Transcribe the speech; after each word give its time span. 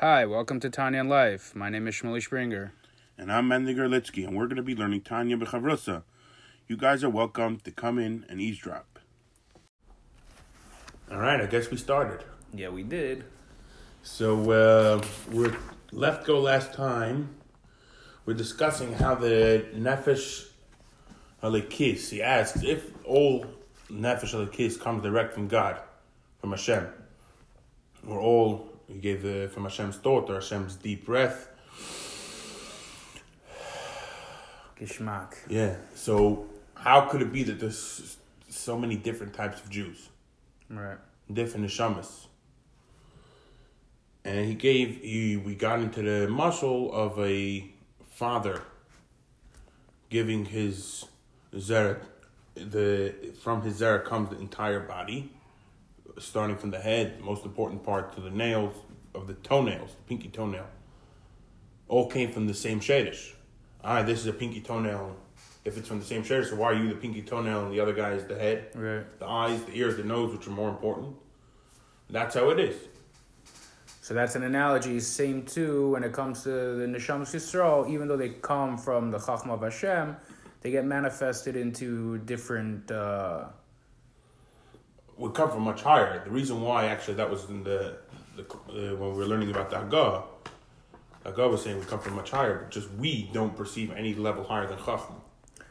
Hi, 0.00 0.26
welcome 0.26 0.60
to 0.60 0.68
Tanya 0.68 1.00
N' 1.00 1.08
Life. 1.08 1.54
My 1.54 1.70
name 1.70 1.88
is 1.88 1.94
Shmuley 1.94 2.22
Springer. 2.22 2.74
And 3.18 3.32
I'm 3.32 3.48
Mendiger 3.48 3.88
Litsky, 3.88 4.26
and 4.26 4.36
we're 4.36 4.46
going 4.46 4.56
to 4.56 4.62
be 4.62 4.76
learning 4.76 5.00
Tanya 5.00 5.38
B'Chavrusa. 5.38 6.02
You 6.68 6.76
guys 6.76 7.02
are 7.02 7.08
welcome 7.08 7.58
to 7.60 7.70
come 7.70 7.98
in 7.98 8.26
and 8.28 8.42
eavesdrop. 8.42 8.98
All 11.10 11.16
right, 11.16 11.40
I 11.40 11.46
guess 11.46 11.70
we 11.70 11.78
started. 11.78 12.24
Yeah, 12.52 12.68
we 12.68 12.82
did. 12.82 13.24
So 14.02 14.50
uh, 14.50 15.02
we're 15.32 15.56
left 15.92 16.26
go 16.26 16.40
last 16.40 16.74
time. 16.74 17.30
We're 18.26 18.34
discussing 18.34 18.92
how 18.92 19.14
the 19.14 19.64
nefesh 19.74 20.48
alikis. 21.42 22.10
He 22.10 22.22
asks 22.22 22.62
if 22.64 22.90
all 23.02 23.46
nefesh 23.90 24.34
alikis 24.34 24.78
comes 24.78 25.02
direct 25.02 25.32
from 25.32 25.48
God, 25.48 25.80
from 26.38 26.50
Hashem, 26.50 26.86
or 28.06 28.20
all 28.20 28.68
he 28.88 28.98
gave 28.98 29.22
the 29.22 29.48
from 29.54 29.64
Hashem's 29.64 29.96
thought 29.96 30.28
or 30.28 30.34
Hashem's 30.34 30.76
deep 30.76 31.06
breath. 31.06 31.48
Geschmack. 34.80 35.34
Yeah. 35.48 35.76
So 35.94 36.46
how 36.74 37.02
could 37.02 37.22
it 37.22 37.32
be 37.32 37.42
that 37.44 37.58
there's 37.60 38.16
so 38.48 38.78
many 38.78 38.96
different 38.96 39.34
types 39.34 39.60
of 39.62 39.70
Jews, 39.70 40.08
Right. 40.70 40.98
different 41.32 41.66
neshamas? 41.66 42.26
And 44.24 44.46
he 44.46 44.54
gave 44.54 45.00
he, 45.02 45.36
we 45.36 45.54
got 45.54 45.78
into 45.80 46.02
the 46.02 46.26
mashal 46.26 46.92
of 46.92 47.18
a 47.20 47.70
father 48.10 48.62
giving 50.10 50.44
his 50.46 51.04
zera. 51.54 51.98
The 52.54 53.14
from 53.40 53.62
his 53.62 53.80
zera 53.80 54.04
comes 54.04 54.30
the 54.30 54.38
entire 54.38 54.80
body, 54.80 55.30
starting 56.18 56.56
from 56.56 56.70
the 56.70 56.80
head, 56.80 57.20
most 57.20 57.44
important 57.44 57.84
part 57.84 58.14
to 58.16 58.20
the 58.20 58.30
nails 58.30 58.74
of 59.14 59.26
the 59.26 59.34
toenails, 59.34 59.90
the 59.90 60.02
pinky 60.08 60.28
toenail. 60.28 60.66
All 61.88 62.08
came 62.10 62.32
from 62.32 62.46
the 62.46 62.54
same 62.54 62.80
shadish. 62.80 63.32
Ah, 63.88 64.02
this 64.02 64.18
is 64.18 64.26
a 64.26 64.32
pinky 64.32 64.60
toenail. 64.60 65.14
If 65.64 65.78
it's 65.78 65.86
from 65.86 66.00
the 66.00 66.04
same 66.04 66.24
shadish, 66.24 66.50
so 66.50 66.56
why 66.56 66.72
are 66.72 66.74
you 66.74 66.88
the 66.88 66.96
pinky 66.96 67.22
toenail 67.22 67.66
and 67.66 67.72
the 67.72 67.78
other 67.78 67.92
guy 67.92 68.14
is 68.14 68.24
the 68.24 68.36
head? 68.36 68.70
Right. 68.74 69.18
The 69.20 69.26
eyes, 69.26 69.62
the 69.62 69.74
ears, 69.74 69.96
the 69.96 70.02
nose, 70.02 70.32
which 70.36 70.48
are 70.48 70.50
more 70.50 70.68
important. 70.68 71.14
That's 72.10 72.34
how 72.34 72.50
it 72.50 72.58
is. 72.58 72.76
So 74.02 74.12
that's 74.12 74.34
an 74.34 74.42
analogy. 74.42 74.98
Same 74.98 75.44
too 75.44 75.90
when 75.90 76.02
it 76.02 76.12
comes 76.12 76.42
to 76.42 76.50
the 76.50 76.86
Neshamas 76.86 77.32
Yisrael. 77.32 77.88
Even 77.88 78.08
though 78.08 78.16
they 78.16 78.30
come 78.30 78.76
from 78.76 79.12
the 79.12 79.18
Chachma 79.18 79.50
of 79.50 79.62
Hashem, 79.62 80.16
they 80.62 80.72
get 80.72 80.84
manifested 80.84 81.54
into 81.54 82.18
different. 82.18 82.90
Uh, 82.90 83.44
we 85.16 85.30
come 85.30 85.48
from 85.48 85.62
much 85.62 85.82
higher. 85.82 86.24
The 86.24 86.30
reason 86.30 86.60
why, 86.60 86.86
actually, 86.86 87.14
that 87.14 87.30
was 87.30 87.48
in 87.48 87.62
the, 87.62 87.98
the 88.34 88.42
uh, 88.42 88.96
when 88.96 89.12
we 89.12 89.18
were 89.18 89.26
learning 89.26 89.50
about 89.50 89.70
the 89.70 89.76
Haggah. 89.76 90.24
Haggah 91.26 91.50
was 91.50 91.62
saying 91.62 91.78
we 91.78 91.84
come 91.84 91.98
from 91.98 92.14
much 92.14 92.30
higher, 92.30 92.58
but 92.58 92.70
just 92.70 92.90
we 92.92 93.28
don't 93.32 93.56
perceive 93.56 93.90
any 93.90 94.14
level 94.14 94.44
higher 94.44 94.66
than 94.66 94.78
Chachma. 94.78 95.14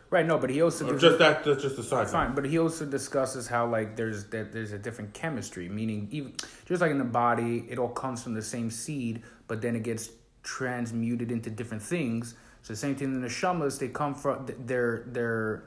right. 0.09 0.25
No, 0.25 0.37
but 0.37 0.49
he 0.49 0.61
also 0.61 0.97
just 0.97 1.19
that. 1.19 1.43
That's 1.43 1.61
just 1.61 1.79
a 1.79 1.83
side. 1.83 2.09
Fine, 2.09 2.35
but 2.35 2.45
he 2.45 2.59
also 2.59 2.85
discusses 2.85 3.47
how 3.47 3.67
like 3.67 3.95
there's 3.95 4.25
that 4.25 4.51
there's 4.51 4.73
a 4.73 4.77
different 4.79 5.13
chemistry, 5.13 5.69
meaning 5.69 6.09
even 6.11 6.33
just 6.65 6.81
like 6.81 6.91
in 6.91 6.97
the 6.97 7.05
body, 7.05 7.65
it 7.69 7.79
all 7.79 7.89
comes 7.89 8.23
from 8.23 8.33
the 8.33 8.41
same 8.41 8.69
seed, 8.69 9.23
but 9.47 9.61
then 9.61 9.75
it 9.75 9.83
gets 9.83 10.09
transmuted 10.43 11.31
into 11.31 11.49
different 11.49 11.83
things. 11.83 12.35
So 12.61 12.73
the 12.73 12.77
same 12.77 12.95
thing 12.95 13.13
in 13.13 13.21
the 13.21 13.27
neshamas, 13.27 13.79
they 13.79 13.87
come 13.87 14.13
from 14.15 14.47
their 14.65 15.03
their 15.07 15.63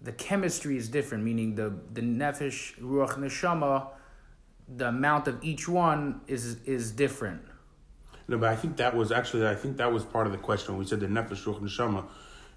the 0.00 0.12
chemistry 0.12 0.76
is 0.76 0.88
different, 0.88 1.24
meaning 1.24 1.56
the 1.56 1.74
the 1.92 2.02
nefesh 2.02 2.78
ruach 2.78 3.18
neshama, 3.18 3.88
the 4.68 4.88
amount 4.88 5.26
of 5.26 5.42
each 5.42 5.68
one 5.68 6.20
is 6.28 6.62
is 6.64 6.92
different. 6.92 7.42
No, 8.28 8.36
but 8.36 8.50
I 8.50 8.56
think 8.56 8.76
that 8.76 8.94
was 8.94 9.10
actually 9.10 9.46
I 9.46 9.54
think 9.54 9.78
that 9.78 9.90
was 9.92 10.04
part 10.04 10.26
of 10.26 10.32
the 10.32 10.38
question. 10.38 10.76
We 10.76 10.84
said 10.84 11.00
the 11.00 11.06
nefesh 11.06 11.44
ruach 11.44 11.60
neshama. 11.60 12.04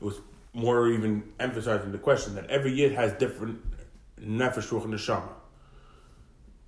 It 0.01 0.05
was 0.05 0.19
more 0.53 0.89
even 0.89 1.23
emphasizing 1.39 1.93
the 1.93 1.97
question 1.97 2.35
that 2.35 2.49
every 2.49 2.73
yid 2.73 2.91
has 2.91 3.13
different 3.13 3.59
nefesh 4.19 4.67
ruach 4.69 4.85
neshama. 4.85 5.29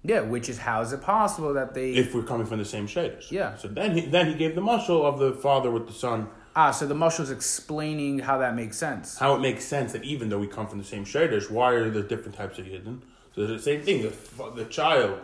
Yeah, 0.06 0.22
which 0.22 0.50
is 0.50 0.58
how 0.58 0.82
is 0.82 0.92
it 0.94 1.02
possible 1.02 1.54
that 1.54 1.74
they 1.74 1.92
If 1.92 2.16
we're 2.16 2.24
coming 2.24 2.46
from 2.46 2.60
the 2.60 2.66
same 2.66 2.88
shadish. 2.88 3.30
Yeah. 3.32 3.56
So 3.58 3.68
then 3.68 3.96
he 3.98 4.02
then 4.06 4.28
he 4.28 4.36
gave 4.36 4.56
the 4.56 4.62
mashal 4.62 5.04
of 5.04 5.20
the 5.20 5.34
father 5.34 5.70
with 5.70 5.88
the 5.88 5.94
son. 5.94 6.30
ah 6.56 6.72
so 6.72 6.86
the 6.86 6.96
mashal 6.96 7.22
is 7.22 7.32
explaining 7.32 8.20
how 8.20 8.38
that 8.38 8.56
makes 8.56 8.78
sense. 8.78 9.18
How 9.18 9.36
it 9.36 9.40
makes 9.40 9.66
sense 9.66 9.92
that 9.92 10.06
even 10.06 10.30
though 10.30 10.40
we 10.40 10.48
come 10.48 10.68
from 10.68 10.80
the 10.80 10.86
same 10.86 11.04
shadish, 11.04 11.52
why 11.52 11.74
are 11.74 11.90
there 11.90 12.04
different 12.04 12.38
types 12.38 12.58
of 12.58 12.66
yidden? 12.66 13.02
So 13.36 13.42
it's 13.42 13.52
the 13.52 13.60
same 13.60 13.82
thing. 13.82 14.04
The, 14.04 14.52
the 14.56 14.66
child 14.66 15.20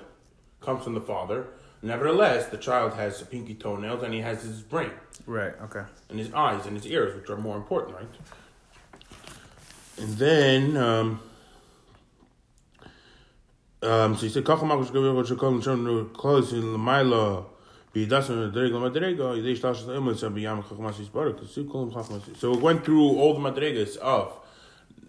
comes 0.60 0.84
from 0.84 0.96
the 0.96 1.02
father. 1.02 1.48
Nevertheless, 1.82 2.48
the 2.48 2.58
child 2.58 2.94
has 2.96 3.22
pinky 3.24 3.56
toenails 3.56 4.04
and 4.04 4.14
he 4.14 4.20
has 4.22 4.42
his 4.44 4.62
brain 4.62 4.92
Right. 5.26 5.54
Okay. 5.62 5.84
and 6.10 6.20
his 6.20 6.34
eyes 6.34 6.66
and 6.66 6.76
his 6.76 6.86
ears, 6.86 7.16
which 7.16 7.30
are 7.30 7.38
more 7.38 7.56
important, 7.58 7.96
right? 7.96 8.08
And 9.98 10.18
then, 10.18 10.78
um, 10.78 11.20
um, 13.82 14.16
so 14.16 14.22
he 14.22 14.30
said, 14.30 14.44
"Kach 14.44 14.62
mach 14.66 14.80
shkavir 14.88 15.14
wat 15.16 15.26
shkol 15.26 15.64
shon 15.64 16.10
close 16.14 16.52
in 16.54 16.64
Lamaila, 16.64 17.46
be 17.94 18.06
das 18.06 18.30
in 18.30 18.52
the 18.52 18.60
regel 18.62 18.82
madrega, 18.82 19.36
you 19.36 19.42
dish 19.42 19.62
das 19.62 19.84
immer 19.84 20.16
so 20.16 20.30
be 20.30 20.42
yam 20.42 20.62
kach 20.64 20.80
mas 20.80 20.98
barak, 21.10 21.38
so 21.48 21.64
kol 21.66 21.90
kach 21.92 22.10
mas." 22.12 22.24
So 22.38 22.54
it 22.54 22.62
went 22.62 22.84
through 22.84 23.08
all 23.18 23.34
the 23.34 23.40
madregas 23.40 23.98
of 23.98 24.34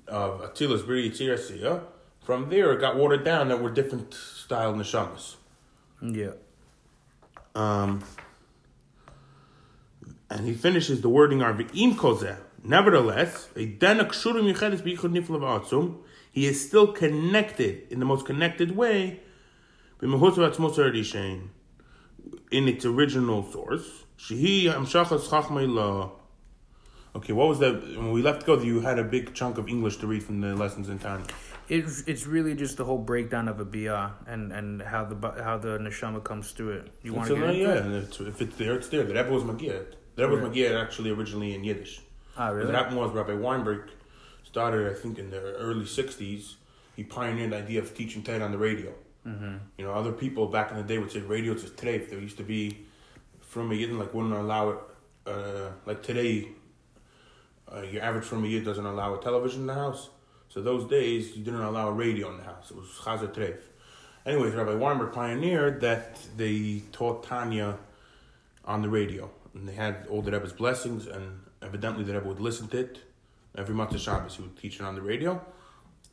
of 0.07 0.41
Atzilus 0.43 0.85
Bria 0.85 1.11
Yitzira 1.11 1.37
Asiya. 1.39 1.83
From 2.23 2.49
there, 2.49 2.73
it 2.73 2.81
got 2.81 2.97
watered 2.97 3.25
down 3.25 3.49
that 3.49 3.61
were 3.63 3.71
different 3.71 4.13
style 4.15 4.75
neshamas. 4.75 5.37
Yeah. 6.03 6.33
Um, 7.55 8.03
and 10.29 10.47
he 10.47 10.55
finishes 10.55 11.01
the 11.01 11.09
wording 11.09 11.43
are 11.43 11.53
ve'im 11.53 11.97
kozeh. 11.97 12.37
Nevertheless. 12.63 13.49
He 16.33 16.47
is 16.47 16.65
still 16.67 16.93
connected 16.93 17.87
in 17.91 17.99
the 17.99 18.05
most 18.05 18.27
connected 18.27 18.77
way. 18.77 19.21
haradishain, 20.01 21.49
In 22.51 22.69
its 22.69 22.85
original 22.85 23.51
source. 23.51 24.05
Okay, 27.17 27.33
what 27.33 27.49
was 27.49 27.59
that? 27.59 27.83
When 27.83 28.13
we 28.13 28.23
left 28.23 28.47
go, 28.47 28.61
you 28.61 28.81
had 28.81 28.99
a 28.99 29.05
big 29.05 29.35
chunk 29.35 29.59
of 29.59 29.69
English 29.69 29.97
to 29.97 30.07
read 30.07 30.23
from 30.23 30.41
the 30.41 30.55
lessons 30.55 30.89
in 30.89 30.99
Tanya. 31.01 31.27
It's 31.71 32.03
it's 32.09 32.27
really 32.27 32.57
just 32.57 32.77
the 32.79 32.85
whole 32.85 32.99
breakdown 32.99 33.47
of 33.47 33.61
a 33.61 33.65
bia 33.65 34.13
and 34.27 34.53
and 34.53 34.83
how 34.83 35.05
the 35.05 35.17
how 35.43 35.57
the 35.57 35.79
neshama 35.79 36.23
comes 36.23 36.51
through 36.51 36.73
it. 36.73 36.89
You 37.05 37.15
want 37.15 37.29
to 37.29 37.37
get 37.37 37.55
yeah, 37.55 37.75
it? 37.75 37.85
and 37.85 37.95
it's, 37.95 38.19
if 38.19 38.43
it's 38.43 38.57
there, 38.57 38.75
it's 38.75 38.89
there. 38.89 39.05
The 39.05 39.15
Rebbe 39.15 39.31
was 39.31 39.45
Magia. 39.45 39.85
The 40.17 40.29
Rebbe 40.29 40.43
was. 40.43 40.49
Magia 40.49 40.81
actually 40.81 41.11
originally 41.11 41.55
in 41.55 41.63
Yiddish. 41.63 42.01
Ah, 42.37 42.49
really? 42.49 42.67
What 42.67 42.75
happened 42.75 42.97
was 42.97 43.13
Rabbi 43.13 43.35
Weinberg 43.35 43.89
started, 44.43 44.91
I 44.91 44.95
think, 44.95 45.21
in 45.21 45.31
the 45.31 45.41
early 45.67 45.85
'60s. 45.85 46.55
He 46.97 47.05
pioneered 47.05 47.53
the 47.53 47.59
idea 47.59 47.79
of 47.79 47.95
teaching 47.95 48.25
Torah 48.25 48.45
on 48.45 48.51
the 48.51 48.59
radio. 48.59 48.93
Mm-hmm. 49.25 49.57
You 49.79 49.85
know, 49.85 49.93
other 49.93 50.13
people 50.13 50.49
back 50.49 50.73
in 50.73 50.77
the 50.77 50.83
day 50.83 50.99
would 50.99 51.13
say 51.13 51.21
radio 51.21 51.53
is 51.53 51.63
treif. 51.63 52.11
There 52.11 52.19
used 52.19 52.39
to 52.39 52.43
be 52.43 52.85
from 53.41 53.71
a 53.71 53.75
yidden 53.75 53.97
like 53.97 54.13
wouldn't 54.13 54.35
allow 54.35 54.71
it. 54.71 54.79
Uh, 55.25 55.71
like 55.87 56.03
today, 56.03 56.49
uh, 57.73 57.83
your 57.83 58.03
average 58.03 58.25
from 58.25 58.43
a 58.45 58.49
yid 58.49 58.65
doesn't 58.65 58.85
allow 58.85 59.15
a 59.15 59.23
television 59.23 59.61
in 59.61 59.67
the 59.69 59.75
house. 59.75 60.09
So 60.51 60.61
those 60.61 60.89
days 60.91 61.37
you 61.37 61.45
didn't 61.45 61.61
allow 61.61 61.89
a 61.89 61.93
radio 61.93 62.31
in 62.31 62.37
the 62.37 62.43
house. 62.43 62.71
It 62.71 62.77
was 62.77 62.89
chazer 62.89 63.33
treif. 63.33 63.59
Anyways, 64.27 64.53
Rabbi 64.53 64.75
Weinberg 64.75 65.13
pioneered 65.13 65.81
that 65.81 66.19
they 66.37 66.83
taught 66.93 67.23
Tanya 67.23 67.79
on 68.65 68.83
the 68.83 68.89
radio, 68.89 69.31
and 69.55 69.67
they 69.67 69.73
had 69.73 70.07
all 70.11 70.21
the 70.23 70.31
Rebbe's 70.31 70.53
blessings, 70.53 71.07
and 71.07 71.41
evidently 71.63 72.05
the 72.05 72.13
Rebbe 72.15 72.29
would 72.29 72.41
listen 72.41 72.69
to 72.69 72.79
it 72.81 72.99
every 73.57 73.75
month 73.75 73.95
of 73.95 74.01
Shabbos. 74.01 74.37
He 74.37 74.43
would 74.43 74.57
teach 74.59 74.79
it 74.79 74.83
on 74.83 74.95
the 74.95 75.01
radio. 75.01 75.41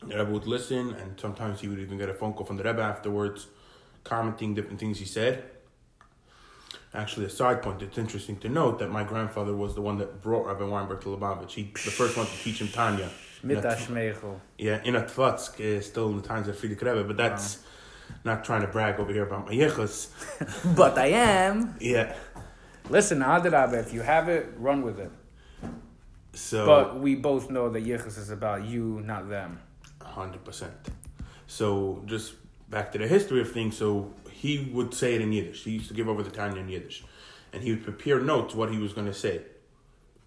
The 0.02 0.18
Rebbe 0.20 0.32
would 0.32 0.46
listen, 0.48 0.94
and 0.94 1.20
sometimes 1.20 1.60
he 1.60 1.68
would 1.68 1.80
even 1.80 1.98
get 1.98 2.08
a 2.08 2.14
phone 2.14 2.34
call 2.34 2.46
from 2.46 2.58
the 2.58 2.64
Rebbe 2.64 2.82
afterwards, 2.82 3.48
commenting 4.04 4.54
different 4.54 4.80
things 4.80 5.00
he 5.00 5.06
said. 5.06 5.44
Actually, 6.94 7.26
a 7.26 7.30
side 7.30 7.62
point, 7.62 7.82
it's 7.82 7.98
interesting 7.98 8.38
to 8.38 8.50
note 8.50 8.80
that 8.80 8.90
my 8.90 9.04
grandfather 9.04 9.56
was 9.56 9.76
the 9.76 9.82
one 9.82 9.98
that 9.98 10.22
brought 10.22 10.46
Rabbi 10.46 10.64
Weinberg 10.64 11.02
to 11.02 11.10
Lubavitch. 11.10 11.52
He 11.52 11.64
the 11.64 11.92
first 11.92 12.16
one 12.16 12.28
to 12.28 12.38
teach 12.38 12.62
him 12.62 12.70
Tanya. 12.70 13.10
Mit 13.48 13.64
a- 13.66 13.70
Ashmeichel. 13.70 14.40
yeah, 14.58 14.82
in 14.84 14.96
a 14.96 15.02
Tvatsk, 15.04 15.60
uh, 15.78 15.82
still 15.82 16.10
in 16.10 16.18
the 16.22 16.28
times 16.28 16.48
of 16.48 16.56
Frierdiker 16.58 16.84
Rebbe, 16.84 17.04
but 17.04 17.18
that's 17.18 17.60
not 18.24 18.44
trying 18.46 18.62
to 18.62 18.68
brag 18.68 19.00
over 19.00 19.12
here 19.12 19.24
about 19.26 19.46
my 19.48 19.54
yichus. 19.54 20.10
But 20.76 20.98
I 20.98 21.08
am. 21.08 21.76
Yeah. 21.80 22.16
Listen, 22.90 23.20
Adrabah, 23.20 23.80
if 23.86 23.94
you 23.94 24.02
have 24.02 24.30
it, 24.30 24.50
run 24.58 24.82
with 24.82 25.00
it. 25.00 25.12
So 26.34 26.66
But 26.66 27.00
we 27.00 27.16
both 27.16 27.50
know 27.50 27.70
that 27.70 27.84
Yichus 27.86 28.18
is 28.18 28.30
about 28.30 28.64
you, 28.66 29.02
not 29.04 29.28
them. 29.30 29.60
hundred 30.02 30.44
percent. 30.46 30.74
So 31.48 32.02
just 32.06 32.34
back 32.70 32.92
to 32.94 32.98
the 32.98 33.08
history 33.08 33.42
of 33.42 33.52
things. 33.52 33.76
So 33.78 34.14
he 34.32 34.70
would 34.72 34.94
say 34.94 35.16
it 35.16 35.22
in 35.22 35.32
Yiddish. 35.34 35.64
He 35.64 35.72
used 35.72 35.88
to 35.90 35.94
give 35.94 36.08
over 36.08 36.24
the 36.24 36.30
Tanya 36.32 36.62
in 36.62 36.70
Yiddish, 36.70 37.04
and 37.52 37.64
he 37.64 37.72
would 37.72 37.84
prepare 37.84 38.20
notes 38.20 38.54
what 38.56 38.72
he 38.72 38.78
was 38.78 38.94
going 38.94 39.08
to 39.08 39.14
say, 39.14 39.42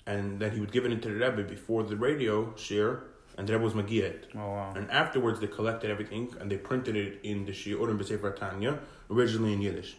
and 0.06 0.40
then 0.40 0.50
he 0.52 0.60
would 0.60 0.72
give 0.72 0.84
it 0.84 0.92
into 0.92 1.08
the 1.08 1.14
Rebbe 1.14 1.44
before 1.48 1.82
the 1.84 1.96
radio 1.96 2.54
share, 2.56 3.04
and 3.40 3.48
Rebbe 3.48 3.64
was 3.64 3.74
magia 3.74 4.04
it. 4.04 4.28
Oh 4.34 4.38
wow. 4.38 4.72
And 4.76 4.90
afterwards, 4.90 5.40
they 5.40 5.46
collected 5.46 5.90
everything 5.90 6.24
and 6.38 6.50
they 6.52 6.58
printed 6.58 6.94
it 6.94 7.20
in 7.22 7.46
the 7.46 7.52
Shiurim 7.52 7.98
B'Sefer 7.98 8.36
Tanya, 8.36 8.78
originally 9.10 9.54
in 9.54 9.62
Yiddish. 9.62 9.96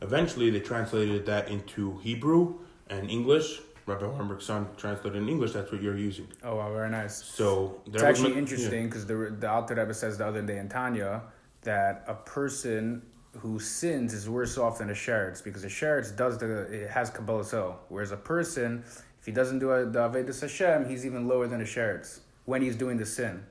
Eventually, 0.00 0.50
they 0.50 0.60
translated 0.60 1.26
that 1.26 1.48
into 1.48 1.98
Hebrew 1.98 2.60
and 2.88 3.10
English. 3.10 3.60
Rabbi 3.86 4.04
Hornberg's 4.04 4.44
son 4.44 4.68
translated 4.76 5.20
in 5.20 5.28
English. 5.28 5.52
That's 5.52 5.72
what 5.72 5.82
you're 5.82 5.96
using. 5.96 6.28
Oh 6.44 6.56
wow, 6.56 6.72
very 6.72 6.90
nice. 6.90 7.24
So 7.24 7.80
It's 7.86 8.04
actually 8.04 8.34
ma- 8.34 8.38
interesting 8.38 8.84
because 8.86 9.04
the 9.04 9.34
the 9.42 9.50
Alter 9.50 9.74
Rebbe 9.74 9.92
says 9.92 10.16
the 10.18 10.26
other 10.26 10.42
day 10.42 10.58
in 10.58 10.68
Tanya 10.68 11.22
that 11.62 12.04
a 12.06 12.14
person 12.14 13.02
who 13.40 13.58
sins 13.58 14.14
is 14.14 14.30
worse 14.30 14.56
off 14.56 14.78
than 14.78 14.90
a 14.90 14.98
sheretz 15.04 15.42
because 15.42 15.64
a 15.64 15.68
sheretz 15.78 16.16
does 16.16 16.38
the 16.38 16.48
it 16.84 16.88
has 16.88 17.10
kabbalah 17.10 17.44
so 17.44 17.78
whereas 17.88 18.12
a 18.12 18.16
person 18.16 18.82
if 19.20 19.26
he 19.26 19.32
doesn't 19.32 19.58
do 19.58 19.70
a, 19.72 19.84
the 19.84 19.98
avedus 20.08 20.40
Hashem 20.40 20.88
he's 20.88 21.04
even 21.04 21.28
lower 21.28 21.46
than 21.46 21.60
a 21.60 21.64
sheretz 21.64 22.20
when 22.46 22.62
he's 22.62 22.76
doing 22.76 22.96
the 22.96 23.06
sin. 23.06 23.44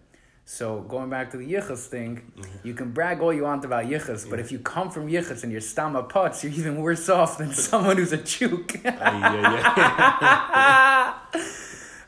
So 0.48 0.82
going 0.82 1.10
back 1.10 1.32
to 1.32 1.38
the 1.38 1.54
yichus 1.54 1.88
thing, 1.88 2.32
you 2.64 2.76
can 2.76 2.92
brag 2.92 3.20
all 3.20 3.34
you 3.34 3.44
want 3.44 3.66
about 3.66 3.86
yichus, 3.86 4.30
but 4.30 4.40
if 4.40 4.52
you 4.52 4.60
come 4.60 4.92
from 4.92 5.08
yichus 5.08 5.42
and 5.44 5.52
you're 5.52 5.62
stama 5.62 6.08
putz, 6.08 6.44
you're 6.44 6.54
even 6.54 6.82
worse 6.82 7.10
off 7.10 7.40
than 7.40 7.52
someone 7.54 7.98
who's 7.98 8.14
a 8.14 8.18
chuk. 8.18 8.76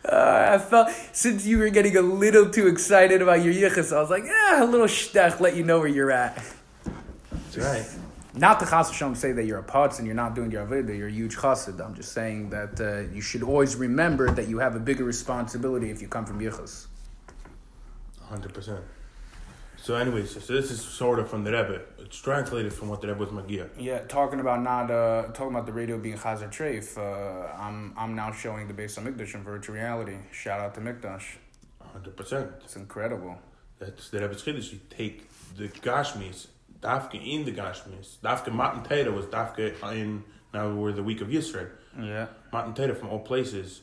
Uh, 0.07 0.51
I 0.53 0.57
felt 0.57 0.87
since 1.11 1.45
you 1.45 1.57
were 1.57 1.67
getting 1.67 1.97
a 1.97 2.01
little 2.01 2.49
too 2.49 2.67
excited 2.67 3.21
about 3.21 3.43
your 3.43 3.53
yichus, 3.53 3.93
I 3.93 3.99
was 3.99 4.09
like, 4.09 4.23
yeah, 4.23 4.63
a 4.63 4.65
little 4.65 4.87
shtech, 4.87 5.41
let 5.41 5.57
you 5.57 5.65
know 5.65 5.79
where 5.79 5.89
you're 5.89 6.11
at. 6.11 6.41
That's 7.29 7.57
right. 7.57 7.85
Not 8.37 8.59
to 8.59 8.65
chas 8.67 8.91
v'shalom 8.91 9.17
say 9.17 9.31
that 9.31 9.45
you're 9.45 9.57
a 9.57 9.63
putz 9.63 9.97
and 9.97 10.05
you're 10.05 10.15
not 10.15 10.35
doing 10.35 10.51
your 10.51 10.63
avodah, 10.65 10.95
you're 10.95 11.07
a 11.07 11.11
huge 11.11 11.35
chassid. 11.35 11.83
I'm 11.83 11.95
just 11.95 12.11
saying 12.11 12.51
that 12.51 12.79
uh, 12.79 13.11
you 13.11 13.21
should 13.21 13.41
always 13.41 13.75
remember 13.75 14.29
that 14.29 14.47
you 14.47 14.59
have 14.59 14.75
a 14.75 14.79
bigger 14.79 15.03
responsibility 15.03 15.89
if 15.89 16.03
you 16.03 16.07
come 16.07 16.25
from 16.25 16.39
yichus. 16.39 16.85
Hundred 18.29 18.53
percent. 18.53 18.83
So, 19.77 19.95
anyways, 19.95 20.43
so 20.45 20.53
this 20.53 20.69
is 20.69 20.81
sort 20.81 21.17
of 21.17 21.29
from 21.29 21.43
the 21.45 21.51
Rebbe. 21.51 21.81
It's 21.99 22.17
translated 22.17 22.73
from 22.73 22.89
what 22.89 23.01
the 23.01 23.07
Rebbe 23.07 23.19
was 23.19 23.31
magia. 23.31 23.69
Yeah, 23.77 23.99
talking 23.99 24.39
about 24.39 24.61
not 24.61 24.91
uh, 24.91 25.29
talking 25.33 25.53
about 25.55 25.65
the 25.65 25.71
radio 25.71 25.97
being 25.97 26.17
chazer 26.17 26.51
treif. 26.51 26.97
Uh, 26.97 27.51
I'm 27.57 27.93
I'm 27.97 28.15
now 28.15 28.31
showing 28.31 28.67
the 28.67 28.73
Beis 28.73 28.99
HaMikdash 28.99 29.33
in 29.33 29.43
virtual 29.43 29.75
reality. 29.75 30.17
Shout 30.31 30.59
out 30.59 30.75
to 30.75 30.81
Mikdash. 30.81 31.37
Hundred 31.81 32.15
percent. 32.15 32.51
It's 32.63 32.75
incredible. 32.75 33.39
That's 33.79 34.09
the 34.09 34.19
Rebbe's 34.19 34.43
chiddush. 34.43 34.73
You 34.73 34.79
take 34.89 35.27
the 35.55 35.69
Gashmis, 35.69 36.47
Dafke 36.81 37.15
in 37.15 37.45
the 37.45 37.51
Gashmis. 37.51 38.17
Dafke 38.23 38.53
Matan 38.53 38.83
Torah 38.83 39.11
was 39.11 39.25
Dafke 39.25 39.73
in 39.93 40.23
now 40.53 40.69
we're 40.71 40.91
the 40.91 41.03
week 41.03 41.21
of 41.21 41.27
Yisro. 41.27 41.69
Yeah. 41.99 42.27
Matan 42.53 42.73
Torah 42.73 42.95
from 42.95 43.09
all 43.09 43.19
places 43.19 43.81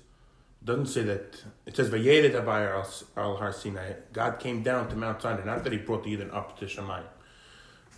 doesn't 0.64 0.86
say 0.86 1.02
that. 1.02 1.42
It 1.66 1.76
says 1.76 1.90
Vayedet 1.90 2.32
Abayar 2.32 2.82
al 3.16 3.36
Har 3.36 3.52
Sinai. 3.52 3.92
God 4.12 4.38
came 4.38 4.62
down 4.62 4.88
to 4.88 4.96
Mount 4.96 5.20
Sinai. 5.20 5.44
Not 5.44 5.62
that 5.64 5.72
He 5.72 5.78
brought 5.78 6.04
the 6.04 6.10
Eden 6.10 6.30
up 6.30 6.58
to 6.60 6.66
Shemayim. 6.66 7.04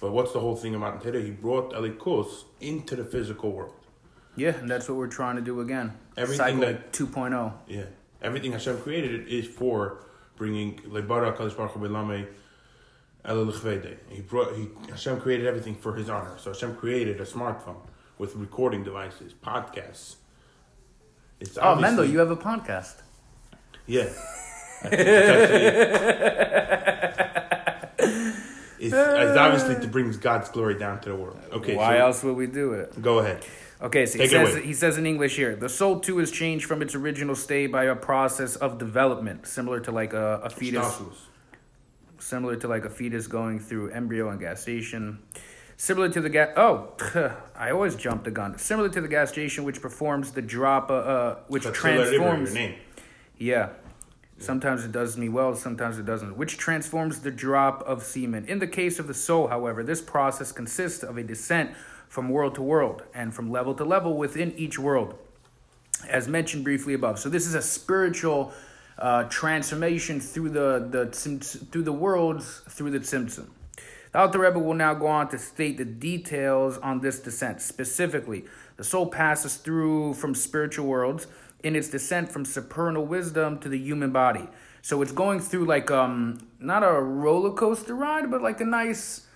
But 0.01 0.13
what's 0.13 0.33
the 0.33 0.41
whole 0.41 0.57
thing 0.57 0.75
of 0.75 0.81
Matan 0.81 1.01
Torah? 1.01 1.23
He 1.23 1.31
brought 1.31 1.73
Elikus 1.73 2.45
into 2.61 2.97
the 2.97 3.05
physical 3.05 3.53
world. 3.53 3.75
Yeah, 4.35 4.51
and 4.57 4.69
that's 4.69 4.89
what 4.89 4.99
we're 4.99 5.07
trying 5.07 5.37
to 5.37 5.43
do 5.43 5.61
again. 5.61 5.93
Everything 6.17 6.61
Cycle 6.61 6.61
that- 6.61 6.93
2.0. 6.93 7.53
Yeah. 7.69 7.85
Everything 8.21 8.53
Hashem 8.53 8.79
created 8.81 9.29
is 9.29 9.47
for 9.47 10.05
bringing 10.37 10.79
Lebara 10.81 11.35
Kadosh 11.37 11.57
Baruch 11.57 11.73
Hu 11.73 11.81
B'Lamei 11.81 12.21
El 12.21 12.25
L'Chvede. 12.25 12.29
He 14.09 14.21
brought 14.21 14.55
he 14.55 14.69
Hashem 14.89 15.21
created 15.21 15.47
everything 15.47 15.75
for 15.75 15.95
His 15.95 16.09
honor. 16.09 16.39
So 16.39 16.53
Hashem 16.53 16.77
created 16.77 17.21
a 17.21 17.25
smartphone 17.25 17.77
with 18.19 18.37
recording 18.37 18.85
devices, 18.85 19.35
podcasts. 19.35 20.17
It's 21.41 21.59
Oh, 21.61 21.75
Mendel, 21.75 22.05
you 22.05 22.19
have 22.21 22.31
a 22.31 22.37
podcast. 22.37 23.03
yeah. 23.87 24.09
It's 28.79 28.95
It's, 28.95 29.37
obviously 29.39 29.81
to 29.81 29.89
bring 29.89 30.11
God's 30.13 30.51
glory 30.51 30.79
down 30.79 31.01
to 31.01 31.09
the 31.09 31.17
world. 31.17 31.41
Okay, 31.51 31.75
Why 31.75 31.97
so 31.97 32.05
else 32.07 32.23
would 32.23 32.37
we 32.37 32.47
do 32.47 32.75
it? 32.75 33.01
go 33.03 33.19
ahead. 33.21 33.45
Okay, 33.81 34.07
so 34.07 34.19
he 34.19 34.29
Take 34.29 34.33
it 34.41 34.47
says, 34.47 34.65
he 34.65 34.75
says 34.75 34.99
in 34.99 35.07
English 35.07 35.37
here 35.37 35.57
the 35.57 35.69
soul 35.69 35.99
too 36.01 36.19
is 36.21 36.31
changed 36.31 36.67
from 36.67 36.83
its 36.83 36.95
original 36.95 37.35
state 37.35 37.69
by 37.73 37.85
a 37.85 37.97
process 37.97 38.55
of 38.57 38.79
development, 38.79 39.47
similar 39.47 39.81
to 39.81 39.91
like 39.93 40.13
a, 40.13 40.41
a 40.45 40.51
fetus. 40.51 41.01
Similar 42.27 42.57
to 42.57 42.67
like 42.67 42.85
a 42.85 42.91
fetus 42.91 43.29
going 43.29 43.61
through 43.61 43.91
embryo 43.91 44.31
and 44.31 44.41
gestation. 44.41 45.21
Similar 45.77 46.09
to 46.09 46.21
the 46.21 46.29
gas. 46.29 46.49
Oh, 46.57 46.89
I 47.57 47.71
always 47.71 47.95
jump 47.95 48.25
the 48.25 48.33
gun. 48.33 48.59
Similar 48.59 48.89
to 48.89 49.01
the 49.01 49.07
gestation, 49.07 49.63
which 49.63 49.81
performs 49.81 50.33
the 50.33 50.43
drop, 50.43 50.91
uh, 50.91 50.95
uh 50.95 51.39
which 51.47 51.63
That's 51.63 51.79
transforms. 51.79 52.53
your 52.53 52.63
name. 52.63 52.79
Yeah. 53.39 53.69
Sometimes 54.39 54.85
it 54.85 54.91
does 54.91 55.17
me 55.17 55.29
well, 55.29 55.55
sometimes 55.55 56.01
it 56.01 56.05
doesn't, 56.05 56.37
which 56.37 56.59
transforms 56.59 57.21
the 57.21 57.31
drop 57.31 57.83
of 57.85 58.03
semen. 58.03 58.45
In 58.47 58.59
the 58.59 58.67
case 58.67 58.99
of 58.99 59.07
the 59.07 59.15
soul, 59.15 59.47
however, 59.47 59.85
this 59.85 60.01
process 60.01 60.51
consists 60.51 61.05
of 61.05 61.17
a 61.17 61.23
descent 61.23 61.77
from 62.09 62.29
world 62.29 62.57
to 62.57 62.63
world 62.63 63.05
and 63.15 63.33
from 63.33 63.53
level 63.53 63.73
to 63.75 63.85
level 63.85 64.17
within 64.17 64.53
each 64.57 64.81
world, 64.81 65.15
as 66.09 66.27
mentioned 66.27 66.65
briefly 66.65 66.93
above. 66.93 67.21
So 67.21 67.29
this 67.29 67.47
is 67.47 67.55
a 67.55 67.63
spiritual 67.63 68.53
uh, 68.99 69.25
transformation 69.25 70.21
through 70.21 70.51
the, 70.51 70.87
the 70.91 71.07
through 71.71 71.83
the 71.83 71.93
worlds 71.93 72.63
through 72.69 72.91
the 72.91 73.01
tzimtzum. 73.01 73.49
The 74.13 74.21
Alter 74.21 74.39
Rebbe 74.39 74.59
will 74.59 74.75
now 74.75 74.95
go 74.95 75.07
on 75.07 75.29
to 75.29 75.39
state 75.39 75.77
the 75.77 75.85
details 75.85 76.79
on 76.79 77.01
this 77.01 77.19
descent. 77.19 77.61
Specifically, 77.61 78.45
the 78.77 78.85
soul 78.85 79.07
passes 79.07 79.57
through 79.57 80.15
from 80.15 80.35
spiritual 80.35 80.87
worlds 80.87 81.27
in 81.63 81.77
its 81.77 81.89
descent 81.89 82.31
from 82.31 82.45
supernal 82.45 83.05
wisdom 83.05 83.59
to 83.59 83.69
the 83.69 83.79
human 83.79 84.13
body. 84.13 84.49
So 84.83 85.03
it's 85.03 85.13
going 85.13 85.41
through 85.41 85.67
like 85.67 85.91
um 85.91 86.39
not 86.59 86.83
a 86.83 86.93
roller 86.93 87.53
coaster 87.53 87.95
ride, 87.95 88.31
but 88.31 88.41
like 88.41 88.61
a 88.61 88.65
nice 88.65 89.27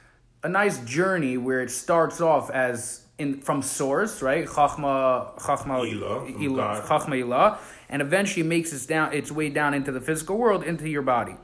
a 0.42 0.48
nice 0.48 0.78
journey 0.84 1.36
where 1.36 1.60
it 1.60 1.70
starts 1.70 2.20
off 2.20 2.50
as 2.50 3.04
in 3.18 3.40
from 3.42 3.60
source, 3.60 4.22
right? 4.22 4.46
Chachma, 4.46 5.38
Chachma, 5.38 5.84
Ilah, 5.84 6.34
Ilah, 6.38 6.82
Chachma 6.86 7.22
Ilah, 7.22 7.58
and 7.90 8.00
eventually 8.00 8.42
makes 8.42 8.72
its 8.72 8.86
down 8.86 9.12
its 9.12 9.30
way 9.30 9.50
down 9.50 9.74
into 9.74 9.92
the 9.92 10.00
physical 10.00 10.38
world, 10.38 10.62
into 10.62 10.88
your 10.88 11.02
body. 11.02 11.36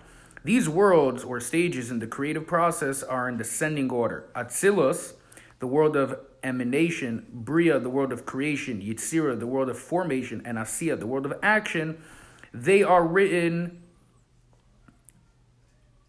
These 0.45 0.69
worlds 0.69 1.25
or 1.25 1.41
stages 1.41 1.91
in 1.91 1.99
the 1.99 2.07
creative 2.07 2.47
process 2.47 3.03
are 3.03 3.29
in 3.29 3.37
descending 3.37 3.91
order. 3.91 4.31
Atzilus, 4.35 5.15
the 5.59 5.67
world 5.67 5.97
of 5.97 6.21
emanation, 6.45 7.27
Bria, 7.33 7.81
the 7.81 7.91
world 7.91 8.13
of 8.13 8.25
creation, 8.25 8.81
Yitzira, 8.81 9.39
the 9.39 9.47
world 9.47 9.69
of 9.69 9.77
formation, 9.77 10.41
and 10.45 10.57
Asiya, 10.57 10.99
the 11.01 11.07
world 11.07 11.27
of 11.27 11.35
action, 11.43 12.01
they 12.55 12.85
are 12.85 13.05
written 13.05 13.83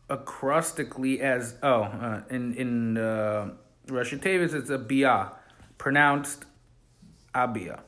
acrostically 0.09 1.19
as 1.19 1.55
oh 1.63 1.81
uh, 1.81 2.21
in 2.29 2.53
in 2.53 2.97
uh, 2.97 3.49
Rashei 3.87 4.19
Teivos 4.19 4.53
it's 4.53 4.69
a 4.69 4.77
bia, 4.77 5.31
pronounced 5.77 6.45
abia. 7.33 7.81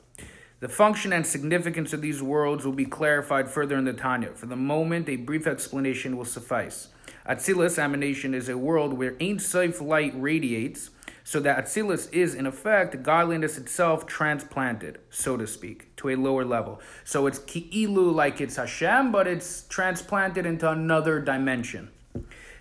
The 0.61 0.67
function 0.67 1.13
and 1.13 1.25
significance 1.25 1.93
of 1.93 2.01
these 2.01 2.21
worlds 2.21 2.65
will 2.65 2.73
be 2.73 2.83
clarified 2.83 3.49
further 3.49 3.77
in 3.77 3.85
the 3.85 3.93
Tanya. 3.93 4.31
For 4.35 4.45
the 4.45 4.57
moment, 4.57 5.07
a 5.07 5.15
brief 5.15 5.47
explanation 5.47 6.17
will 6.17 6.25
suffice. 6.25 6.89
Atzilus 7.25 7.79
emanation 7.79 8.33
is 8.33 8.49
a 8.49 8.57
world 8.57 8.91
where 8.91 9.15
Ein 9.21 9.39
Sof 9.39 9.79
light 9.79 10.11
radiates, 10.15 10.89
so 11.23 11.39
that 11.39 11.63
Atzilus 11.63 12.11
is, 12.11 12.35
in 12.35 12.45
effect, 12.45 13.03
godliness 13.03 13.57
itself 13.57 14.05
transplanted, 14.05 14.99
so 15.09 15.37
to 15.37 15.47
speak, 15.47 15.95
to 15.95 16.09
a 16.09 16.17
lower 16.17 16.43
level. 16.43 16.81
So 17.05 17.25
it's 17.27 17.39
Ki'ilu 17.39 18.13
like 18.13 18.41
it's 18.41 18.57
Hashem, 18.57 19.13
but 19.13 19.27
it's 19.27 19.63
transplanted 19.69 20.45
into 20.45 20.69
another 20.69 21.21
dimension. 21.21 21.89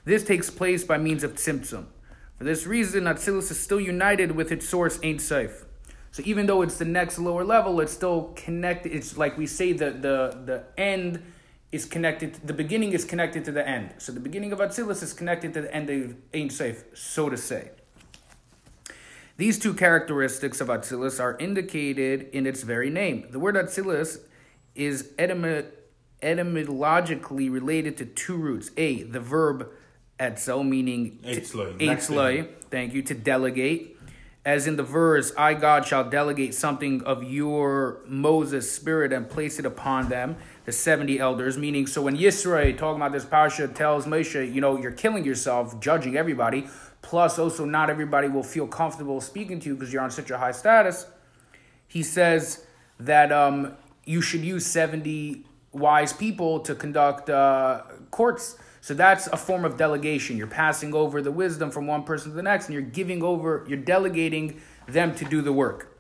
This 0.04 0.22
takes 0.22 0.50
place 0.50 0.84
by 0.84 0.98
means 0.98 1.24
of 1.24 1.34
Tzimtzum. 1.34 1.86
For 2.36 2.44
this 2.44 2.64
reason, 2.64 3.04
Atzilus 3.04 3.50
is 3.50 3.58
still 3.58 3.80
united 3.80 4.32
with 4.32 4.52
its 4.52 4.68
source, 4.68 5.00
Ein 5.02 5.18
Sof. 5.18 5.64
So 6.18 6.24
even 6.26 6.46
though 6.46 6.62
it's 6.62 6.78
the 6.78 6.84
next 6.84 7.20
lower 7.20 7.44
level, 7.44 7.78
it's 7.78 7.92
still 7.92 8.32
connected. 8.34 8.90
It's 8.90 9.16
like 9.16 9.38
we 9.38 9.46
say 9.46 9.72
the 9.72 9.90
the 9.90 10.36
the 10.44 10.64
end 10.76 11.22
is 11.70 11.84
connected. 11.84 12.34
The 12.44 12.52
beginning 12.52 12.92
is 12.92 13.04
connected 13.04 13.44
to 13.44 13.52
the 13.52 13.66
end. 13.66 13.94
So 13.98 14.10
the 14.10 14.18
beginning 14.18 14.50
of 14.50 14.58
Atzilus 14.58 15.00
is 15.00 15.12
connected 15.12 15.54
to 15.54 15.60
the 15.60 15.72
end 15.72 15.90
of 15.90 16.16
Ein 16.34 16.50
Sof, 16.50 16.82
so 16.92 17.28
to 17.28 17.36
say. 17.36 17.70
These 19.36 19.60
two 19.60 19.72
characteristics 19.72 20.60
of 20.60 20.66
Atzilus 20.66 21.20
are 21.20 21.36
indicated 21.38 22.30
in 22.32 22.48
its 22.48 22.64
very 22.64 22.90
name. 22.90 23.28
The 23.30 23.38
word 23.38 23.54
Atzilus 23.54 24.18
is 24.74 25.12
etymo- 25.20 25.66
etymologically 26.20 27.48
related 27.48 27.96
to 27.98 28.06
two 28.06 28.36
roots. 28.36 28.72
A, 28.76 29.04
the 29.04 29.20
verb 29.20 29.68
etzel, 30.18 30.64
meaning 30.64 31.20
Eitzloi, 31.22 31.78
to- 31.78 31.86
next 31.86 32.08
Eitzloi, 32.10 32.48
thank 32.72 32.92
you, 32.92 33.02
to 33.02 33.14
delegate. 33.14 33.97
As 34.48 34.66
in 34.66 34.76
the 34.76 34.82
verse, 34.82 35.30
I 35.36 35.52
God 35.52 35.86
shall 35.86 36.08
delegate 36.08 36.54
something 36.54 37.02
of 37.04 37.22
your 37.22 38.00
Moses 38.06 38.72
spirit 38.72 39.12
and 39.12 39.28
place 39.28 39.58
it 39.58 39.66
upon 39.66 40.08
them, 40.08 40.36
the 40.64 40.72
70 40.72 41.20
elders, 41.20 41.58
meaning, 41.58 41.86
so 41.86 42.00
when 42.00 42.16
Yisro, 42.16 42.74
talking 42.78 42.96
about 42.96 43.12
this 43.12 43.26
parasha, 43.26 43.68
tells 43.68 44.06
Moshe, 44.06 44.50
you 44.50 44.62
know, 44.62 44.78
you're 44.78 44.90
killing 44.90 45.22
yourself, 45.22 45.78
judging 45.80 46.16
everybody, 46.16 46.66
plus 47.02 47.38
also 47.38 47.66
not 47.66 47.90
everybody 47.90 48.26
will 48.26 48.42
feel 48.42 48.66
comfortable 48.66 49.20
speaking 49.20 49.60
to 49.60 49.68
you 49.68 49.74
because 49.74 49.92
you're 49.92 50.00
on 50.00 50.10
such 50.10 50.30
a 50.30 50.38
high 50.38 50.52
status, 50.52 51.04
he 51.86 52.02
says 52.02 52.64
that 52.98 53.30
um, 53.30 53.74
you 54.06 54.22
should 54.22 54.40
use 54.40 54.64
70 54.64 55.44
wise 55.72 56.14
people 56.14 56.60
to 56.60 56.74
conduct 56.74 57.28
uh, 57.28 57.82
courts 58.10 58.56
so 58.88 58.94
that's 58.94 59.26
a 59.26 59.36
form 59.36 59.66
of 59.66 59.76
delegation. 59.76 60.38
You're 60.38 60.46
passing 60.46 60.94
over 60.94 61.20
the 61.20 61.30
wisdom 61.30 61.70
from 61.70 61.86
one 61.86 62.04
person 62.04 62.30
to 62.30 62.34
the 62.34 62.42
next, 62.42 62.68
and 62.68 62.72
you're 62.72 62.80
giving 62.80 63.22
over, 63.22 63.66
you're 63.68 63.76
delegating 63.76 64.62
them 64.86 65.14
to 65.16 65.26
do 65.26 65.42
the 65.42 65.52
work. 65.52 65.94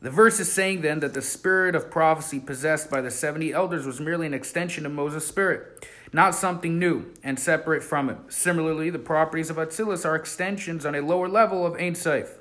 The 0.00 0.10
verse 0.10 0.38
is 0.38 0.52
saying 0.52 0.82
then 0.82 1.00
that 1.00 1.14
the 1.14 1.20
spirit 1.20 1.74
of 1.74 1.90
prophecy 1.90 2.38
possessed 2.38 2.88
by 2.88 3.00
the 3.00 3.10
70 3.10 3.52
elders 3.52 3.84
was 3.84 3.98
merely 3.98 4.24
an 4.28 4.34
extension 4.34 4.86
of 4.86 4.92
Moses' 4.92 5.26
spirit, 5.26 5.84
not 6.12 6.36
something 6.36 6.78
new 6.78 7.12
and 7.24 7.40
separate 7.40 7.82
from 7.82 8.08
it. 8.08 8.18
Similarly, 8.28 8.88
the 8.88 9.00
properties 9.00 9.50
of 9.50 9.56
Atzilus 9.56 10.04
are 10.04 10.14
extensions 10.14 10.86
on 10.86 10.94
a 10.94 11.00
lower 11.00 11.28
level 11.28 11.66
of 11.66 11.74
Ein 11.74 11.96
Sof. 11.96 12.38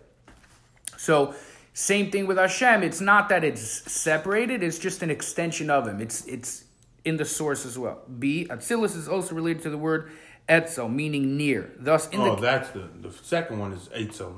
So, 0.96 1.34
same 1.74 2.12
thing 2.12 2.28
with 2.28 2.38
Hashem. 2.38 2.84
It's 2.84 3.02
not 3.02 3.30
that 3.30 3.44
it's 3.44 3.92
separated, 3.92 4.62
it's 4.62 4.78
just 4.78 5.02
an 5.02 5.10
extension 5.10 5.72
of 5.72 5.88
him. 5.88 6.00
It's 6.00 6.24
it's 6.28 6.66
in 7.03 7.17
the 7.17 7.25
source 7.25 7.65
as 7.65 7.77
well. 7.77 8.01
B. 8.20 8.48
Atzilus 8.50 8.96
is 8.96 9.08
also 9.08 9.36
related 9.36 9.63
to 9.63 9.70
the 9.70 9.77
word 9.77 10.12
etzel, 10.48 10.89
meaning 10.89 11.38
near. 11.38 11.72
Thus, 11.77 12.08
in 12.10 12.20
oh, 12.20 12.36
the 12.36 12.41
that's 12.41 12.70
the 12.72 12.89
the 13.01 13.12
second 13.12 13.60
one 13.60 13.74
is 13.74 13.89
etzel. 13.93 14.36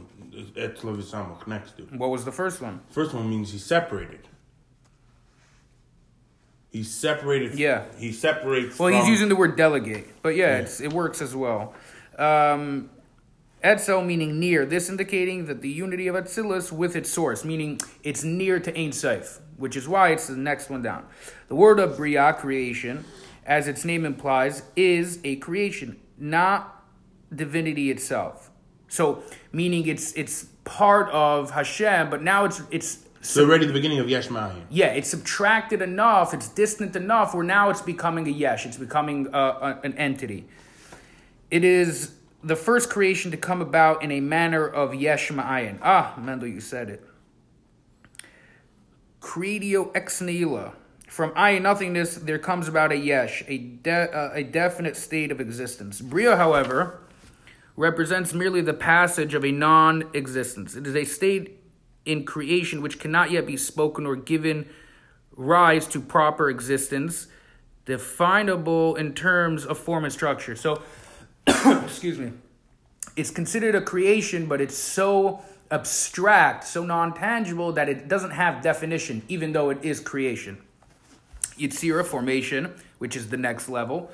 Etzel 0.56 0.98
next 1.46 1.78
to. 1.78 1.84
what 1.84 2.10
was 2.10 2.26
the 2.26 2.32
first 2.32 2.62
one? 2.62 2.82
First 2.90 3.14
one 3.14 3.30
means 3.30 3.52
he's 3.52 3.64
separated. 3.64 4.28
He's 6.72 6.92
separated. 6.92 7.54
Yeah. 7.58 7.86
He 8.00 8.12
separates. 8.12 8.80
Well, 8.80 8.90
he's 8.90 9.08
using 9.08 9.30
the 9.30 9.36
word 9.36 9.56
delegate, 9.56 10.08
but 10.24 10.30
yeah, 10.30 10.58
Yeah. 10.58 10.58
It's, 10.64 10.82
it 10.82 10.92
works 10.92 11.22
as 11.22 11.36
well. 11.36 11.76
Um, 12.18 12.90
etzel 13.62 14.02
meaning 14.02 14.40
near. 14.40 14.66
This 14.66 14.90
indicating 14.90 15.46
that 15.46 15.62
the 15.62 15.70
unity 15.70 16.08
of 16.08 16.16
Atzilus 16.16 16.72
with 16.72 16.96
its 16.96 17.12
source, 17.12 17.46
meaning 17.46 17.80
it's 18.04 18.24
near 18.24 18.60
to 18.60 18.76
Ein 18.76 18.92
Sof, 18.92 19.40
which 19.58 19.76
is 19.76 19.88
why 19.88 20.10
it's 20.10 20.28
the 20.28 20.38
next 20.38 20.70
one 20.70 20.82
down. 20.82 21.06
The 21.48 21.56
word 21.56 21.80
of 21.80 21.98
Bria, 21.98 22.34
creation, 22.34 23.06
as 23.46 23.68
its 23.68 23.86
name 23.86 24.06
implies, 24.06 24.64
is 24.76 25.20
a 25.24 25.36
creation, 25.38 26.00
not 26.18 26.84
divinity 27.34 27.92
itself. 27.92 28.50
So, 28.88 29.24
meaning 29.52 29.88
it's 29.88 30.14
it's 30.14 30.46
part 30.64 31.10
of 31.10 31.52
Hashem, 31.52 32.10
but 32.10 32.22
now 32.22 32.46
it's 32.46 32.62
it's 32.72 33.00
It's 33.20 33.38
already 33.38 33.66
the 33.66 33.74
beginning 33.74 34.00
of 34.00 34.10
Yesh 34.10 34.28
Ma'ayin. 34.28 34.66
yeah, 34.70 34.88
it's 34.88 35.10
subtracted 35.10 35.82
enough, 35.82 36.34
it's 36.34 36.48
distant 36.50 36.96
enough 36.96 37.34
where 37.34 37.44
now 37.44 37.70
it's 37.70 37.82
becoming 37.82 38.28
a 38.28 38.32
yesh, 38.32 38.66
it's 38.66 38.78
becoming 38.78 39.34
uh, 39.34 39.78
a, 39.82 39.86
an 39.86 39.94
entity. 39.98 40.46
It 41.50 41.64
is 41.64 42.14
the 42.44 42.56
first 42.56 42.90
creation 42.90 43.32
to 43.32 43.38
come 43.38 43.62
about 43.62 44.04
in 44.04 44.12
a 44.12 44.20
manner 44.20 44.68
of 44.68 44.94
yesh 44.94 45.30
ma'ayin. 45.32 45.80
Ah, 45.82 46.14
Mendel, 46.18 46.48
you 46.50 46.60
said 46.62 46.90
it. 46.90 47.02
Creatio 49.24 49.90
ex 49.96 50.22
nihilo. 50.22 50.74
From 51.08 51.32
I 51.36 51.58
nothingness, 51.58 52.16
there 52.16 52.38
comes 52.38 52.68
about 52.68 52.92
a 52.92 52.98
yesh, 52.98 53.42
a, 53.48 53.58
de- 53.58 54.12
uh, 54.14 54.32
a 54.34 54.44
definite 54.44 54.98
state 54.98 55.32
of 55.32 55.40
existence. 55.40 56.02
Bria, 56.02 56.36
however, 56.36 57.00
represents 57.78 58.34
merely 58.34 58.62
the 58.62 58.74
passage 58.74 59.34
of 59.34 59.46
a 59.46 59.52
non 59.52 60.10
existence. 60.14 60.76
It 60.76 60.86
is 60.86 60.96
a 60.96 61.06
state 61.06 61.62
in 62.06 62.26
creation 62.26 62.82
which 62.82 63.00
cannot 63.00 63.32
yet 63.32 63.48
be 63.48 63.56
spoken 63.56 64.06
or 64.06 64.18
given 64.18 64.68
rise 65.38 65.88
to 65.88 66.02
proper 66.02 66.50
existence, 66.50 67.28
definable 67.86 68.96
in 68.96 69.14
terms 69.14 69.66
of 69.66 69.78
form 69.78 70.04
and 70.04 70.12
structure. 70.12 70.58
So, 70.58 70.82
excuse 71.48 72.20
me, 72.20 72.34
it's 73.16 73.32
considered 73.32 73.74
a 73.74 73.82
creation, 73.82 74.48
but 74.48 74.60
it's 74.60 74.78
so 74.78 75.42
abstract, 75.74 76.64
so 76.66 76.86
non 76.86 77.14
tangible 77.14 77.72
that 77.74 77.90
it 77.90 78.08
doesn't 78.08 78.32
have 78.32 78.62
definition, 78.62 79.24
even 79.28 79.54
though 79.54 79.72
it 79.72 79.84
is 79.84 80.00
creation. 80.00 80.62
Yitzira 81.58 82.06
formation, 82.06 82.74
which 83.00 83.16
is 83.16 83.30
the 83.30 83.38
next 83.38 83.68
level, 83.68 84.12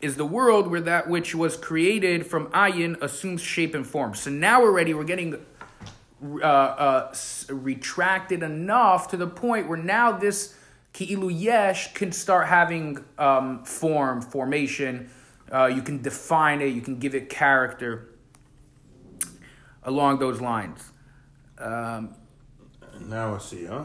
is 0.00 0.14
the 0.16 0.24
world 0.24 0.70
where 0.70 0.80
that 0.80 1.08
which 1.08 1.34
was 1.34 1.56
created 1.56 2.24
from 2.26 2.46
ayin 2.48 3.00
assumes 3.02 3.42
shape 3.42 3.74
and 3.74 3.86
form. 3.86 4.14
So 4.14 4.30
now 4.30 4.62
already 4.62 4.94
we're 4.94 5.04
getting 5.04 5.44
uh, 6.22 6.44
uh, 6.44 7.14
retracted 7.48 8.42
enough 8.42 9.08
to 9.08 9.16
the 9.16 9.26
point 9.26 9.68
where 9.68 9.78
now 9.78 10.12
this 10.12 10.56
ki'ilu 10.94 11.30
yesh 11.30 11.94
can 11.94 12.12
start 12.12 12.46
having 12.46 13.04
um, 13.18 13.64
form, 13.64 14.20
formation. 14.20 15.10
Uh, 15.52 15.66
you 15.66 15.82
can 15.82 16.00
define 16.00 16.60
it. 16.60 16.68
You 16.68 16.80
can 16.80 16.98
give 16.98 17.14
it 17.14 17.28
character 17.28 18.08
along 19.86 20.18
those 20.18 20.40
lines. 20.40 20.92
Um, 21.58 22.14
Now 23.00 23.38
huh? 23.38 23.84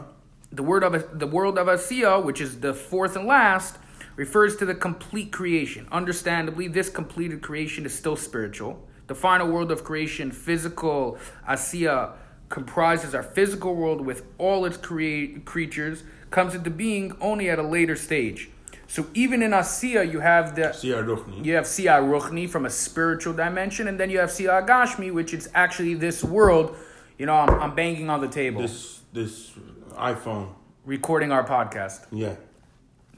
the 0.50 0.62
word 0.62 0.84
of 0.84 1.18
the 1.18 1.26
world 1.26 1.56
of 1.56 1.68
Asiya, 1.68 2.22
which 2.22 2.40
is 2.40 2.60
the 2.60 2.74
fourth 2.74 3.16
and 3.16 3.26
last, 3.26 3.78
refers 4.16 4.56
to 4.56 4.66
the 4.66 4.74
complete 4.74 5.32
creation. 5.32 5.88
Understandably, 5.90 6.68
this 6.68 6.90
completed 6.90 7.40
creation 7.40 7.86
is 7.86 7.94
still 7.94 8.16
spiritual. 8.16 8.86
The 9.06 9.14
final 9.14 9.48
world 9.48 9.70
of 9.70 9.84
creation, 9.84 10.30
physical 10.30 11.18
Asiya, 11.48 12.12
comprises 12.48 13.14
our 13.14 13.22
physical 13.22 13.74
world 13.74 14.02
with 14.04 14.24
all 14.36 14.66
its 14.66 14.76
create 14.76 15.46
creatures, 15.46 16.04
comes 16.30 16.54
into 16.54 16.70
being 16.70 17.16
only 17.20 17.48
at 17.48 17.58
a 17.58 17.62
later 17.62 17.96
stage. 17.96 18.50
So 18.92 19.06
even 19.14 19.42
in 19.42 19.52
Asiya, 19.52 20.12
you 20.12 20.20
have 20.20 20.54
the 20.54 20.64
Ruchni. 20.64 21.42
you 21.46 21.54
have 21.54 21.64
Siya 21.64 21.96
Ruchni 22.02 22.46
from 22.46 22.66
a 22.66 22.68
spiritual 22.68 23.32
dimension, 23.32 23.88
and 23.88 23.98
then 23.98 24.10
you 24.10 24.18
have 24.18 24.28
Siya 24.28 24.66
Gashmi, 24.68 25.10
which 25.10 25.32
is 25.32 25.48
actually 25.54 25.94
this 25.94 26.22
world. 26.22 26.76
You 27.16 27.24
know, 27.24 27.32
I'm, 27.32 27.48
I'm 27.62 27.74
banging 27.74 28.10
on 28.10 28.20
the 28.20 28.28
table, 28.28 28.60
This 28.60 29.00
this 29.14 29.52
iPhone. 29.92 30.48
recording 30.84 31.32
our 31.32 31.42
podcast 31.42 32.04
Yeah. 32.10 32.34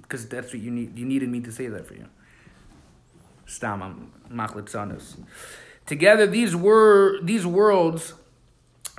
because 0.00 0.28
that's 0.28 0.52
what 0.52 0.62
you 0.62 0.70
need. 0.70 0.96
You 0.96 1.06
needed 1.06 1.28
me 1.28 1.40
to 1.40 1.50
say 1.50 1.66
that 1.66 1.88
for 1.88 1.94
you. 1.94 2.06
Stam, 3.46 3.82
I'm 3.82 4.12
machlitzanos. 4.30 5.16
Together, 5.86 6.24
these 6.28 6.54
were 6.54 7.18
these 7.20 7.44
worlds 7.44 8.14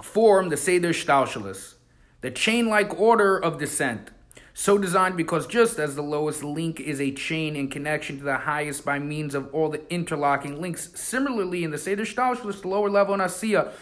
form 0.04 0.50
the 0.50 0.58
Seder 0.58 0.90
Shtalshalis, 0.92 1.76
the 2.20 2.32
chain-like 2.32 3.00
order 3.00 3.38
of 3.38 3.60
descent. 3.60 4.12
So 4.58 4.78
designed 4.78 5.18
because 5.18 5.48
just 5.48 5.80
as 5.80 5.96
the 5.96 6.02
lowest 6.02 6.42
link 6.42 6.80
is 6.80 7.02
a 7.02 7.12
chain 7.12 7.58
in 7.58 7.68
connection 7.68 8.20
to 8.20 8.24
the 8.24 8.38
highest 8.38 8.86
by 8.86 9.00
means 9.00 9.36
of 9.36 9.54
all 9.54 9.68
the 9.68 9.82
interlocking 9.94 10.62
links, 10.62 10.90
similarly 10.96 11.66
in 11.66 11.72
the 11.72 11.78
Seder 11.78 12.06
Shtalshalis, 12.06 12.62
the 12.62 12.70
lower 12.70 12.90
level 12.90 13.14
in 13.14 13.20
Asiya 13.20 13.74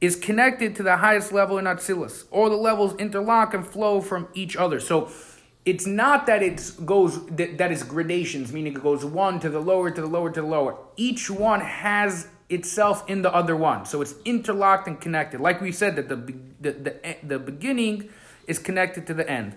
is 0.00 0.16
connected 0.16 0.74
to 0.76 0.82
the 0.82 0.96
highest 0.96 1.30
level 1.30 1.58
in 1.58 1.66
Atzilus. 1.66 2.24
All 2.30 2.48
the 2.48 2.56
levels 2.56 2.94
interlock 2.98 3.52
and 3.52 3.66
flow 3.66 4.00
from 4.00 4.28
each 4.32 4.56
other. 4.56 4.80
So 4.80 5.10
it's 5.66 5.86
not 5.86 6.24
that 6.24 6.42
it 6.42 6.72
goes 6.86 7.26
that, 7.26 7.58
that 7.58 7.70
is 7.70 7.82
gradations, 7.82 8.50
meaning 8.50 8.72
it 8.72 8.82
goes 8.82 9.04
one 9.04 9.40
to 9.40 9.50
the 9.50 9.60
lower 9.60 9.90
to 9.90 10.00
the 10.00 10.06
lower 10.06 10.30
to 10.30 10.40
the 10.40 10.46
lower. 10.46 10.78
Each 10.96 11.30
one 11.30 11.60
has 11.60 12.28
itself 12.48 13.08
in 13.10 13.20
the 13.20 13.32
other 13.32 13.56
one, 13.56 13.84
so 13.84 14.00
it's 14.00 14.14
interlocked 14.24 14.88
and 14.88 14.98
connected. 14.98 15.42
Like 15.42 15.60
we 15.60 15.70
said, 15.70 15.96
that 15.96 16.08
the 16.08 16.16
the 16.16 16.72
the, 16.72 17.16
the 17.22 17.38
beginning 17.38 18.08
is 18.46 18.58
connected 18.58 19.06
to 19.08 19.14
the 19.14 19.28
end, 19.28 19.56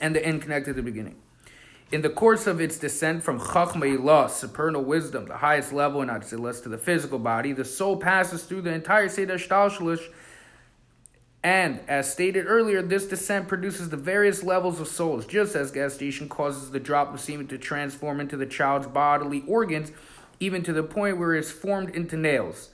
and 0.00 0.14
the 0.14 0.24
end 0.24 0.42
connected 0.42 0.70
to 0.70 0.74
the 0.74 0.82
beginning. 0.82 1.16
In 1.90 2.02
the 2.02 2.10
course 2.10 2.46
of 2.46 2.60
its 2.60 2.78
descent 2.78 3.22
from 3.22 3.40
Chachma 3.40 3.96
Ilah, 3.96 4.28
supernal 4.28 4.84
wisdom, 4.84 5.26
the 5.26 5.38
highest 5.38 5.72
level 5.72 6.02
in 6.02 6.08
Atzilus, 6.08 6.62
to 6.62 6.68
the 6.68 6.76
physical 6.76 7.18
body, 7.18 7.52
the 7.52 7.64
soul 7.64 7.96
passes 7.96 8.42
through 8.44 8.62
the 8.62 8.72
entire 8.72 9.08
Seder 9.08 9.38
Shtalshalish 9.38 10.06
and, 11.42 11.80
as 11.86 12.10
stated 12.10 12.46
earlier, 12.48 12.82
this 12.82 13.06
descent 13.06 13.46
produces 13.46 13.90
the 13.90 13.96
various 13.96 14.42
levels 14.42 14.80
of 14.80 14.88
souls, 14.88 15.24
just 15.24 15.54
as 15.54 15.70
gestation 15.70 16.28
causes 16.28 16.70
the 16.70 16.80
drop 16.80 17.14
of 17.14 17.20
semen 17.20 17.46
to 17.48 17.58
transform 17.58 18.20
into 18.20 18.36
the 18.36 18.46
child's 18.46 18.88
bodily 18.88 19.44
organs, 19.46 19.92
even 20.40 20.62
to 20.64 20.72
the 20.72 20.82
point 20.82 21.16
where 21.16 21.34
it 21.34 21.40
is 21.40 21.50
formed 21.50 21.94
into 21.94 22.16
nails. 22.16 22.70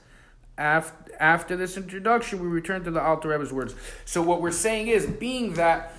After, 0.57 1.15
after 1.19 1.55
this 1.55 1.77
introduction, 1.77 2.39
we 2.39 2.47
return 2.47 2.83
to 2.85 2.91
the 2.91 3.01
Alter 3.01 3.29
Rebbe's 3.29 3.53
words. 3.53 3.75
So, 4.03 4.21
what 4.21 4.41
we're 4.41 4.51
saying 4.51 4.87
is, 4.87 5.05
being 5.05 5.53
that 5.53 5.93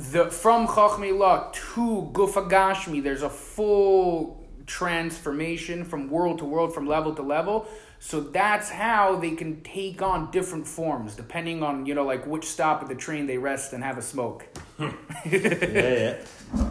the 0.00 0.30
from 0.30 0.66
Chachmei 0.66 1.52
to 1.52 2.10
Gufagashmi, 2.12 3.02
there's 3.02 3.22
a 3.22 3.30
full 3.30 4.44
transformation 4.66 5.84
from 5.84 6.08
world 6.08 6.38
to 6.38 6.44
world, 6.44 6.72
from 6.72 6.86
level 6.86 7.14
to 7.14 7.22
level. 7.22 7.66
So 7.98 8.20
that's 8.20 8.70
how 8.70 9.16
they 9.16 9.32
can 9.32 9.60
take 9.62 10.00
on 10.00 10.30
different 10.30 10.66
forms, 10.66 11.14
depending 11.16 11.62
on 11.62 11.84
you 11.86 11.94
know 11.94 12.06
like 12.06 12.26
which 12.26 12.46
stop 12.46 12.82
of 12.82 12.88
the 12.88 12.94
train 12.94 13.26
they 13.26 13.36
rest 13.36 13.72
and 13.72 13.84
have 13.84 13.98
a 13.98 14.02
smoke. 14.02 14.46
Hmm. 14.78 14.88
yeah, 15.30 16.16
yeah. 16.54 16.70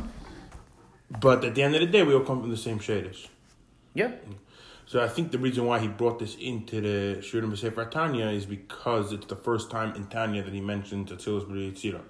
But 1.21 1.43
at 1.43 1.55
the 1.55 1.63
end 1.63 1.75
of 1.75 1.81
the 1.81 1.87
day, 1.87 2.03
we 2.03 2.13
all 2.13 2.21
come 2.21 2.41
from 2.41 2.49
the 2.49 2.57
same 2.57 2.79
shaders. 2.79 3.27
Yeah, 3.95 4.11
So 4.85 5.03
I 5.03 5.07
think 5.07 5.31
the 5.31 5.39
reason 5.39 5.65
why 5.65 5.79
he 5.79 5.87
brought 5.87 6.19
this 6.19 6.35
into 6.35 6.79
the 6.79 7.21
Shurim 7.21 7.57
Sefer 7.57 7.85
Tanya 7.85 8.27
is 8.27 8.45
because 8.45 9.11
it's 9.11 9.25
the 9.25 9.35
first 9.35 9.71
time 9.71 9.95
in 9.95 10.05
Tanya 10.05 10.43
that 10.43 10.53
he 10.53 10.61
mentions 10.61 11.11
Atzilus 11.11 11.45
B'Yitzira. 11.45 12.01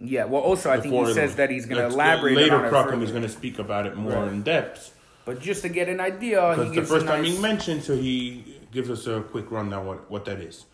Yeah, 0.00 0.24
well, 0.26 0.42
also 0.42 0.70
I 0.70 0.78
think 0.80 0.92
he 0.94 1.14
says 1.14 1.36
that 1.36 1.48
he's 1.50 1.64
going 1.66 1.80
to 1.80 1.86
elaborate 1.94 2.36
later. 2.36 2.56
on 2.56 2.64
it 2.66 2.68
Krachim 2.70 2.90
further. 2.90 3.04
is 3.04 3.10
going 3.10 3.22
to 3.22 3.28
speak 3.30 3.58
about 3.58 3.86
it 3.86 3.96
more 3.96 4.12
Right. 4.12 4.28
in 4.32 4.42
depth 4.42 4.94
But 5.24 5.40
just 5.40 5.62
to 5.62 5.68
get 5.70 5.88
an 5.88 6.00
idea, 6.00 6.40
because 6.54 6.74
the 6.74 6.82
first 6.84 7.06
time 7.06 7.22
nice, 7.22 7.32
he 7.34 7.38
mentioned, 7.40 7.82
so 7.82 7.96
he 7.96 8.60
gives 8.72 8.90
us 8.90 9.06
a 9.06 9.22
quick 9.22 9.50
rundown 9.50 9.86
what 9.86 10.10
what 10.10 10.24
that 10.26 10.38
is. 10.40 10.66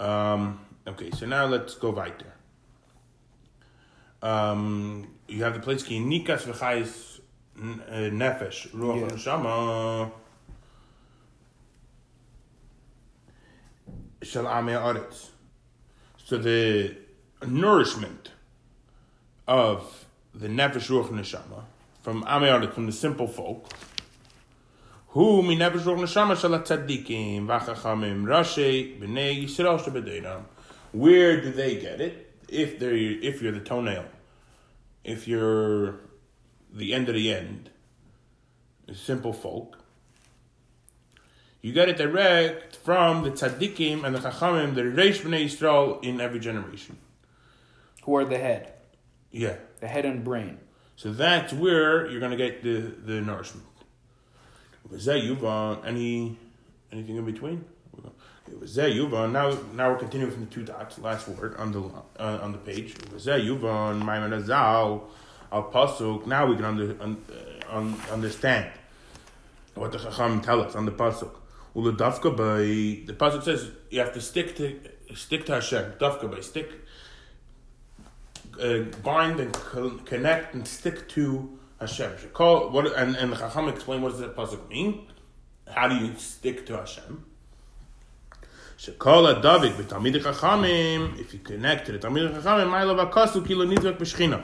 Um, 0.00 0.60
okay, 0.86 1.10
so 1.10 1.26
now 1.26 1.44
let's 1.46 1.74
go 1.74 1.90
weiter. 1.90 2.32
Um, 4.22 5.08
you 5.28 5.42
have 5.44 5.54
the 5.54 5.60
place 5.60 5.82
ki 5.82 6.00
yenikas 6.00 6.42
v'chayis 6.50 7.20
uh, 7.58 8.10
nefesh 8.22 8.68
ruach 8.70 9.00
Yeah. 9.00 9.08
neshama 9.14 10.10
shel 14.22 14.44
amei 14.44 14.74
haaretz. 14.84 15.28
So 16.24 16.38
the 16.38 16.96
nourishment 17.44 18.30
of 19.46 20.06
the 20.34 20.48
nefesh 20.48 20.88
ruach 20.88 21.08
neshama 21.10 21.64
from 22.02 22.22
haaretz, 22.24 22.72
from 22.72 22.86
the 22.86 22.92
simple 22.92 23.28
folk. 23.28 23.68
Who 25.08 25.42
mi 25.42 25.56
nefesh 25.56 25.82
ruach 25.82 25.98
neshama 25.98 26.36
shel 26.38 26.50
tzaddikim 26.50 27.46
v'chachamim 27.46 28.24
rashi 28.24 28.98
b'nei 29.00 29.44
Yisrael 29.44 29.80
shebedeinam. 29.80 30.44
Where 30.92 31.40
do 31.40 31.52
they 31.52 31.76
get 31.76 32.00
it? 32.00 32.32
If 32.48 32.78
they 32.78 32.96
if 32.96 33.42
you're 33.42 33.52
the 33.52 33.60
toenail, 33.60 34.06
if 35.04 35.26
you're 35.26 35.96
the 36.72 36.94
end 36.94 37.08
of 37.08 37.14
the 37.14 37.32
end, 37.32 37.70
the 38.86 38.94
simple 38.94 39.32
folk, 39.32 39.78
you 41.60 41.72
get 41.72 41.88
it 41.88 41.96
direct 41.96 42.76
from 42.76 43.24
the 43.24 43.30
tzaddikim 43.30 44.04
and 44.04 44.14
the 44.14 44.20
chachamim, 44.20 44.74
the 44.74 44.82
reish 44.82 45.22
b'nei 45.22 45.46
Yisrael 45.46 46.02
in 46.04 46.20
every 46.20 46.38
generation. 46.38 46.98
Who 48.06 48.16
are 48.16 48.24
the 48.24 48.38
head, 48.38 48.72
Yeah. 49.30 49.56
the 49.80 49.88
head 49.88 50.06
and 50.06 50.24
brain. 50.24 50.58
So 50.94 51.12
that's 51.12 51.52
where 51.52 52.08
you're 52.10 52.20
gonna 52.20 52.36
get 52.36 52.62
the 52.62 52.76
the 53.04 53.20
nourishment. 53.20 53.66
Was 54.90 55.04
that 55.04 55.20
Yuvan? 55.22 55.84
Any 55.84 56.38
anything 56.90 57.16
in 57.16 57.24
between? 57.26 57.64
It 58.48 58.58
was 58.60 58.76
that 58.76 58.92
Yuvan. 58.92 59.32
Now 59.32 59.50
now 59.74 59.90
we're 59.90 59.98
continuing 59.98 60.32
from 60.32 60.44
the 60.46 60.50
two 60.50 60.62
dots. 60.62 60.98
Last 60.98 61.28
word 61.28 61.56
on 61.56 61.72
the 61.72 61.82
uh, 62.18 62.38
on 62.40 62.52
the 62.52 62.58
page. 62.58 62.94
That 62.94 63.42
Yuvan? 63.42 64.00
Maimon 64.02 64.30
Azal 64.40 65.02
al 65.52 65.64
pasuk. 65.70 66.26
Now 66.26 66.46
we 66.46 66.56
can 66.56 66.64
under, 66.64 66.96
un, 67.02 67.16
uh, 67.30 67.76
un, 67.76 67.96
understand 68.12 68.70
what 69.74 69.92
the 69.92 69.98
Chacham 69.98 70.40
tell 70.40 70.62
us 70.62 70.74
on 70.76 70.86
the 70.86 70.92
pasuk. 70.92 71.32
Ula 71.74 71.92
dafka 71.92 72.34
by 72.34 72.58
the 73.06 73.12
pasuk 73.12 73.42
says 73.42 73.70
you 73.90 73.98
have 74.00 74.14
to 74.14 74.20
stick 74.20 74.56
to 74.56 74.80
stick 75.14 75.44
to 75.46 75.52
Hashem. 75.54 75.94
Dafka 76.00 76.30
by 76.30 76.40
stick 76.40 76.70
uh, 78.60 78.80
bind 79.02 79.40
and 79.40 79.52
co- 79.52 79.98
connect 80.04 80.54
and 80.54 80.66
stick 80.66 81.08
to 81.10 81.58
Hashem. 81.80 82.12
Shekol, 82.12 82.70
what 82.72 82.86
and 82.96 83.16
and 83.16 83.36
Chacham 83.36 83.68
explain 83.68 84.02
what 84.02 84.10
does 84.10 84.20
that 84.20 84.36
pasuk 84.36 84.68
mean? 84.68 85.06
How 85.68 85.88
do 85.88 85.96
you 85.96 86.14
stick 86.16 86.66
to 86.66 86.76
Hashem? 86.76 87.24
Shekol 88.78 89.42
David 89.42 89.72
b'Talmid 89.72 90.22
Chachamim. 90.22 91.18
If 91.18 91.32
you 91.32 91.40
connect 91.40 91.86
to 91.86 91.92
the 91.92 91.98
Talmid 91.98 92.32
Chachamim, 92.34 92.68
Ma'alav 92.68 93.10
Akasu 93.10 93.46
Kilo 93.46 93.66
Nidrak 93.66 93.98
B'Shchina. 93.98 94.42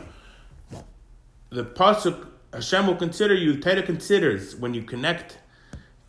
The 1.50 1.64
pasuk 1.64 2.26
Hashem 2.52 2.86
will 2.86 2.96
consider 2.96 3.34
you. 3.34 3.54
Teda 3.56 3.84
considers 3.84 4.56
when 4.56 4.74
you 4.74 4.82
connect 4.82 5.38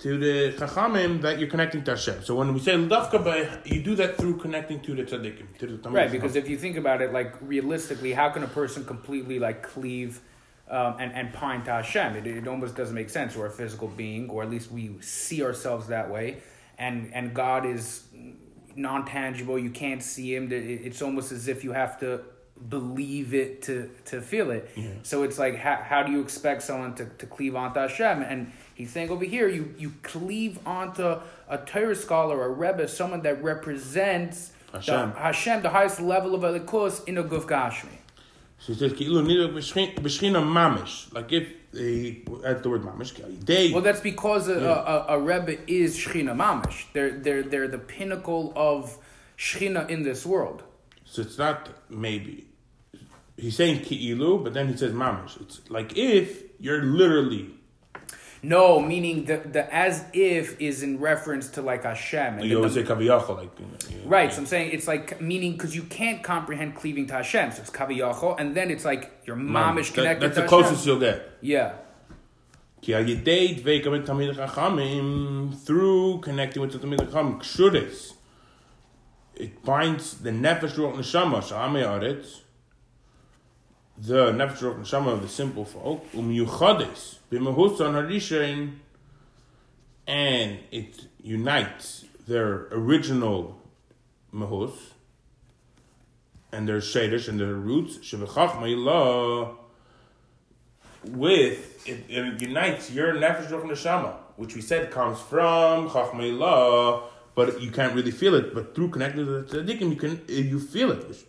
to 0.04 0.18
the 0.18 0.54
Chachamim 0.58 1.22
that 1.22 1.40
you're 1.40 1.50
connecting 1.50 1.82
to 1.86 1.92
Hashem. 1.92 2.26
So 2.26 2.36
when 2.36 2.54
we 2.54 2.60
say 2.60 2.76
by 2.76 3.60
you 3.64 3.82
do 3.82 3.96
that 3.96 4.18
through 4.18 4.38
connecting 4.38 4.82
to 4.82 4.96
the 4.96 5.04
Tzaddikim, 5.04 5.58
to 5.60 5.66
the 5.66 5.78
Talmid 5.78 5.94
Right, 5.94 6.12
because 6.12 6.36
if 6.36 6.50
you 6.50 6.58
think 6.58 6.76
about 6.76 7.02
it, 7.02 7.14
like 7.14 7.34
realistically, 7.42 8.12
how 8.12 8.30
can 8.30 8.44
a 8.44 8.48
person 8.48 8.84
completely 8.84 9.40
like 9.40 9.64
cleave 9.64 10.20
um, 10.70 10.98
and 11.00 11.14
and 11.14 11.34
pine 11.34 11.64
to 11.64 11.72
Hashem? 11.72 12.18
It, 12.18 12.28
it 12.28 12.48
almost 12.50 12.76
doesn't 12.76 12.94
make 12.94 13.10
sense. 13.10 13.38
We're 13.38 13.46
a 13.46 13.52
physical 13.52 13.88
being, 13.88 14.30
or 14.30 14.44
at 14.44 14.50
least 14.50 14.72
we 14.74 15.00
see 15.00 15.42
ourselves 15.42 15.88
that 15.88 16.12
way, 16.12 16.44
and 16.78 17.10
and 17.14 17.34
God 17.34 17.66
is 17.66 18.04
non 18.76 19.06
tangible. 19.06 19.58
You 19.58 19.70
can't 19.70 20.04
see 20.04 20.36
Him. 20.36 20.50
It's 20.52 21.02
almost 21.02 21.32
as 21.32 21.48
if 21.48 21.64
you 21.64 21.72
have 21.72 21.98
to 22.02 22.20
believe 22.68 23.34
it 23.34 23.62
to 23.64 23.90
to 24.06 24.22
feel 24.22 24.52
it. 24.52 24.70
So 25.04 25.24
it's 25.24 25.40
like 25.40 25.56
how, 25.56 25.78
how 25.82 26.04
do 26.04 26.12
you 26.12 26.20
expect 26.20 26.64
someone 26.64 26.94
to, 26.96 27.06
to 27.06 27.26
cleave 27.26 27.56
onto 27.56 27.80
Hashem? 27.80 28.22
And 28.22 28.52
he's 28.74 28.92
saying 28.92 29.10
over 29.10 29.26
here, 29.26 29.48
you 29.48 29.74
you 29.78 29.94
cleave 30.04 30.60
onto 30.66 31.20
a 31.50 31.58
Torah 31.66 31.96
scholar, 31.96 32.44
a 32.46 32.50
rebbe, 32.50 32.88
someone 32.88 33.22
that 33.22 33.44
represents 33.44 34.52
Hashem. 34.72 35.12
the, 35.12 35.20
Hashem, 35.20 35.62
the 35.62 35.70
highest 35.70 36.00
level 36.00 36.36
of 36.36 36.42
Elikus 36.42 37.08
in 37.08 37.18
a 37.18 37.24
Guf 37.24 37.46
Gashmi. 37.46 37.98
So 38.60 38.72
it 38.72 38.80
says 38.80 38.94
Ki'ilu 38.94 39.26
Nidrak 39.26 39.54
B'Shchina 39.54 39.96
B'Shchina 39.96 40.42
Mamish. 40.42 41.14
Like 41.14 41.32
if 41.32 41.48
they 41.74 42.24
add 42.46 42.64
the 42.64 42.70
word 42.70 42.84
Mamish, 42.84 43.46
they 43.46 43.72
Well, 43.72 43.82
that's 43.82 44.00
because 44.00 44.48
a, 44.48 44.54
a, 44.54 45.06
a 45.10 45.20
Rebbe 45.20 45.58
is 45.70 45.98
Shechina 45.98 46.34
Mamish. 46.36 46.86
They're, 46.94 47.12
they're, 47.12 47.44
they're 47.44 47.68
the 47.68 47.78
pinnacle 47.78 48.54
of 48.56 48.98
Shechina 49.38 49.90
in 49.90 50.04
this 50.04 50.26
world. 50.26 50.64
So 51.06 51.22
it's 51.24 51.38
not 51.38 51.70
maybe. 51.90 52.48
He's 53.36 53.56
saying 53.58 53.82
Ki'ilu, 53.82 54.44
but 54.44 54.54
then 54.54 54.70
he 54.70 54.78
says 54.78 54.94
Mamish. 54.94 55.42
It's 55.42 55.60
like 55.70 55.98
if 55.98 56.44
you're 56.60 56.84
literally 56.84 57.54
No, 58.46 58.82
meaning 58.82 59.24
the, 59.24 59.38
the 59.38 59.74
as 59.74 60.04
if 60.12 60.60
is 60.60 60.84
in 60.84 61.00
reference 61.00 61.48
to 61.52 61.62
like 61.62 61.84
Hashem. 61.84 62.40
And 62.40 62.44
you 62.44 62.50
the- 62.50 62.56
always 62.58 62.74
say 62.74 62.84
Kaviyachol, 62.84 63.38
like 63.38 63.58
you 63.58 63.66
know, 63.66 63.78
yeah. 63.90 63.96
Right, 64.06 64.34
so 64.34 64.40
I'm 64.40 64.46
saying 64.46 64.72
it's 64.74 64.86
like 64.88 65.22
meaning 65.22 65.54
because 65.54 65.74
you 65.74 65.84
can't 65.84 66.22
comprehend 66.22 66.76
cleaving 66.76 67.08
to 67.08 67.14
Hashem. 67.14 67.54
So 67.54 67.62
it's 67.62 67.72
Kaviyachol, 67.72 68.36
and 68.38 68.54
then 68.54 68.70
it's 68.70 68.84
like 68.84 69.12
your 69.26 69.38
mamish 69.38 69.80
is 69.80 69.90
connected 69.92 70.28
That's 70.28 70.36
to 70.36 70.42
the 70.42 70.48
Hashem. 70.48 70.50
closest 70.50 70.86
you'll 70.86 71.00
get. 71.00 71.32
Yeah. 71.40 71.74
Ki 72.82 72.94
al 72.94 73.06
yedei 73.06 73.58
dveika 73.64 73.90
mit 73.90 74.06
Talmid 74.06 74.36
Chachamim 74.36 75.58
through 75.58 76.20
connecting 76.20 76.62
with 76.62 76.74
the 76.74 76.80
Talmid 76.80 77.00
Chachamim 77.00 77.40
kshuris. 77.40 78.12
It 79.36 79.64
binds 79.64 80.16
the 80.16 80.32
nefesh 80.32 80.74
ruach 80.76 80.96
neshama 80.98 81.42
shalame 81.42 81.82
aretz. 81.86 82.42
The 83.98 84.32
nefesh 84.32 84.58
ruach 84.58 84.80
neshama 84.80 85.14
of 85.14 85.22
the 85.22 85.28
simple 85.28 85.66
folk 85.66 86.12
umyuchades 86.14 87.18
b'mehusan 87.32 87.94
harishain, 87.94 88.78
and 90.08 90.60
it 90.72 91.08
unites 91.22 92.06
their 92.28 92.68
original 92.72 93.60
mehus 94.34 94.74
and 96.52 96.68
their 96.68 96.80
shadish 96.80 97.28
and 97.28 97.40
their 97.40 97.54
roots 97.54 97.98
shebechachma 97.98 99.56
with 101.06 101.88
it, 101.88 102.06
it 102.10 102.42
unites 102.42 102.92
your 102.92 103.14
nefesh 103.14 103.48
ruach 103.50 103.64
neshama, 103.64 104.16
which 104.38 104.56
we 104.56 104.62
said 104.62 104.90
comes 104.90 105.20
from 105.20 105.90
chachmei 105.90 106.36
law, 106.36 107.10
but 107.36 107.62
you 107.62 107.72
can't 107.72 107.94
really 107.94 108.12
feel 108.12 108.36
it. 108.36 108.54
But 108.54 108.74
through 108.74 108.90
connecting 108.90 109.26
to 109.26 109.42
the 109.42 109.64
tzaddikim, 109.64 109.90
you 109.90 109.96
can 109.96 110.22
you 110.28 110.60
feel 110.60 110.92
it. 110.92 111.26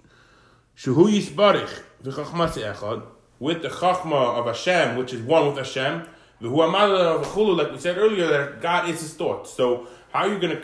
Shehu 0.77 1.13
yisbarich 1.13 1.83
v'chachmasi 2.05 2.73
echad 2.75 3.03
with 3.41 3.63
the 3.63 3.69
chachma 3.69 4.39
of 4.39 4.47
Hashem, 4.47 4.97
which 4.97 5.13
is 5.13 5.23
one 5.23 5.47
with 5.49 5.57
Hashem. 5.57 6.07
V'hu 6.41 6.57
amala 6.69 7.21
of 7.21 7.27
chulu, 7.27 7.57
like 7.57 7.73
we 7.73 7.79
said 7.79 7.97
earlier, 7.99 8.27
that 8.29 8.61
God 8.61 8.89
is 8.89 9.01
His 9.01 9.15
thought. 9.15 9.49
So 9.49 9.89
how 10.13 10.21
are 10.21 10.29
you 10.29 10.39
gonna 10.39 10.61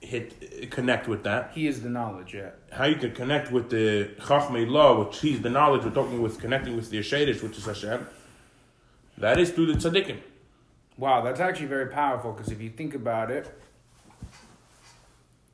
hit 0.00 0.70
connect 0.70 1.08
with 1.08 1.24
that? 1.24 1.52
He 1.54 1.66
is 1.66 1.82
the 1.82 1.88
knowledge, 1.88 2.34
yeah. 2.34 2.50
how 2.70 2.84
you 2.84 2.96
can 2.96 3.12
connect 3.12 3.50
with 3.50 3.70
the 3.70 4.10
Chachmei 4.20 4.68
Law, 4.68 5.04
which 5.04 5.20
he's 5.20 5.40
the 5.40 5.50
knowledge 5.50 5.84
we're 5.84 5.90
talking 5.90 6.20
with, 6.22 6.38
connecting 6.38 6.76
with 6.76 6.90
the 6.90 6.98
Yeshedish, 6.98 7.42
which 7.42 7.58
is 7.58 7.66
Hashem. 7.66 8.06
That 9.18 9.38
is 9.38 9.50
through 9.50 9.72
the 9.72 9.74
tzaddikim. 9.74 10.18
Wow, 10.98 11.22
that's 11.22 11.40
actually 11.40 11.66
very 11.66 11.86
powerful 11.86 12.32
because 12.32 12.50
if 12.50 12.60
you 12.60 12.70
think 12.70 12.94
about 12.94 13.30
it, 13.30 13.50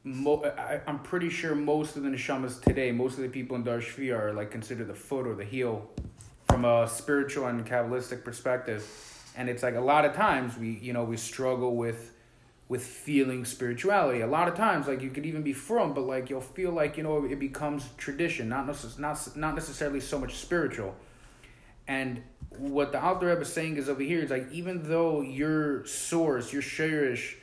mo- 0.04 0.44
I, 0.44 0.80
I'm 0.87 1.00
pretty 1.00 1.30
sure 1.30 1.54
most 1.54 1.96
of 1.96 2.02
the 2.02 2.08
neshamas 2.08 2.61
today, 2.61 2.92
most 2.92 3.16
of 3.16 3.22
the 3.22 3.28
people 3.28 3.56
in 3.56 3.64
Dar 3.64 3.78
Shvi 3.78 4.16
are 4.16 4.32
like 4.32 4.50
considered 4.50 4.88
the 4.88 4.94
foot 4.94 5.26
or 5.26 5.34
the 5.34 5.44
heel 5.44 5.88
from 6.48 6.64
a 6.64 6.88
spiritual 6.88 7.46
and 7.46 7.66
kabbalistic 7.66 8.24
perspective, 8.24 8.87
and 9.37 9.48
it's 9.48 9.62
like 9.62 9.74
a 9.74 9.80
lot 9.80 10.04
of 10.04 10.14
times 10.14 10.56
we 10.56 10.70
you 10.70 10.92
know 10.92 11.04
we 11.04 11.16
struggle 11.16 11.76
with 11.76 12.12
with 12.68 12.84
feeling 12.84 13.44
spirituality. 13.44 14.20
A 14.20 14.26
lot 14.26 14.46
of 14.46 14.54
times, 14.54 14.87
like 14.87 15.02
you 15.02 15.11
could 15.11 15.24
even 15.24 15.42
be 15.42 15.52
from, 15.54 15.94
but 15.94 16.02
like 16.02 16.28
you'll 16.30 16.40
feel 16.40 16.70
like 16.70 16.96
you 16.96 17.02
know 17.02 17.24
it 17.24 17.38
becomes 17.38 17.88
tradition, 17.96 18.48
not 18.48 18.66
necess- 18.66 18.98
not 18.98 19.37
not 19.37 19.54
necessarily 19.54 20.00
so 20.00 20.18
much 20.18 20.37
spiritual. 20.37 20.94
And 21.87 22.22
what 22.50 22.92
the 22.92 23.02
Alter 23.02 23.28
Rebbe 23.28 23.40
is 23.40 23.52
saying 23.52 23.76
is 23.78 23.88
over 23.88 24.02
here 24.02 24.20
is 24.20 24.30
like 24.30 24.50
even 24.52 24.88
though 24.88 25.22
your 25.22 25.87
source, 25.87 26.52
your 26.52 26.62
shirish, 26.62 27.37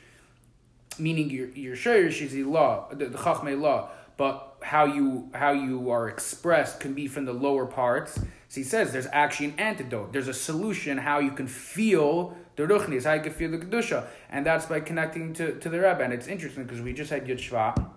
meaning 0.98 1.30
your 1.30 1.48
your 1.48 1.76
shirish 1.76 2.20
is 2.20 2.32
the 2.32 2.44
law, 2.44 2.88
the, 2.90 3.06
the 3.06 3.18
chachmei 3.18 3.60
law, 3.60 3.90
but 4.16 4.56
how 4.62 4.84
you 4.84 5.30
how 5.34 5.52
you 5.52 5.90
are 5.90 6.08
expressed 6.08 6.80
can 6.80 6.94
be 6.94 7.06
from 7.06 7.24
the 7.24 7.32
lower 7.32 7.66
parts. 7.66 8.18
So 8.48 8.60
he 8.60 8.64
says 8.64 8.92
there's 8.92 9.08
actually 9.12 9.46
an 9.46 9.54
antidote. 9.58 10.12
There's 10.12 10.28
a 10.28 10.34
solution 10.34 10.98
how 10.98 11.18
you 11.18 11.32
can 11.32 11.46
feel 11.46 12.36
the 12.56 12.62
ruchnis, 12.64 13.04
how 13.04 13.14
you 13.14 13.20
can 13.20 13.32
feel 13.32 13.50
the 13.50 13.58
kedusha, 13.58 14.06
and 14.30 14.46
that's 14.46 14.66
by 14.66 14.80
connecting 14.80 15.34
to, 15.34 15.58
to 15.58 15.68
the 15.68 15.78
Rebbe. 15.78 16.02
And 16.02 16.12
it's 16.12 16.26
interesting 16.26 16.64
because 16.64 16.80
we 16.80 16.92
just 16.92 17.10
had 17.10 17.26
Yud 17.26 17.38
Shvat, 17.38 17.90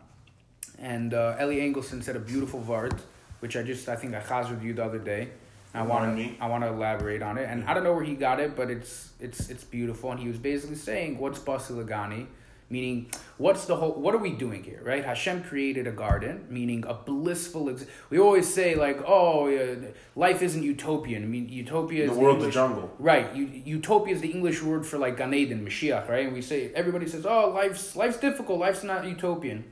and 0.77 1.13
uh, 1.13 1.37
Eli 1.39 1.59
Engelson 1.59 2.03
said 2.03 2.15
a 2.15 2.19
beautiful 2.19 2.59
word, 2.59 2.95
which 3.39 3.55
I 3.55 3.63
just 3.63 3.87
I 3.87 3.95
think 3.95 4.13
I 4.15 4.21
chaz 4.21 4.49
with 4.49 4.63
you 4.63 4.73
the 4.73 4.83
other 4.83 4.99
day. 4.99 5.29
I 5.73 5.83
want 5.83 6.05
to 6.05 6.15
me. 6.15 6.35
I 6.41 6.47
want 6.47 6.63
to 6.63 6.69
elaborate 6.69 7.21
on 7.21 7.37
it, 7.37 7.47
and 7.47 7.63
I 7.65 7.73
don't 7.73 7.83
know 7.83 7.93
where 7.93 8.03
he 8.03 8.15
got 8.15 8.39
it, 8.39 8.55
but 8.55 8.71
it's 8.71 9.11
it's 9.19 9.49
it's 9.49 9.63
beautiful. 9.63 10.11
And 10.11 10.19
he 10.19 10.27
was 10.27 10.37
basically 10.37 10.75
saying, 10.75 11.19
"What's 11.19 11.39
Basi 11.39 11.71
Lagani?" 11.71 12.25
Meaning, 12.71 13.09
what's 13.39 13.65
the 13.65 13.75
whole? 13.75 13.93
What 13.93 14.13
are 14.13 14.19
we 14.19 14.29
doing 14.31 14.63
here, 14.63 14.79
right? 14.83 15.03
Hashem 15.03 15.43
created 15.43 15.87
a 15.87 15.91
garden, 15.91 16.45
meaning 16.51 16.85
a 16.87 16.93
blissful. 16.93 17.67
Ex- 17.71 17.85
we 18.11 18.19
always 18.19 18.47
say 18.53 18.75
like, 18.75 18.99
"Oh, 19.07 19.47
uh, 19.47 19.75
life 20.15 20.43
isn't 20.43 20.61
utopian." 20.61 21.23
I 21.23 21.25
mean, 21.25 21.49
utopia 21.49 22.03
is 22.05 22.11
The 22.11 22.19
world, 22.19 22.35
the 22.37 22.41
English- 22.41 22.53
jungle. 22.53 22.91
Right. 22.99 23.33
U- 23.35 23.49
utopia 23.65 24.13
is 24.13 24.21
the 24.21 24.29
English 24.31 24.61
word 24.61 24.85
for 24.85 24.99
like 24.99 25.17
Gan 25.17 25.33
Eden, 25.33 25.65
Mashiach, 25.65 26.07
right? 26.07 26.25
And 26.27 26.33
we 26.33 26.43
say 26.43 26.69
everybody 26.75 27.07
says, 27.07 27.25
"Oh, 27.25 27.49
life's 27.49 27.95
life's 27.95 28.17
difficult. 28.17 28.59
Life's 28.59 28.83
not 28.83 29.03
utopian." 29.05 29.63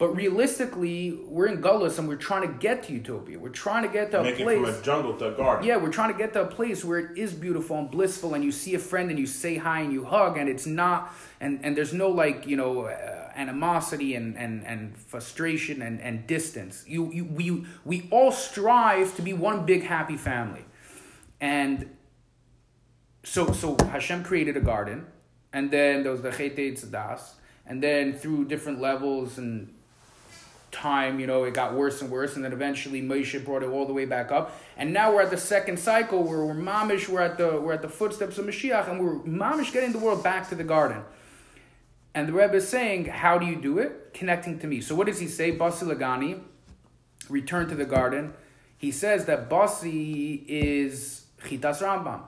But 0.00 0.16
realistically, 0.16 1.20
we're 1.26 1.48
in 1.48 1.60
Gullus 1.60 1.98
and 1.98 2.08
we're 2.08 2.16
trying 2.16 2.48
to 2.50 2.54
get 2.54 2.84
to 2.84 2.92
utopia. 2.94 3.38
We're 3.38 3.50
trying 3.50 3.82
to 3.82 3.90
get 3.90 4.10
to 4.12 4.20
a 4.20 4.22
Make 4.22 4.40
it 4.40 4.44
place. 4.44 4.56
from 4.56 4.74
a 4.74 4.80
jungle 4.82 5.14
to 5.18 5.28
a 5.28 5.32
garden. 5.32 5.66
Yeah, 5.66 5.76
we're 5.76 5.92
trying 5.92 6.10
to 6.10 6.16
get 6.16 6.32
to 6.32 6.40
a 6.40 6.46
place 6.46 6.82
where 6.82 6.98
it 7.00 7.18
is 7.18 7.34
beautiful 7.34 7.78
and 7.78 7.90
blissful, 7.90 8.32
and 8.32 8.42
you 8.42 8.50
see 8.50 8.74
a 8.74 8.78
friend 8.78 9.10
and 9.10 9.18
you 9.18 9.26
say 9.26 9.58
hi 9.58 9.80
and 9.80 9.92
you 9.92 10.06
hug, 10.06 10.38
and 10.38 10.48
it's 10.48 10.64
not, 10.64 11.14
and, 11.38 11.60
and 11.62 11.76
there's 11.76 11.92
no 11.92 12.08
like 12.08 12.46
you 12.46 12.56
know 12.56 12.86
uh, 12.86 13.30
animosity 13.36 14.14
and, 14.14 14.38
and, 14.38 14.66
and 14.66 14.96
frustration 14.96 15.82
and, 15.82 16.00
and 16.00 16.26
distance. 16.26 16.82
You, 16.88 17.12
you 17.12 17.26
we 17.26 17.66
we 17.84 18.08
all 18.10 18.32
strive 18.32 19.14
to 19.16 19.22
be 19.22 19.34
one 19.34 19.66
big 19.66 19.82
happy 19.82 20.16
family, 20.16 20.64
and 21.42 21.94
so 23.22 23.52
so 23.52 23.76
Hashem 23.92 24.24
created 24.24 24.56
a 24.56 24.62
garden, 24.62 25.08
and 25.52 25.70
then 25.70 26.04
there 26.04 26.12
was 26.12 26.22
the 26.22 26.30
Chete 26.30 26.72
Tzadas, 26.78 27.32
and 27.66 27.82
then 27.82 28.14
through 28.14 28.46
different 28.46 28.80
levels 28.80 29.36
and 29.36 29.74
time, 30.70 31.18
you 31.20 31.26
know, 31.26 31.44
it 31.44 31.54
got 31.54 31.74
worse 31.74 32.00
and 32.02 32.10
worse, 32.10 32.36
and 32.36 32.44
then 32.44 32.52
eventually 32.52 33.02
Moshe 33.02 33.44
brought 33.44 33.62
it 33.62 33.68
all 33.68 33.86
the 33.86 33.92
way 33.92 34.04
back 34.04 34.30
up, 34.30 34.58
and 34.76 34.92
now 34.92 35.12
we're 35.12 35.22
at 35.22 35.30
the 35.30 35.36
second 35.36 35.78
cycle 35.78 36.22
where 36.22 36.44
we're 36.44 36.54
mamish, 36.54 37.08
we're 37.08 37.22
at 37.22 37.38
the 37.38 37.60
we're 37.60 37.72
at 37.72 37.82
the 37.82 37.88
footsteps 37.88 38.38
of 38.38 38.46
Mashiach, 38.46 38.88
and 38.90 39.00
we're 39.00 39.18
mamish 39.20 39.72
getting 39.72 39.92
the 39.92 39.98
world 39.98 40.22
back 40.22 40.48
to 40.48 40.54
the 40.54 40.64
garden. 40.64 41.02
And 42.14 42.28
the 42.28 42.32
Rebbe 42.32 42.54
is 42.54 42.68
saying, 42.68 43.04
how 43.04 43.38
do 43.38 43.46
you 43.46 43.54
do 43.54 43.78
it? 43.78 44.12
Connecting 44.14 44.58
to 44.60 44.66
me. 44.66 44.80
So 44.80 44.96
what 44.96 45.06
does 45.06 45.20
he 45.20 45.28
say? 45.28 45.56
Basi 45.56 45.84
Lagani, 45.84 46.40
return 47.28 47.68
to 47.68 47.76
the 47.76 47.84
garden. 47.84 48.34
He 48.76 48.90
says 48.90 49.26
that 49.26 49.48
Basi 49.48 50.44
is 50.48 51.26
Chitas 51.44 51.80
Rambam 51.82 52.22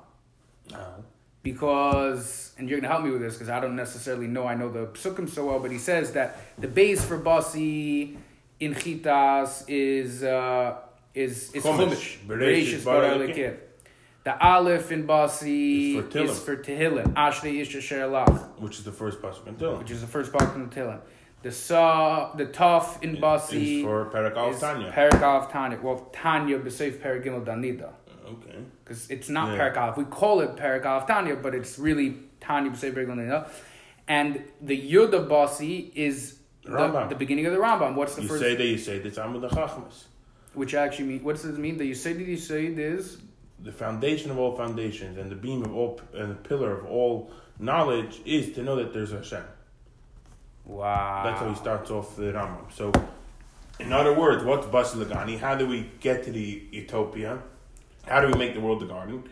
No. 0.71 1.05
because, 1.43 2.53
and 2.59 2.69
you're 2.69 2.79
going 2.79 2.89
to 2.89 2.95
help 2.95 3.05
me 3.05 3.11
with 3.11 3.23
this 3.23 3.35
because 3.35 3.49
I 3.49 3.59
don't 3.59 3.75
necessarily 3.75 4.29
know, 4.29 4.47
I 4.47 4.55
know 4.55 4.71
the 4.71 4.87
psukim 4.87 5.29
so 5.29 5.47
well, 5.47 5.59
but 5.59 5.73
he 5.73 5.79
says 5.79 6.13
that 6.13 6.39
the 6.59 6.69
base 6.69 7.05
for 7.05 7.19
Basi 7.19 8.17
in 8.63 8.75
Chitas 8.75 9.65
is, 9.67 10.23
uh, 10.23 10.77
is, 11.15 11.53
is 11.53 11.65
Chumash. 11.65 12.19
Bereshit 12.27 12.85
bara 12.85 13.09
bara 13.09 13.19
Elokim. 13.19 13.37
Elokim. 13.37 13.57
The 14.25 14.39
Aleph 14.41 14.93
in 14.93 15.05
Basi 15.05 16.15
Is 16.15 16.39
for 16.39 16.57
Tehillim. 16.57 17.13
Ashrei 17.15 17.61
Ish 17.61 17.75
Asher 17.75 18.09
Which 18.59 18.79
is 18.79 18.85
the 18.85 18.93
first 18.93 19.21
pasuk 19.21 19.49
in 19.49 19.57
Tehillim. 19.57 19.79
which 19.81 19.91
is 19.91 20.01
the 20.01 20.07
first 20.07 20.33
part 20.33 20.55
in 20.55 20.69
the 20.69 20.75
Tehillim. 20.75 21.01
The 21.43 21.51
Sa, 21.51 22.33
the 22.37 22.47
Taf 22.47 23.03
in 23.03 23.17
Basi 23.17 23.79
Is 23.79 23.83
for 23.83 24.07
is 24.07 24.61
Tanya. 24.61 24.93
Parak 24.93 25.21
Aleph 25.23 25.51
Tanya. 25.51 25.79
Well, 25.83 26.09
Tanya 26.13 26.61
B'Seif 26.61 27.03
Parak 27.03 27.25
Gimel 27.25 27.45
Danida. 27.45 27.91
Okay. 28.25 28.59
because 28.85 29.11
it's 29.11 29.29
not 29.29 29.57
Yeah. 29.57 29.73
Parak 29.73 29.97
We 29.97 30.05
call 30.05 30.41
it 30.41 30.55
Parak 30.55 30.87
Aleph 30.87 31.09
Tanya, 31.09 31.35
but 31.35 31.53
it's 31.57 31.81
really 31.81 32.19
Tanya 32.41 32.71
B'Sei 32.71 32.93
Parak 32.95 33.11
Aleph. 33.11 33.69
And 34.07 34.45
the 34.61 34.79
Yud 34.93 35.13
of 35.15 35.29
Basi 35.29 35.93
is 35.95 36.39
the, 36.65 36.71
Rambam. 36.71 37.09
the 37.09 37.15
beginning 37.15 37.47
of 37.47 37.53
the 37.53 37.59
Rambam. 37.59 37.95
What's 37.95 38.15
the 38.15 38.23
You 38.23 38.29
first? 38.29 38.41
say 38.43 38.55
that 38.55 38.65
you 38.67 38.79
say 38.79 38.99
the 38.99 39.11
Talmud 39.11 39.43
Chachmas. 39.51 40.05
which 40.55 40.75
actually 40.75 41.07
mean 41.09 41.25
what 41.25 41.37
does 41.37 41.45
it 41.47 41.59
mean? 41.59 41.77
The 41.79 41.91
Yisayid 41.91 42.27
Yisayid 42.29 42.79
is 42.79 43.19
The 43.63 43.73
foundation 43.73 44.31
of 44.31 44.39
all 44.39 44.57
foundations 44.57 45.19
and 45.19 45.31
the 45.31 45.37
beam 45.37 45.63
of 45.65 45.75
all 45.75 46.01
and 46.15 46.31
the 46.31 46.35
pillar 46.49 46.79
of 46.79 46.87
all 46.87 47.31
knowledge 47.59 48.21
is 48.25 48.53
to 48.55 48.63
know 48.63 48.77
that 48.77 48.93
there's 48.93 49.13
a 49.13 49.19
Hashem. 49.19 49.45
wow. 50.65 51.23
That's 51.25 51.41
how 51.41 51.49
he 51.49 51.55
starts 51.57 51.91
off 51.91 52.17
the 52.17 52.33
Rambam. 52.33 52.71
So, 52.73 52.93
in 53.81 53.93
other 53.93 54.15
words, 54.15 54.45
what's 54.45 54.67
Bas 54.67 54.95
Lagani? 54.95 55.39
How 55.39 55.55
do 55.55 55.67
we 55.67 55.91
get 56.01 56.25
to 56.25 56.31
the 56.33 56.63
utopia? 56.71 57.39
How 58.07 58.21
do 58.21 58.27
we 58.29 58.35
make 58.35 58.55
the 58.55 58.61
world 58.61 58.81
the 58.81 58.87
garden? 58.87 59.25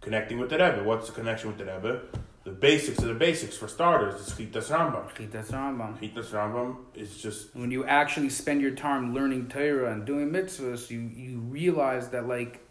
Connecting 0.00 0.38
with 0.38 0.50
the 0.50 0.56
Rebbe. 0.58 0.82
What's 0.84 1.06
the 1.08 1.12
connection 1.12 1.48
with 1.48 1.58
the 1.58 1.64
Rebbe? 1.66 2.00
The 2.44 2.50
basics 2.50 2.98
of 2.98 3.08
the 3.08 3.14
basics. 3.14 3.56
For 3.56 3.68
starters, 3.68 4.20
is 4.20 4.32
Chitas 4.34 4.68
Rambam. 4.70 5.08
Chitas 5.14 5.50
Rambam. 5.52 5.98
Chitas 6.00 6.30
Rambam 6.30 6.76
is 6.94 7.16
just 7.22 7.54
When 7.54 7.70
you 7.70 7.84
actually 7.84 8.30
spend 8.30 8.60
your 8.60 8.72
time 8.72 9.14
learning 9.14 9.48
Torah 9.48 9.92
and 9.92 10.04
doing 10.04 10.30
mitzvahs, 10.30 10.90
you 10.90 11.00
you 11.00 11.38
realize 11.38 12.08
that 12.08 12.26
like 12.26 12.66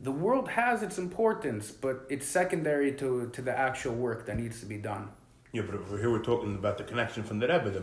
the 0.00 0.12
world 0.12 0.48
has 0.50 0.82
its 0.82 0.98
importance, 0.98 1.70
but 1.70 2.06
it's 2.08 2.26
secondary 2.26 2.92
to 2.92 3.28
to 3.32 3.42
the 3.42 3.56
actual 3.58 3.94
work 3.94 4.26
that 4.26 4.36
needs 4.38 4.60
to 4.60 4.66
be 4.66 4.76
done. 4.78 5.08
yeah. 5.52 5.62
But 5.62 5.74
over 5.80 5.98
here 5.98 6.10
we're 6.10 6.22
talking 6.22 6.54
about 6.54 6.78
the 6.78 6.84
connection 6.84 7.22
from 7.24 7.38
the 7.40 7.48
Rebbe. 7.48 7.70
The 7.70 7.82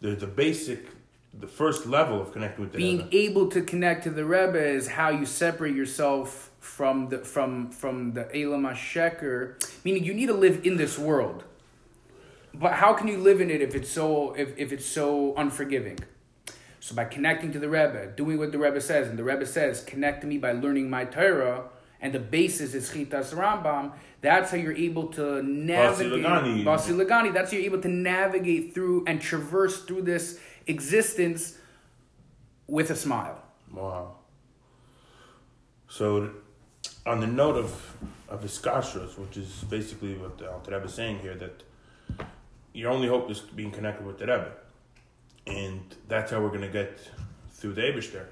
the, 0.00 0.14
the 0.14 0.28
basic, 0.28 0.86
the 1.34 1.48
first 1.48 1.86
level 1.86 2.20
of 2.22 2.32
connecting 2.32 2.62
with 2.64 2.72
the 2.72 2.78
being 2.78 2.98
Rebbe. 2.98 3.16
able 3.16 3.48
to 3.48 3.62
connect 3.62 4.04
to 4.04 4.10
the 4.10 4.24
Rebbe 4.24 4.64
is 4.64 4.86
how 4.86 5.08
you 5.08 5.26
separate 5.26 5.74
yourself 5.74 6.47
from 6.60 7.08
the 7.08 7.18
from 7.18 7.70
from 7.70 8.12
the 8.12 8.24
Elam 8.34 8.64
Sheker. 8.74 9.62
Meaning 9.84 10.04
you 10.04 10.14
need 10.14 10.26
to 10.26 10.34
live 10.34 10.66
in 10.66 10.76
this 10.76 10.98
world. 10.98 11.44
But 12.54 12.74
how 12.74 12.94
can 12.94 13.08
you 13.08 13.18
live 13.18 13.40
in 13.40 13.50
it 13.50 13.60
if 13.60 13.74
it's 13.74 13.90
so 13.90 14.32
if, 14.34 14.56
if 14.56 14.72
it's 14.72 14.86
so 14.86 15.34
unforgiving? 15.36 15.98
So 16.80 16.94
by 16.94 17.04
connecting 17.04 17.52
to 17.52 17.58
the 17.58 17.68
Rebbe, 17.68 18.12
doing 18.16 18.38
what 18.38 18.52
the 18.52 18.58
Rebbe 18.58 18.80
says, 18.80 19.08
and 19.08 19.18
the 19.18 19.24
Rebbe 19.24 19.44
says, 19.46 19.82
connect 19.82 20.22
to 20.22 20.26
me 20.26 20.38
by 20.38 20.52
learning 20.52 20.88
my 20.88 21.04
Torah, 21.04 21.64
and 22.00 22.12
the 22.12 22.20
basis 22.20 22.72
is 22.72 22.88
Chitas 22.90 23.34
Rambam, 23.34 23.92
that's 24.20 24.50
how 24.50 24.56
you're 24.56 24.76
able 24.76 25.08
to 25.08 25.42
navigate. 25.42 26.24
Basi 26.64 26.96
Lagani, 26.96 27.32
that's 27.32 27.50
how 27.50 27.56
you're 27.56 27.66
able 27.66 27.80
to 27.82 27.88
navigate 27.88 28.74
through 28.74 29.04
and 29.06 29.20
traverse 29.20 29.82
through 29.82 30.02
this 30.02 30.38
existence 30.66 31.58
with 32.66 32.90
a 32.90 32.96
smile. 32.96 33.42
Wow. 33.72 34.16
So, 35.88 36.30
on 37.08 37.20
the 37.20 37.26
note 37.26 37.56
of 37.56 37.96
of 38.28 38.44
Iskashros, 38.44 39.16
which 39.18 39.38
is 39.38 39.64
basically 39.70 40.14
what 40.14 40.36
the 40.36 40.50
Alter 40.52 40.72
Rebbe 40.72 40.84
is 40.84 40.92
saying 40.94 41.20
here, 41.20 41.34
that 41.36 41.62
your 42.74 42.90
only 42.90 43.08
hope 43.08 43.30
is 43.30 43.40
being 43.40 43.70
connected 43.70 44.06
with 44.06 44.18
the 44.18 44.26
Rebbe, 44.26 44.52
and 45.46 45.80
that's 46.08 46.30
how 46.30 46.40
we're 46.42 46.50
going 46.50 46.60
to 46.60 46.68
get 46.68 46.98
through 47.52 47.72
the 47.72 47.80
Eibishter, 47.80 48.26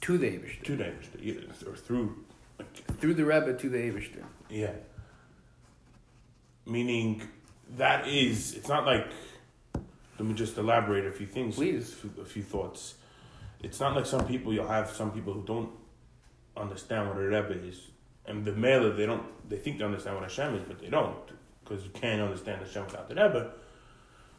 To 0.00 0.16
the 0.16 0.28
Eibishter. 0.28 0.62
to 0.64 0.76
the 0.76 0.84
Eibishter, 0.84 1.18
yeah, 1.20 1.68
or 1.68 1.76
through, 1.76 2.24
Through 3.00 3.14
the 3.14 3.24
Rebbe 3.26 3.52
to 3.52 3.68
the 3.68 3.76
Eibishter. 3.78 4.24
yeah. 4.48 4.72
Meaning, 6.64 7.22
that 7.76 8.06
is, 8.08 8.54
it's 8.54 8.68
not 8.68 8.86
like. 8.86 9.06
Let 10.18 10.28
me 10.28 10.34
just 10.34 10.56
elaborate 10.56 11.04
a 11.06 11.10
few 11.10 11.26
things. 11.26 11.56
Please. 11.56 11.96
A 12.20 12.24
few 12.24 12.42
thoughts. 12.44 12.94
It's 13.62 13.80
not 13.80 13.96
like 13.96 14.06
some 14.06 14.24
people 14.26 14.52
you'll 14.54 14.68
have 14.68 14.90
some 14.90 15.10
people 15.10 15.32
who 15.32 15.42
don't 15.42 15.70
understand 16.56 17.08
what 17.08 17.18
a 17.18 17.20
rebbe 17.20 17.66
is, 17.66 17.88
and 18.26 18.44
the 18.44 18.52
male 18.52 18.92
they 18.94 19.06
don't 19.06 19.24
they 19.48 19.56
think 19.56 19.78
they 19.78 19.84
understand 19.84 20.16
what 20.16 20.24
Hashem 20.24 20.54
is, 20.54 20.62
but 20.66 20.80
they 20.80 20.88
don't 20.88 21.16
because 21.64 21.84
you 21.84 21.90
can't 21.90 22.20
understand 22.20 22.60
Hashem 22.60 22.86
without 22.86 23.08
the 23.08 23.14
rebbe. 23.14 23.50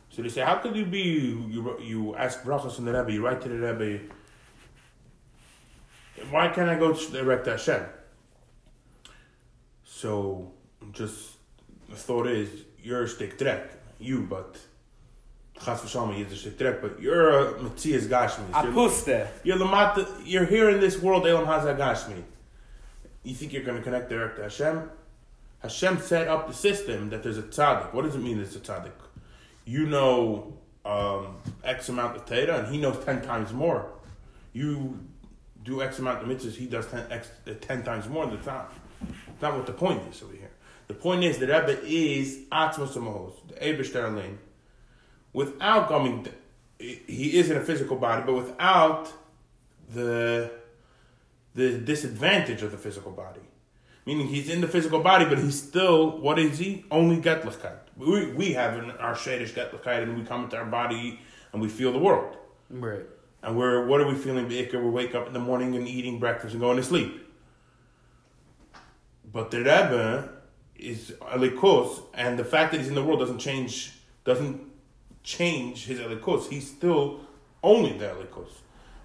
So 0.10 0.22
they 0.22 0.30
say, 0.30 0.42
how 0.42 0.56
could 0.56 0.76
you 0.76 0.86
be 0.86 1.00
you 1.00 1.80
you 1.82 2.16
ask 2.16 2.44
brachas 2.44 2.76
from 2.76 2.86
the 2.86 2.94
rebbe, 2.94 3.12
you 3.12 3.26
write 3.26 3.42
to 3.42 3.50
the 3.50 3.58
rebbe. 3.58 4.04
Why 6.30 6.48
can't 6.50 6.70
I 6.70 6.76
go 6.76 6.94
direct 6.94 7.46
to 7.46 7.52
Hashem? 7.52 7.84
So 9.84 10.52
just 10.92 11.32
the 11.90 11.96
thought 11.96 12.28
is 12.28 12.50
you're 12.82 13.08
stick 13.08 13.38
trek, 13.38 13.72
you 14.00 14.22
but. 14.22 14.58
Chas 15.62 15.82
v'shalom, 15.82 16.18
you're 16.60 16.74
but 16.74 17.00
you're 17.00 17.30
a 17.30 17.62
Matthias 17.62 18.06
Gashmi. 18.06 18.64
You're- 18.64 18.74
Apuste. 18.76 19.28
you're 19.44 19.58
Lamata, 19.58 20.08
you're 20.26 20.46
here 20.46 20.70
in 20.70 20.80
this 20.80 21.00
world, 21.02 21.26
Elam 21.28 21.46
Hazagashmi. 21.46 22.24
You 23.24 23.34
think 23.36 23.54
you're 23.54 23.64
going 23.64 23.78
to 23.78 23.84
connect 23.84 24.10
direct 24.10 24.38
to 24.38 24.44
Hashem? 24.44 24.90
Hashem 25.62 26.00
set 26.00 26.28
up 26.28 26.48
the 26.48 26.54
system 26.54 27.10
that 27.10 27.24
there's 27.24 27.38
a 27.38 27.44
tzaddik. 27.44 27.94
What 27.94 28.04
does 28.04 28.16
it 28.16 28.22
mean 28.22 28.38
there's 28.38 28.56
a 28.56 28.60
tzaddik? 28.60 28.92
You 29.66 29.86
know 29.86 30.58
um, 30.84 31.38
X 31.64 31.88
amount 31.90 32.18
of 32.18 32.26
Torah, 32.26 32.60
and 32.60 32.74
he 32.74 32.82
knows 32.82 33.04
10 33.06 33.22
times 33.22 33.54
more. 33.54 33.90
You 34.52 35.00
do 35.64 35.82
X 35.82 36.00
amount 36.00 36.22
of 36.22 36.28
mitzvahs, 36.28 36.56
he 36.56 36.66
does 36.66 36.88
10, 36.88 37.06
X, 37.10 37.30
uh, 37.48 37.54
10 37.62 37.84
times 37.84 38.10
more. 38.10 38.26
That's 38.28 38.46
not, 38.46 38.74
that's 39.00 39.42
not 39.42 39.56
what 39.56 39.66
the 39.66 39.74
point 39.74 40.02
is 40.12 40.22
over 40.22 40.34
here. 40.34 40.52
The 40.88 40.94
point 40.94 41.24
is 41.24 41.38
the 41.38 41.48
Rebbe 41.48 41.82
is 41.86 42.40
Atzmos 42.52 42.98
Amahos, 42.98 43.34
the 43.48 43.54
Eberster 43.56 44.14
Lane, 44.14 44.38
without 45.34 45.88
coming 45.88 46.28
he 46.84 47.38
is 47.38 47.50
in 47.50 47.58
a 47.58 47.62
physical 47.62 47.96
body, 47.96 48.24
but 48.26 48.34
without 48.34 49.12
the 49.94 50.52
the 51.56 51.78
disadvantage 51.78 52.64
of 52.64 52.72
the 52.72 52.78
physical 52.78 53.12
body. 53.12 53.42
Meaning 54.06 54.28
he's 54.28 54.50
in 54.50 54.60
the 54.60 54.68
physical 54.68 55.00
body, 55.00 55.26
but 55.26 55.38
he's 55.38 55.62
still 55.62 56.20
what 56.20 56.40
is 56.40 56.58
he? 56.60 56.86
Only 56.92 57.22
Getlichkeit. 57.22 57.80
We 57.96 58.34
we 58.34 58.54
have 58.54 58.78
in 58.78 58.92
our 58.92 59.16
Shadish 59.16 59.54
Getlichkeit, 59.54 60.04
and 60.04 60.18
we 60.18 60.26
come 60.26 60.46
into 60.46 60.58
our 60.58 60.66
body 60.66 61.20
and 61.52 61.62
we 61.62 61.70
feel 61.70 61.92
the 61.92 62.00
world. 62.00 62.36
Right. 62.70 63.06
And 63.42 63.58
we're 63.58 63.86
what 63.88 64.02
are 64.02 64.08
we 64.08 64.16
feeling? 64.16 64.48
We 64.48 64.90
wake 64.90 65.16
up 65.16 65.28
in 65.28 65.34
the 65.34 65.40
morning 65.40 65.76
and 65.76 65.88
eating 65.88 66.20
breakfast 66.20 66.54
and 66.54 66.62
going 66.62 66.78
to 66.78 66.84
sleep. 66.84 67.20
But 69.32 69.52
the 69.52 69.60
Rebbe 69.60 70.30
is 70.76 71.12
Elikos, 71.22 72.04
and 72.14 72.38
the 72.38 72.44
fact 72.44 72.72
that 72.72 72.80
he's 72.80 72.90
in 72.90 72.96
the 72.96 73.04
world 73.04 73.20
doesn't 73.20 73.40
change 73.40 73.94
doesn't 74.26 74.73
change 75.24 75.86
his 75.86 76.00
Elikos. 76.00 76.50
He's 76.50 76.68
still 76.70 77.22
only 77.64 77.98
the 77.98 78.06
Elikos. 78.06 78.52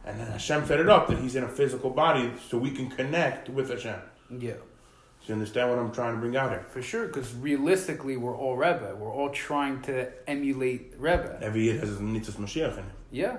And 0.05 0.19
then 0.21 0.27
Hashem 0.29 0.67
set 0.67 0.81
it 0.81 0.89
up 0.89 1.09
that 1.09 1.19
he's 1.19 1.37
in 1.37 1.45
a 1.45 1.49
physical 1.49 1.91
body 1.91 2.33
so 2.49 2.59
we 2.59 2.71
can 2.71 2.91
connect 2.91 3.49
with 3.49 3.71
Hashem. 3.71 4.01
Yeah. 4.31 4.53
Do 4.53 5.27
you 5.27 5.35
understand 5.35 5.71
what 5.71 5.79
I'm 5.79 5.93
trying 5.93 6.15
to 6.15 6.21
bring 6.21 6.37
out 6.37 6.51
here? 6.51 6.65
For 6.71 6.81
sure, 6.81 7.07
because 7.07 7.35
realistically, 7.35 8.17
we're 8.17 8.37
all 8.37 8.57
Rebbe. 8.57 8.97
We're 8.99 9.13
all 9.13 9.31
trying 9.31 9.83
to 9.83 10.11
emulate 10.29 10.95
Rebbe. 10.97 11.39
Every 11.43 11.65
year 11.65 11.79
has 11.79 11.97
a 11.97 12.01
Nitzvah 12.01 12.37
Mashiach 12.37 12.73
in 12.75 12.85
it. 12.85 12.85
Yeah. 13.11 13.37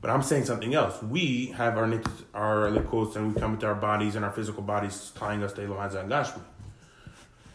But 0.00 0.10
I'm 0.10 0.22
saying 0.22 0.44
something 0.44 0.74
else. 0.74 1.02
We 1.02 1.46
have 1.56 1.78
our 1.78 1.86
nitzvahs, 1.86 2.24
our 2.34 2.68
likos, 2.70 3.16
and 3.16 3.34
we 3.34 3.40
come 3.40 3.54
into 3.54 3.66
our 3.66 3.74
bodies 3.74 4.14
and 4.14 4.24
our 4.24 4.30
physical 4.30 4.62
bodies 4.62 5.12
tying 5.14 5.42
us 5.42 5.52
to 5.54 5.64
Elohim 5.64 5.96
and 5.96 6.10
Gashmi. 6.10 6.42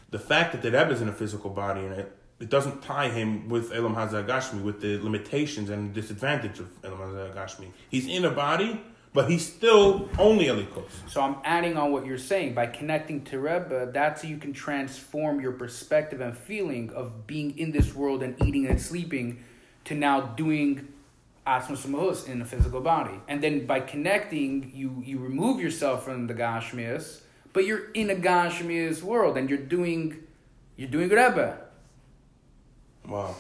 The 0.10 0.20
fact 0.20 0.54
that 0.54 0.62
the 0.62 0.72
Rebbe 0.72 0.92
is 0.92 1.02
in 1.02 1.08
a 1.08 1.14
physical 1.14 1.52
body 1.52 1.82
and 1.82 1.94
it, 1.94 2.18
it 2.42 2.50
doesn't 2.50 2.82
tie 2.82 3.10
him 3.10 3.48
with 3.50 3.72
Elam 3.72 3.96
Hazagashmi, 3.96 4.64
with 4.64 4.82
the 4.82 4.98
limitations 4.98 5.70
and 5.70 5.94
disadvantage 5.94 6.60
of 6.60 6.70
Elam 6.84 7.00
Hazagashmi. 7.00 7.68
He's 7.90 8.08
in 8.08 8.26
a 8.26 8.32
body, 8.32 8.82
but 9.14 9.30
he's 9.30 9.46
still 9.46 10.10
only 10.18 10.46
Elikos. 10.46 10.90
So 11.08 11.22
I'm 11.22 11.36
adding 11.44 11.78
on 11.78 11.92
what 11.92 12.06
you're 12.06 12.18
saying. 12.18 12.56
By 12.56 12.66
connecting 12.66 13.24
to 13.26 13.40
Rebbe, 13.40 13.92
that's 13.94 14.24
how 14.24 14.30
you 14.30 14.38
can 14.38 14.54
transform 14.54 15.40
your 15.40 15.52
perspective 15.52 16.20
and 16.20 16.36
feeling 16.36 16.90
of 16.94 17.28
being 17.28 17.58
in 17.60 17.72
this 17.72 17.94
world 17.94 18.24
and 18.24 18.36
eating 18.44 18.66
and 18.66 18.82
sleeping 18.82 19.44
to 19.86 19.94
now 19.94 20.22
doing 20.22 20.88
Mahus 21.46 22.28
in 22.28 22.42
a 22.42 22.46
physical 22.46 22.82
body. 22.82 23.20
And 23.28 23.44
then 23.44 23.68
by 23.68 23.82
connecting, 23.82 24.72
you, 24.74 25.04
you 25.06 25.20
remove 25.20 25.60
yourself 25.60 26.06
from 26.06 26.26
the 26.26 26.34
Gashmias, 26.34 27.22
but 27.54 27.66
you're 27.66 27.92
in 27.92 28.10
a 28.10 28.16
Gashmias 28.16 29.04
world 29.04 29.38
and 29.38 29.48
you're 29.48 29.60
doing 29.60 30.24
you're 30.78 30.90
doing 30.90 31.10
Rebbe. 31.10 31.60
Wow. 33.08 33.36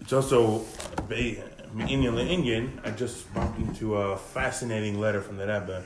It's 0.00 0.12
also 0.12 0.64
Indian 1.10 2.18
Indian. 2.18 2.80
I 2.84 2.90
just 2.90 3.32
bumped 3.34 3.58
into 3.58 3.96
a 3.96 4.16
fascinating 4.16 4.98
letter 4.98 5.20
from 5.20 5.36
the 5.36 5.46
Rebbe 5.46 5.84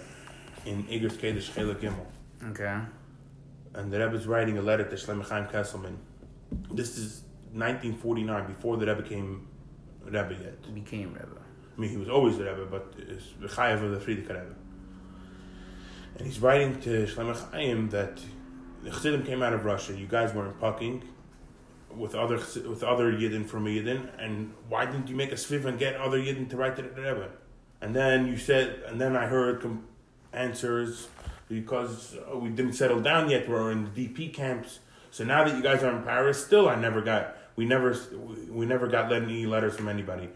in 0.67 0.85
Igros 0.85 1.13
Kedesh 1.13 1.53
Chela 1.55 1.75
Gimel. 1.75 2.07
Okay. 2.51 2.79
And 3.75 3.93
the 3.93 3.99
Rebbe 3.99 4.17
is 4.17 4.27
writing 4.27 4.57
a 4.59 4.63
letter 4.63 4.85
to 4.85 4.95
Shlomo 4.95 5.29
Chaim 5.29 5.47
Kesselman. 5.47 5.97
This 6.71 6.97
is 6.97 7.23
1949, 7.53 8.47
before 8.47 8.77
the 8.77 8.87
Rebbe 8.87 9.03
became 9.03 9.49
Rebbe 10.05 10.37
yet. 10.41 10.75
Became 10.75 11.13
Rebbe. 11.13 11.41
I 11.77 11.81
mean, 11.81 11.91
he 11.91 11.97
was 11.97 12.09
always 12.09 12.39
the 12.39 12.45
Rebbe, 12.45 12.67
but 12.71 12.95
it's 12.99 13.25
the 13.41 13.49
Chayev 13.49 13.83
of 13.83 13.91
the 13.91 13.99
Frierdiker 13.99 14.29
Rebbe. 14.29 14.55
And 16.17 16.27
he's 16.27 16.41
writing 16.41 16.81
to 16.83 17.07
Shlomo 17.07 17.35
Chaim 17.51 17.91
that 17.91 18.21
the 18.85 18.91
Chassidim 18.91 19.25
came 19.25 19.43
out 19.43 19.53
of 19.53 19.65
Russia. 19.65 19.93
You 19.99 20.07
guys 20.07 20.33
weren't 20.33 20.59
pucking 20.61 21.03
with 21.97 22.15
other 22.15 22.37
with 22.37 22.83
other 22.83 23.13
Yidden 23.13 23.47
from 23.47 23.65
Yidden, 23.67 24.09
and 24.19 24.53
why 24.69 24.87
didn't 24.87 25.09
you 25.09 25.17
make 25.17 25.33
a 25.33 25.37
sviv 25.37 25.65
and 25.65 25.79
get 25.79 25.97
other 25.97 26.19
Yidden 26.19 26.49
to 26.51 26.57
write 26.57 26.77
to 26.77 26.83
the 26.83 26.89
Rebbe? 26.89 27.31
And 27.81 27.95
then 27.95 28.27
you 28.27 28.37
said, 28.37 28.83
and 28.87 29.01
then 29.01 29.17
I 29.17 29.27
heard 29.27 29.61
com- 29.61 29.87
answers 30.33 31.09
because 31.49 32.17
uh, 32.33 32.39
we 32.39 32.49
didn't 32.49 32.75
settle 32.75 33.01
down 33.01 33.31
yet. 33.31 33.49
We're 33.49 33.71
in 33.73 33.93
the 33.93 34.09
DP 34.09 34.33
camps. 34.33 34.81
So 35.11 35.25
now 35.25 35.45
that 35.45 35.55
you 35.57 35.63
guys 35.63 35.83
are 35.83 35.95
in 35.97 36.03
Paris, 36.03 36.45
still 36.45 36.69
I 36.69 36.77
never 36.77 37.01
got 37.01 37.37
we 37.57 37.65
never 37.65 37.97
we 38.51 38.67
never 38.67 38.89
got 38.89 39.13
any 39.13 39.47
letters 39.47 39.77
from 39.77 39.89
anybody. 39.89 40.29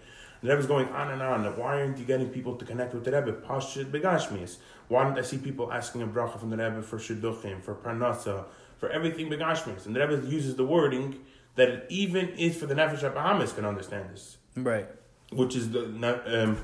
That 0.43 0.57
was 0.57 0.67
going 0.67 0.89
on 0.91 1.11
and 1.11 1.21
on. 1.21 1.45
Why 1.59 1.81
aren't 1.81 1.99
you 1.99 2.05
getting 2.05 2.29
people 2.29 2.55
to 2.57 2.65
connect 2.65 2.95
with 2.95 3.05
the 3.05 3.11
Rebbe? 3.11 3.33
Pashut 3.41 3.91
begashmis. 3.91 4.59
Why 4.87 5.03
don't 5.03 5.19
I 5.19 5.23
see 5.23 5.39
people 5.39 5.73
asking 5.73 6.03
a 6.03 6.07
bracha 6.07 6.39
from 6.39 6.51
the 6.51 6.57
Rebbe 6.57 6.81
for 6.83 6.99
shidduchim, 6.99 7.61
for 7.61 7.75
parnasa, 7.75 8.45
for 8.79 8.89
everything 8.89 9.29
begashmis? 9.29 9.87
And 9.87 9.97
the 9.97 10.07
Rebbe 10.07 10.29
uses 10.29 10.55
the 10.55 10.65
wording 10.65 11.19
that 11.57 11.87
even 11.89 12.29
is 12.31 12.57
for 12.57 12.67
the 12.67 12.75
nefesh 12.75 13.03
Bahamas 13.15 13.53
can 13.53 13.65
understand 13.65 14.11
this. 14.11 14.37
Right. 14.57 14.87
Which 15.33 15.57
is 15.57 15.71
the 15.71 15.85
um, 15.85 16.59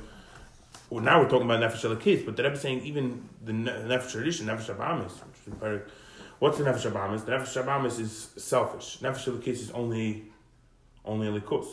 well 0.90 1.02
now 1.02 1.20
we're 1.20 1.28
talking 1.28 1.50
about 1.50 1.60
nefesh 1.60 2.00
kids, 2.00 2.22
but 2.22 2.36
the 2.36 2.42
Rebbe 2.42 2.54
is 2.54 2.60
saying 2.60 2.82
even 2.84 3.28
the 3.44 3.52
nefesh 3.52 4.12
tradition, 4.12 4.46
nefesh 4.46 4.76
Bahamas. 4.76 5.20
What's 6.38 6.58
the 6.58 6.64
nefesh 6.64 6.92
Bahamas? 6.92 7.24
The 7.24 7.32
nefesh 7.32 7.64
Bahamas 7.64 7.98
is 7.98 8.30
selfish. 8.36 8.98
Nefesh 9.00 9.42
kids 9.42 9.60
is 9.60 9.70
only 9.70 10.24
only 11.04 11.26
elikus. 11.28 11.66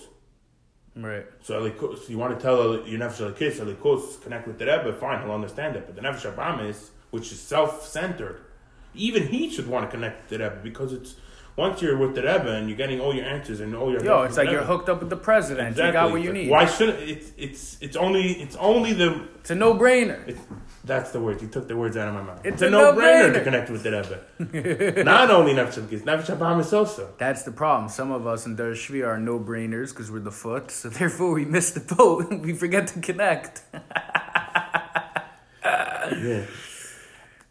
Right. 0.95 1.25
So 1.41 1.61
elikus, 1.61 2.09
you 2.09 2.17
want 2.17 2.37
to 2.37 2.41
tell 2.41 2.87
your 2.87 2.99
nefesh 2.99 3.37
kids 3.37 3.59
elikus 3.59 4.21
connect 4.21 4.47
with 4.47 4.59
the 4.59 4.65
Rebbe, 4.65 4.93
fine, 4.93 5.21
he'll 5.21 5.31
understand 5.31 5.75
it. 5.75 5.85
But 5.85 5.95
the 5.95 6.01
nefesh 6.01 6.35
Bahamas, 6.35 6.91
which 7.11 7.31
is 7.31 7.39
self-centered, 7.39 8.41
even 8.93 9.27
he 9.27 9.49
should 9.49 9.67
want 9.67 9.89
to 9.89 9.91
connect 9.95 10.29
to 10.29 10.37
the 10.37 10.43
Rebbe 10.43 10.59
because 10.63 10.91
it's 10.93 11.15
once 11.55 11.81
you're 11.81 11.97
with 11.97 12.15
the 12.15 12.21
Rebbe 12.21 12.49
and 12.49 12.69
you're 12.69 12.77
getting 12.77 12.99
all 12.99 13.13
your 13.13 13.25
answers 13.25 13.59
and 13.59 13.75
all 13.75 13.91
your 13.91 14.03
yo, 14.03 14.23
it's 14.23 14.37
like 14.37 14.49
you're 14.49 14.63
hooked 14.63 14.89
up 14.89 14.99
with 14.99 15.09
the 15.09 15.17
president. 15.17 15.69
Exactly. 15.69 15.87
You 15.87 15.93
got 15.93 16.11
what 16.11 16.21
you 16.21 16.33
need. 16.33 16.49
Why 16.49 16.65
should 16.65 16.89
it's 16.89 17.31
it's 17.37 17.77
it's 17.81 17.95
only 17.95 18.33
it's 18.41 18.55
only 18.55 18.93
the 18.93 19.27
it's 19.39 19.49
a 19.51 19.55
no 19.55 19.73
brainer. 19.75 20.37
That's 20.83 21.11
the 21.11 21.19
word. 21.19 21.41
You 21.41 21.47
took 21.47 21.67
the 21.67 21.77
words 21.77 21.95
out 21.95 22.07
of 22.07 22.15
my 22.15 22.21
mouth. 22.23 22.39
It's, 22.43 22.55
it's 22.55 22.61
a, 22.63 22.67
a 22.67 22.69
no 22.71 22.93
brainer 22.93 23.31
to 23.33 23.43
connect 23.43 23.69
with 23.69 23.83
the 23.83 23.91
Rebbe. 23.91 25.03
Not 25.03 25.29
only 25.29 25.53
Nefesh 25.53 25.87
Kids, 25.89 26.01
Nefesh 26.03 26.33
Abraham 26.33 26.57
also. 26.57 27.13
That's 27.17 27.43
the 27.43 27.51
problem. 27.51 27.89
Some 27.89 28.11
of 28.11 28.25
us 28.25 28.45
in 28.47 28.55
Der 28.55 28.73
Shvi 28.73 29.05
are 29.05 29.19
no 29.19 29.39
brainers 29.39 29.89
because 29.89 30.09
we're 30.09 30.19
the 30.19 30.31
foot, 30.31 30.71
so 30.71 30.89
therefore 30.99 31.33
we 31.33 31.45
miss 31.45 31.71
the 31.71 31.81
boat. 31.81 32.31
we 32.41 32.53
forget 32.53 32.87
to 32.87 32.99
connect. 32.99 33.61
yeah. 35.63 36.45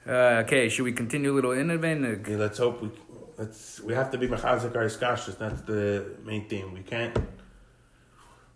Uh, 0.06 0.42
okay, 0.44 0.68
should 0.68 0.84
we 0.84 0.92
continue 0.92 1.32
a 1.32 1.34
little 1.34 1.52
in 1.52 1.70
event? 1.70 2.26
Yeah, 2.26 2.36
let's 2.36 2.58
hope 2.58 2.82
we 2.82 2.90
let's 3.40 3.80
we 3.80 3.94
have 3.94 4.10
to 4.10 4.18
be 4.18 4.28
mechazik 4.28 4.76
our 4.76 4.84
iskashis. 4.84 5.38
That's 5.38 5.62
the 5.62 5.82
main 6.24 6.48
thing. 6.48 6.72
We 6.72 6.82
can't 6.82 7.16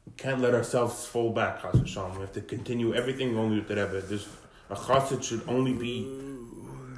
we 0.07 0.13
can't 0.17 0.41
let 0.41 0.55
ourselves 0.55 1.07
fall 1.07 1.31
back. 1.33 1.63
Chas 1.63 1.75
We 1.75 2.21
have 2.27 2.33
to 2.33 2.43
continue 2.43 2.95
everything 2.95 3.37
only 3.37 3.57
with 3.57 3.69
the 3.69 3.77
Rebbe. 3.77 4.03
There's 4.03 4.29
a 4.71 4.77
chassid 4.77 5.23
should 5.23 5.43
only 5.49 5.73
be 5.73 5.95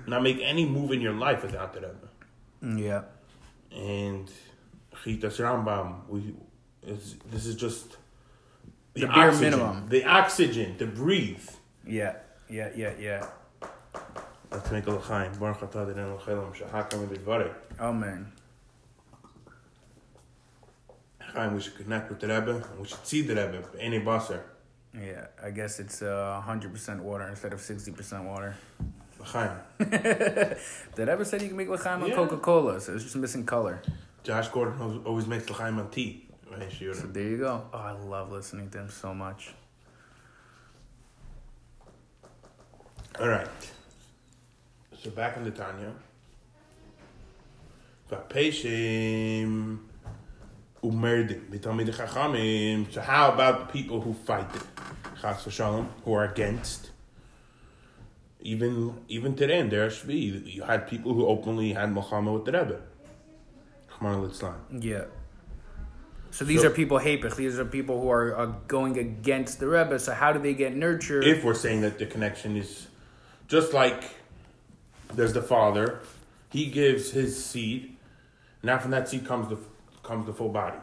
not 0.07 0.22
make 0.22 0.40
any 0.42 0.66
move 0.66 0.90
in 0.92 1.01
your 1.01 1.14
life 1.14 1.42
without 1.42 1.72
the 1.72 1.81
Rebbe. 1.81 2.09
Mm, 2.62 2.79
yeah. 2.88 3.03
And 3.72 4.31
Chitas 4.92 5.38
Rambam, 5.44 6.09
we 6.09 6.35
this 7.31 7.46
is 7.46 7.55
just 7.55 7.96
the, 8.94 9.03
the 9.03 9.07
bare 9.07 9.29
oxygen, 9.29 9.51
minimum. 9.51 9.88
The 9.88 10.05
oxygen 10.05 10.79
to 10.79 10.87
breathe. 10.87 11.49
Yeah, 11.87 12.16
yeah, 12.49 12.70
yeah, 12.75 12.92
yeah. 12.99 13.27
Let's 14.51 14.71
make 14.71 14.87
a 14.87 14.93
l'chaim. 14.93 15.33
Baruch 15.39 15.61
atah 15.61 15.87
d'nen 15.87 16.15
l'chelam. 16.17 17.55
Amen. 17.81 18.33
Chaim, 21.19 21.55
we 21.55 21.61
should 21.61 21.77
connect 21.77 22.09
with 22.09 22.21
the 22.21 22.29
Rebbe, 22.29 22.65
and 22.71 22.81
we 22.81 22.87
should 22.87 23.07
see 23.07 23.23
the 23.23 23.35
Rebbe, 23.35 23.63
any 23.79 24.01
basar. 24.01 24.41
Yeah, 24.95 25.27
I 25.43 25.51
guess 25.51 25.81
it's 25.81 26.01
uh, 26.01 26.43
100% 26.47 27.01
water 27.01 27.29
instead 27.29 27.53
of 27.53 27.61
60% 27.61 28.25
water. 28.25 28.57
L'chaim. 29.21 29.51
the 29.79 30.57
Rebbe 30.97 31.25
said 31.25 31.43
you 31.43 31.49
can 31.49 31.57
make 31.57 31.69
l'chaim 31.69 32.03
on 32.03 32.09
yeah. 32.09 32.15
Coca-Cola, 32.15 32.81
so 32.81 32.95
it's 32.95 33.05
just 33.05 33.17
missing 33.17 33.45
color. 33.45 33.83
Josh 34.23 34.49
Gordon 34.49 35.03
always 35.05 35.27
makes 35.27 35.51
l'chaim 35.51 35.79
on 35.79 35.91
tea. 35.91 36.27
So 36.95 37.07
there 37.09 37.25
you 37.25 37.39
go. 37.39 37.65
Oh, 37.73 37.79
I 37.79 37.91
love 37.91 38.31
listening 38.33 38.71
to 38.71 38.79
him 38.79 38.89
so 38.89 39.13
much. 39.13 39.53
All 43.21 43.29
right. 43.29 43.49
So 45.07 45.12
back 45.12 45.37
in 45.37 45.45
the 45.45 45.53
Tanya. 45.53 45.92
Vapeshim 48.11 49.79
umerdim. 50.83 51.49
Chachamim. 51.61 52.92
So 52.92 53.01
how 53.01 53.31
about 53.31 53.69
the 53.69 53.73
people 53.73 54.01
who 54.01 54.14
fight 54.14 54.53
it? 54.53 54.62
Chas 55.23 55.45
v'shalom, 55.45 55.87
who 56.05 56.12
are 56.12 56.25
against. 56.25 56.90
Even 58.40 58.99
even 59.07 59.37
today 59.37 59.61
in 59.61 59.69
Der 59.69 59.90
Shvi, 59.90 60.45
you 60.53 60.64
had 60.64 60.88
people 60.88 61.14
who 61.14 61.25
openly 61.25 61.73
had 61.73 61.92
Muhammad 61.92 62.35
with 62.35 62.45
the 62.47 62.59
Rebbe. 62.59 62.81
Yeah. 64.81 65.05
So 66.33 66.45
these 66.45 66.62
so, 66.62 66.66
are 66.66 66.71
people 66.71 66.99
hapich. 66.99 67.37
These 67.37 67.61
are 67.61 67.64
people 67.64 68.01
who 68.01 68.11
are, 68.11 68.35
are 68.35 68.57
going 68.66 68.99
against 68.99 69.61
the 69.61 69.69
Rebbe. 69.69 70.01
So 70.01 70.14
how 70.14 70.33
do 70.33 70.40
they 70.40 70.55
get 70.55 70.75
nurtured? 70.75 71.25
If 71.25 71.45
we're 71.45 71.55
saying 71.55 71.83
that 71.83 72.01
the 72.01 72.07
connection 72.07 72.57
is 72.57 72.88
just 73.47 73.73
like 73.73 74.03
there's 75.14 75.33
the 75.33 75.42
father. 75.42 76.01
He 76.51 76.66
gives 76.66 77.11
his 77.11 77.42
seed. 77.45 77.97
Now 78.62 78.79
from 78.79 78.90
that 78.92 79.09
seed 79.09 79.27
comes 79.27 79.49
the 79.49 79.59
comes 80.03 80.27
the 80.27 80.33
full 80.33 80.49
body. 80.51 80.79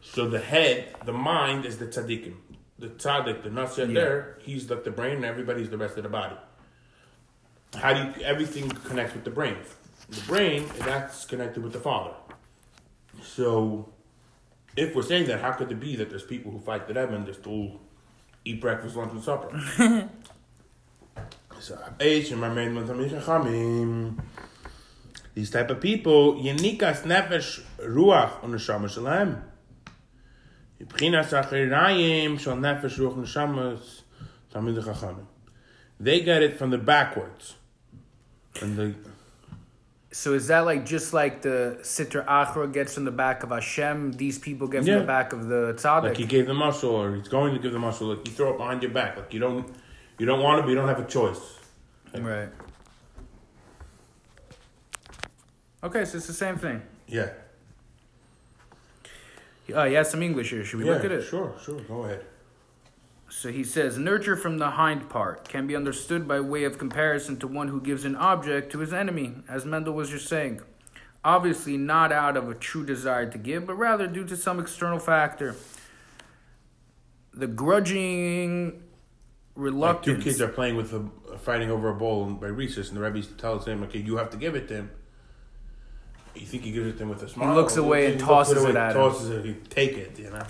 So 0.00 0.28
the 0.28 0.38
head, 0.38 0.94
the 1.04 1.12
mind, 1.12 1.64
is 1.64 1.78
the 1.78 1.86
tzaddikim. 1.86 2.34
The 2.78 2.88
tzaddik, 2.88 3.42
the 3.42 3.50
nuts 3.50 3.76
Yeah. 3.78 3.86
there, 3.86 4.38
he's 4.42 4.70
like 4.70 4.84
the 4.84 4.90
brain, 4.90 5.16
and 5.16 5.24
everybody's 5.24 5.68
the 5.70 5.78
rest 5.78 5.96
of 5.96 6.04
the 6.04 6.08
body. 6.08 6.36
How 7.74 7.92
do 7.92 8.00
you? 8.20 8.24
Everything 8.24 8.68
connects 8.70 9.14
with 9.14 9.24
the 9.24 9.30
brain. 9.30 9.56
The 10.08 10.20
brain, 10.22 10.64
that's 10.78 11.24
connected 11.24 11.62
with 11.64 11.72
the 11.72 11.80
father. 11.80 12.14
So, 13.22 13.88
if 14.76 14.94
we're 14.94 15.02
saying 15.02 15.26
that, 15.26 15.40
how 15.40 15.52
could 15.52 15.72
it 15.72 15.80
be 15.80 15.96
that 15.96 16.08
there's 16.10 16.22
people 16.22 16.52
who 16.52 16.60
fight 16.60 16.86
the 16.86 16.94
Rebbe 16.94 17.14
and 17.14 17.26
they 17.26 17.32
still 17.32 17.80
eat 18.44 18.60
breakfast, 18.60 18.94
lunch, 18.94 19.12
and 19.12 19.22
supper? 19.22 19.50
so, 21.16 21.16
H 21.16 21.16
and 21.16 21.18
my 21.18 21.18
main 21.18 21.55
one, 21.55 21.55
Tamish 21.55 21.55
Chamim. 21.55 21.55
These 25.34 25.50
type 25.50 25.70
of 25.70 25.80
people, 25.80 26.34
Yenikas 26.36 27.02
Nefesh 27.02 27.60
Ruach 27.78 28.42
und 28.42 28.54
Neshama 28.54 28.88
Shalem. 28.88 29.42
Yibchinas 30.80 31.30
Achirayim 31.30 32.38
Shal 32.40 32.56
Nefesh 32.56 32.98
Ruach 32.98 33.16
Neshamas 33.16 34.02
Tamid 34.52 34.82
Chachamim. 34.82 35.26
They 36.00 36.20
get 36.20 36.42
it 36.42 36.56
from 36.58 36.70
the 36.70 36.78
backwards. 36.78 37.54
And 38.62 38.76
the 38.76 38.94
So 40.10 40.32
is 40.32 40.46
that 40.46 40.60
like 40.60 40.86
just 40.86 41.12
like 41.12 41.42
the 41.42 41.78
Sitra 41.82 42.24
Achra 42.26 42.72
gets 42.72 42.94
from 42.94 43.04
the 43.04 43.10
back 43.10 43.42
of 43.42 43.50
Hashem? 43.50 44.12
These 44.12 44.38
people 44.38 44.68
get 44.68 44.78
from 44.84 44.88
Yeah. 44.88 44.98
the 45.00 45.04
back 45.04 45.34
of 45.34 45.48
the 45.48 45.74
tzaddik. 45.76 46.02
like 46.04 46.16
he 46.16 46.24
gave 46.24 46.46
the 46.46 46.54
mashal, 46.54 46.92
or 46.92 47.14
he's 47.14 47.28
going 47.28 47.52
to 47.52 47.60
give 47.60 47.72
the 47.72 47.78
mashal. 47.78 48.16
Like 48.16 48.26
you 48.26 48.32
throw 48.32 48.54
it 48.54 48.56
behind 48.56 48.82
your 48.82 48.92
back. 48.92 49.18
Like 49.18 49.34
you 49.34 49.40
don't, 49.40 49.66
you 50.18 50.24
don't 50.24 50.42
want 50.42 50.58
to, 50.58 50.62
but 50.62 50.70
you 50.70 50.74
don't 50.76 50.88
have 50.88 51.00
a 51.00 51.04
choice. 51.04 51.55
Right. 52.14 52.48
Okay, 55.82 56.04
so 56.04 56.16
it's 56.16 56.26
the 56.26 56.32
same 56.32 56.56
thing. 56.56 56.82
Yeah. 57.06 57.30
Uh, 59.72 59.84
he 59.84 59.94
has 59.94 60.10
some 60.10 60.22
English 60.22 60.50
here. 60.50 60.64
Should 60.64 60.80
we 60.80 60.86
yeah, 60.86 60.92
look 60.92 61.04
at 61.04 61.12
it? 61.12 61.22
Sure, 61.22 61.54
sure. 61.62 61.80
Go 61.80 62.04
ahead. 62.04 62.24
So 63.28 63.50
he 63.50 63.64
says, 63.64 63.98
nurture 63.98 64.36
from 64.36 64.58
the 64.58 64.70
hind 64.70 65.10
part 65.10 65.48
can 65.48 65.66
be 65.66 65.76
understood 65.76 66.26
by 66.26 66.40
way 66.40 66.64
of 66.64 66.78
comparison 66.78 67.36
to 67.38 67.46
one 67.46 67.68
who 67.68 67.80
gives 67.80 68.04
an 68.04 68.16
object 68.16 68.72
to 68.72 68.78
his 68.78 68.92
enemy, 68.92 69.34
as 69.48 69.64
Mendel 69.64 69.94
was 69.94 70.10
just 70.10 70.28
saying. 70.28 70.62
Obviously, 71.24 71.76
not 71.76 72.12
out 72.12 72.36
of 72.36 72.48
a 72.48 72.54
true 72.54 72.86
desire 72.86 73.28
to 73.30 73.36
give, 73.36 73.66
but 73.66 73.74
rather 73.74 74.06
due 74.06 74.24
to 74.24 74.36
some 74.36 74.60
external 74.60 74.98
factor. 74.98 75.56
The 77.34 77.46
grudging 77.46 78.82
Like 79.56 80.02
two 80.02 80.18
kids 80.18 80.40
are 80.40 80.48
playing 80.48 80.76
with 80.76 80.92
a 80.92 81.08
fighting 81.38 81.70
over 81.70 81.88
a 81.88 81.94
bowl 81.94 82.26
by 82.26 82.48
recess, 82.48 82.88
and 82.88 82.96
the 82.96 83.00
Rebbe 83.00 83.26
tells 83.38 83.66
him, 83.66 83.82
"Okay, 83.84 84.00
you 84.00 84.16
have 84.16 84.30
to 84.30 84.36
give 84.36 84.54
it 84.54 84.68
to 84.68 84.74
him." 84.74 84.90
You 86.34 86.44
think 86.44 86.64
he 86.64 86.72
gives 86.72 86.86
it 86.86 86.98
to 86.98 87.04
him 87.04 87.08
with 87.08 87.22
a 87.22 87.28
smile? 87.28 87.48
He 87.48 87.54
looks 87.54 87.76
away 87.78 88.12
and 88.12 88.20
tosses 88.20 88.62
away, 88.62 88.70
it 88.70 88.76
at 88.76 88.90
him. 88.90 88.96
tosses 88.96 89.30
it. 89.30 89.44
He 89.46 89.54
take 89.54 89.92
it. 89.92 90.18
You 90.18 90.30
know. 90.30 90.42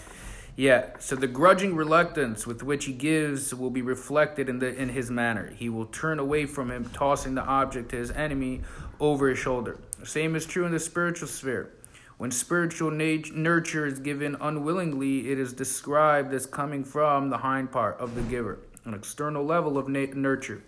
Yeah, 0.56 0.86
so 0.98 1.14
the 1.16 1.26
grudging 1.28 1.76
reluctance 1.76 2.46
with 2.46 2.62
which 2.62 2.86
he 2.86 2.94
gives 2.94 3.54
will 3.54 3.70
be 3.70 3.82
reflected 3.82 4.48
in 4.48 4.58
the 4.58 4.74
in 4.74 4.88
his 4.88 5.10
manner. 5.10 5.52
He 5.54 5.68
will 5.68 5.84
turn 5.86 6.18
away 6.18 6.46
from 6.46 6.70
him, 6.70 6.90
tossing 6.92 7.34
the 7.34 7.44
object 7.44 7.90
to 7.90 7.96
his 7.96 8.10
enemy 8.10 8.62
over 8.98 9.28
his 9.28 9.38
shoulder. 9.38 9.78
The 10.00 10.06
same 10.06 10.34
is 10.34 10.46
true 10.46 10.64
in 10.64 10.72
the 10.72 10.80
spiritual 10.80 11.28
sphere. 11.28 11.70
When 12.16 12.30
spiritual 12.30 12.90
nat- 12.90 13.34
nurture 13.34 13.84
is 13.84 13.98
given 13.98 14.36
unwillingly, 14.40 15.30
it 15.30 15.38
is 15.38 15.52
described 15.52 16.32
as 16.32 16.46
coming 16.46 16.82
from 16.82 17.28
the 17.28 17.36
hind 17.38 17.70
part 17.70 17.98
of 18.00 18.14
the 18.14 18.22
giver, 18.22 18.58
an 18.86 18.94
external 18.94 19.44
level 19.44 19.76
of 19.76 19.88
nurture. 19.88 20.62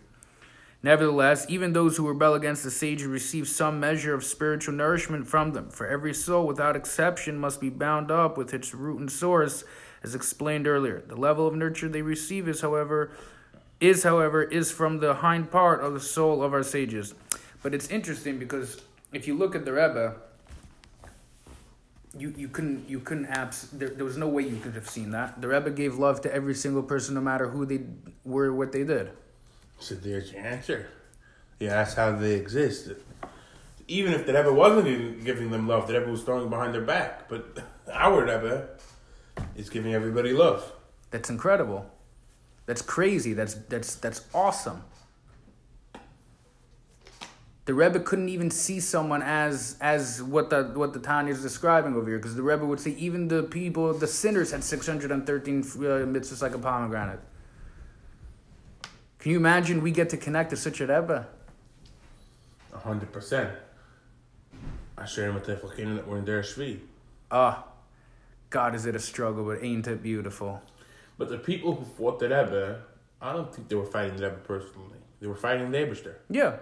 Nevertheless, 0.83 1.46
even 1.48 1.72
those 1.72 1.96
who 1.96 2.07
rebel 2.07 2.35
against 2.35 2.62
the 2.62 2.70
sages 2.70 3.07
receive 3.07 3.48
some 3.48 3.81
measure 3.81 4.14
of 4.14 4.22
spiritual 4.22 4.74
nourishment 4.74 5.26
from 5.26 5.52
them, 5.52 5.70
for 5.70 5.87
every 5.88 6.14
soul, 6.14 6.46
without 6.46 6.76
exception, 6.76 7.38
must 7.38 7.61
be 7.61 7.68
bound 7.68 8.11
up 8.11 8.37
with 8.37 8.54
its 8.54 8.74
root 8.74 9.00
and 9.00 9.11
source, 9.11 9.64
as 10.04 10.14
explained 10.14 10.68
earlier. 10.68 11.02
The 11.07 11.16
level 11.16 11.46
of 11.46 11.54
nurture 11.54 11.88
they 11.88 12.02
receive 12.02 12.48
is, 12.48 12.61
however, 12.61 13.11
is, 13.81 14.04
however, 14.04 14.42
is 14.42 14.70
from 14.70 14.98
the 14.98 15.14
hind 15.14 15.50
part 15.50 15.81
of 15.83 15.94
the 15.94 16.00
soul 16.00 16.42
of 16.42 16.52
our 16.52 16.62
sages. 16.62 17.14
But 17.62 17.74
it's 17.74 17.88
interesting 17.88 18.38
because 18.38 18.81
if 19.12 19.26
you 19.26 19.37
look 19.37 19.57
at 19.57 19.64
the 19.64 19.72
Rebbe, 19.72 20.14
you, 22.16 22.33
you 22.37 22.49
couldn't 22.49 22.88
you 22.88 23.01
couldn't 23.01 23.27
abs 23.27 23.68
there, 23.71 23.88
there 23.88 24.05
was 24.05 24.16
no 24.16 24.29
way 24.29 24.42
you 24.42 24.57
could 24.57 24.75
have 24.75 24.88
seen 24.88 25.11
that. 25.11 25.40
The 25.40 25.49
Rebbe 25.49 25.71
gave 25.71 25.99
love 25.99 26.21
to 26.23 26.35
every 26.35 26.55
single 26.55 26.83
person, 26.83 27.14
no 27.14 27.21
matter 27.21 27.49
who 27.49 27.66
they 27.66 27.81
were, 28.25 28.53
what 28.53 28.73
they 28.73 28.85
did. 28.85 29.11
So 29.79 29.94
there's 29.94 30.33
your 30.33 30.42
answer. 30.42 30.88
Yeah, 31.61 31.71
that's 31.71 31.94
how 31.94 32.12
they 32.12 32.35
exist. 32.35 32.92
Even 33.87 34.12
if 34.12 34.27
the 34.27 34.33
Rebbe 34.33 34.53
wasn't 34.53 34.88
even 34.88 35.25
giving 35.25 35.51
them 35.51 35.66
love, 35.66 35.88
the 35.88 35.99
Rebbe 35.99 36.11
was 36.11 36.23
throwing 36.23 36.49
behind 36.51 36.75
their 36.75 36.83
back. 36.83 37.29
But 37.29 37.59
our 37.92 38.21
Rebbe 38.23 38.68
is 39.57 39.71
giving 39.71 39.94
everybody 39.94 40.33
love. 40.33 40.73
That's 41.11 41.31
incredible. 41.31 41.90
That's 42.66 42.83
crazy. 42.83 43.33
That's 43.33 43.55
that's 43.55 43.94
that's 43.97 44.27
awesome. 44.35 44.83
The 47.68 47.74
Rebbe 47.74 48.00
couldn't 48.00 48.31
even 48.31 48.50
see 48.50 48.81
someone 48.81 49.22
as 49.22 49.76
as 49.78 50.22
what 50.22 50.48
the 50.48 50.72
what 50.72 50.94
the 50.94 51.00
Tanya 51.00 51.35
is 51.35 51.42
describing 51.42 51.94
over 51.94 52.09
here, 52.09 52.18
because 52.18 52.35
the 52.35 52.42
Rebbe 52.42 52.64
would 52.64 52.81
say 52.81 52.92
even 52.92 53.28
the 53.28 53.42
people, 53.42 53.92
the 53.92 54.07
sinners, 54.07 54.52
had 54.52 54.64
six 54.64 54.87
hundred 54.87 55.12
and 55.12 55.26
thirteen 55.26 55.59
uh, 55.61 56.09
mitzvahs 56.09 56.40
like 56.40 56.54
a 56.54 56.59
pomegranate. 56.59 57.20
Can 59.18 59.33
you 59.33 59.37
imagine 59.37 59.83
we 59.83 59.90
get 59.90 60.09
to 60.09 60.16
connect 60.16 60.48
to 60.48 60.57
such 60.57 60.81
a 60.81 60.87
Rebbe? 60.87 61.28
A 62.72 62.78
hundred 62.78 63.12
percent. 63.12 63.50
I 64.96 65.04
share 65.04 65.31
with 65.31 65.44
the 65.44 65.59
Fakir 65.59 65.94
that 65.96 66.09
we're 66.09 66.16
in 66.16 66.24
their 66.24 66.40
Shvi. 66.40 66.78
Ah, 67.31 67.66
God, 68.48 68.76
is 68.76 68.87
it 68.87 68.96
a 68.96 68.98
struggle, 68.98 69.44
but 69.44 69.62
ain't 69.62 69.87
it 69.87 70.02
beautiful? 70.02 70.62
But 71.18 71.28
the 71.28 71.37
people 71.37 71.74
who 71.74 71.85
fought 71.85 72.18
the 72.18 72.31
Rebbe, 72.31 72.81
I 73.20 73.35
don't 73.35 73.54
think 73.54 73.68
they 73.68 73.76
were 73.76 73.85
fighting 73.85 74.16
the 74.16 74.22
Rebbe 74.22 74.38
personally. 74.38 75.00
They 75.20 75.26
were 75.26 75.37
fighting 75.37 75.70
the 75.70 75.76
Eberster. 75.76 76.14
Yeah. 76.31 76.57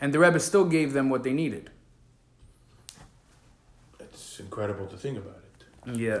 And 0.00 0.12
the 0.12 0.18
Rebbe 0.18 0.40
still 0.40 0.64
gave 0.64 0.92
them 0.92 1.08
what 1.10 1.22
they 1.22 1.32
needed. 1.32 1.70
It's 4.00 4.40
incredible 4.40 4.86
to 4.86 4.96
think 4.96 5.18
about 5.18 5.36
it. 5.36 5.98
Yeah. 5.98 6.18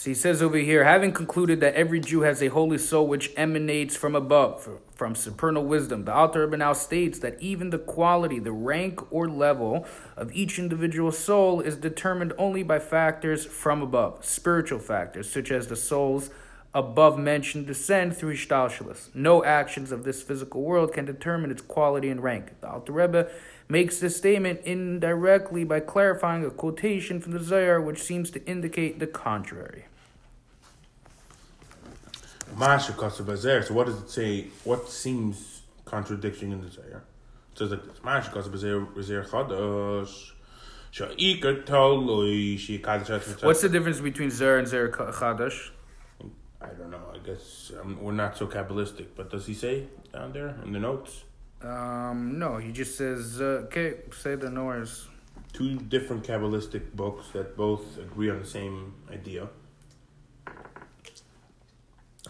So 0.00 0.08
he 0.08 0.14
says 0.14 0.40
over 0.40 0.56
here, 0.56 0.84
having 0.84 1.12
concluded 1.12 1.60
that 1.60 1.74
every 1.74 2.00
Jew 2.00 2.22
has 2.22 2.42
a 2.42 2.46
holy 2.46 2.78
soul 2.78 3.06
which 3.06 3.30
emanates 3.36 3.96
from 3.96 4.16
above, 4.16 4.66
from 4.94 5.14
supernal 5.14 5.66
wisdom, 5.66 6.06
the 6.06 6.14
Alter 6.14 6.46
Rebbe 6.46 6.56
now 6.56 6.72
states 6.72 7.18
that 7.18 7.38
even 7.38 7.68
the 7.68 7.78
quality, 7.78 8.38
the 8.38 8.50
rank 8.50 9.12
or 9.12 9.28
level 9.28 9.86
of 10.16 10.32
each 10.32 10.58
individual 10.58 11.12
soul 11.12 11.60
is 11.60 11.76
determined 11.76 12.32
only 12.38 12.62
by 12.62 12.78
factors 12.78 13.44
from 13.44 13.82
above, 13.82 14.24
spiritual 14.24 14.78
factors, 14.78 15.30
such 15.30 15.50
as 15.50 15.66
the 15.66 15.76
soul's 15.76 16.30
above 16.74 17.18
mentioned 17.18 17.66
descend 17.66 18.16
through 18.16 18.34
Hishtalshalis. 18.34 19.14
No 19.14 19.44
actions 19.44 19.90
of 19.90 20.04
this 20.04 20.22
physical 20.22 20.62
world 20.62 20.92
can 20.92 21.04
determine 21.04 21.50
its 21.50 21.62
quality 21.62 22.08
and 22.08 22.22
rank. 22.22 22.60
The 22.60 22.68
Alter 22.68 22.92
Rebbe 22.92 23.28
makes 23.68 23.98
this 23.98 24.16
statement 24.16 24.60
indirectly 24.64 25.64
by 25.64 25.80
clarifying 25.80 26.44
a 26.44 26.50
quotation 26.50 27.20
from 27.20 27.32
the 27.32 27.42
Zohar 27.42 27.80
which 27.80 28.00
seems 28.02 28.30
to 28.32 28.44
indicate 28.46 28.98
the 28.98 29.06
contrary. 29.06 29.86
Masha 32.56 32.92
Bazer. 32.92 33.64
So 33.64 33.74
what 33.74 33.86
does 33.86 34.00
it 34.00 34.10
say? 34.10 34.46
What 34.64 34.88
seems 34.88 35.62
contradiction 35.84 36.52
in 36.52 36.60
the 36.62 36.70
Zohar? 36.70 37.02
It 37.52 37.58
says 37.58 37.70
like 37.70 37.84
this. 37.84 38.02
Masha 38.04 38.30
Bazer 38.30 39.26
Chadash. 39.28 40.32
Sha'ikar 40.92 41.64
Toloi 41.64 42.56
Shikadash. 42.56 43.44
What's 43.44 43.62
the 43.62 43.68
difference 43.68 44.00
between 44.00 44.30
Zohar 44.30 44.58
and 44.58 44.66
Zohar 44.66 44.88
Chadash? 44.88 45.70
I 46.60 46.68
don't 46.68 46.90
know. 46.90 47.02
I 47.14 47.18
guess 47.18 47.72
um, 47.80 47.98
we're 48.00 48.12
not 48.12 48.36
so 48.36 48.46
Kabbalistic, 48.46 49.08
but 49.16 49.30
does 49.30 49.46
he 49.46 49.54
say 49.54 49.86
down 50.12 50.32
there 50.32 50.56
in 50.64 50.72
the 50.72 50.78
notes? 50.78 51.24
Um, 51.62 52.38
no, 52.38 52.58
he 52.58 52.72
just 52.72 52.96
says, 52.96 53.40
uh, 53.40 53.64
okay, 53.64 53.96
say 54.12 54.34
the 54.34 54.50
noise. 54.50 55.06
Two 55.52 55.78
different 55.78 56.24
Kabbalistic 56.24 56.92
books 56.92 57.28
that 57.32 57.56
both 57.56 57.98
agree 57.98 58.30
on 58.30 58.40
the 58.40 58.46
same 58.46 58.94
idea. 59.10 59.48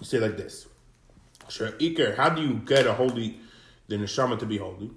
Say 0.03 0.19
like 0.19 0.37
this. 0.37 0.67
Sure, 1.49 1.73
Iker, 1.73 2.17
how 2.17 2.31
do 2.31 2.43
you 2.43 2.55
get 2.55 2.87
a 2.87 2.95
holy, 2.95 3.41
the 3.89 3.97
neshama 3.97 4.39
to 4.39 4.47
be 4.47 4.59
holy? 4.59 4.91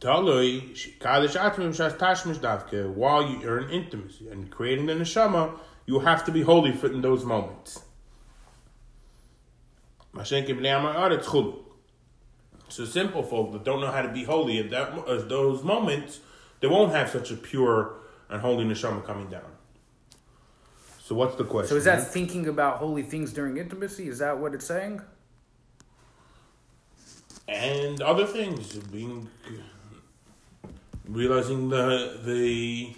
Taloi, 0.00 0.72
shikadosh 0.72 1.36
atmim 1.36 1.70
shas 1.70 1.96
tashmish 1.96 2.38
davke, 2.38 2.92
while 2.92 3.28
you 3.28 3.56
in 3.58 3.70
intimacy 3.70 4.28
and 4.28 4.50
creating 4.50 4.86
the 4.86 4.94
neshama, 4.94 5.58
you 5.86 6.00
have 6.00 6.24
to 6.24 6.32
be 6.32 6.42
holy 6.42 6.72
for 6.72 6.90
in 6.90 7.02
those 7.02 7.24
moments. 7.24 7.82
Mashenke 10.14 10.48
b'nei 10.48 10.78
amar 10.78 10.94
aretz 10.94 11.24
chulu. 11.24 11.58
So 12.68 12.84
simple 12.84 13.22
folk 13.22 13.52
that 13.52 13.64
don't 13.64 13.80
know 13.80 13.90
how 13.90 14.02
to 14.02 14.08
be 14.08 14.24
holy 14.24 14.58
at 14.58 14.70
that 14.70 15.08
at 15.08 15.28
those 15.28 15.62
moments, 15.62 16.20
they 16.60 16.68
won't 16.68 16.92
have 16.92 17.10
such 17.10 17.30
a 17.30 17.36
pure 17.36 17.96
and 18.30 18.40
holy 18.40 18.64
neshama 18.64 19.04
coming 19.04 19.28
down. 19.28 19.50
So 21.00 21.14
what's 21.14 21.36
the 21.36 21.44
question? 21.44 21.68
So 21.68 21.76
is 21.76 21.84
that 21.84 22.06
thinking 22.06 22.46
about 22.48 22.78
holy 22.78 23.02
things 23.02 23.32
during 23.32 23.58
intimacy? 23.58 24.08
Is 24.08 24.18
that 24.20 24.38
what 24.38 24.54
it's 24.54 24.64
saying? 24.66 25.02
and 27.48 28.00
other 28.00 28.26
things 28.26 28.74
being 28.74 29.28
realizing 31.06 31.68
the 31.68 32.18
the 32.24 32.94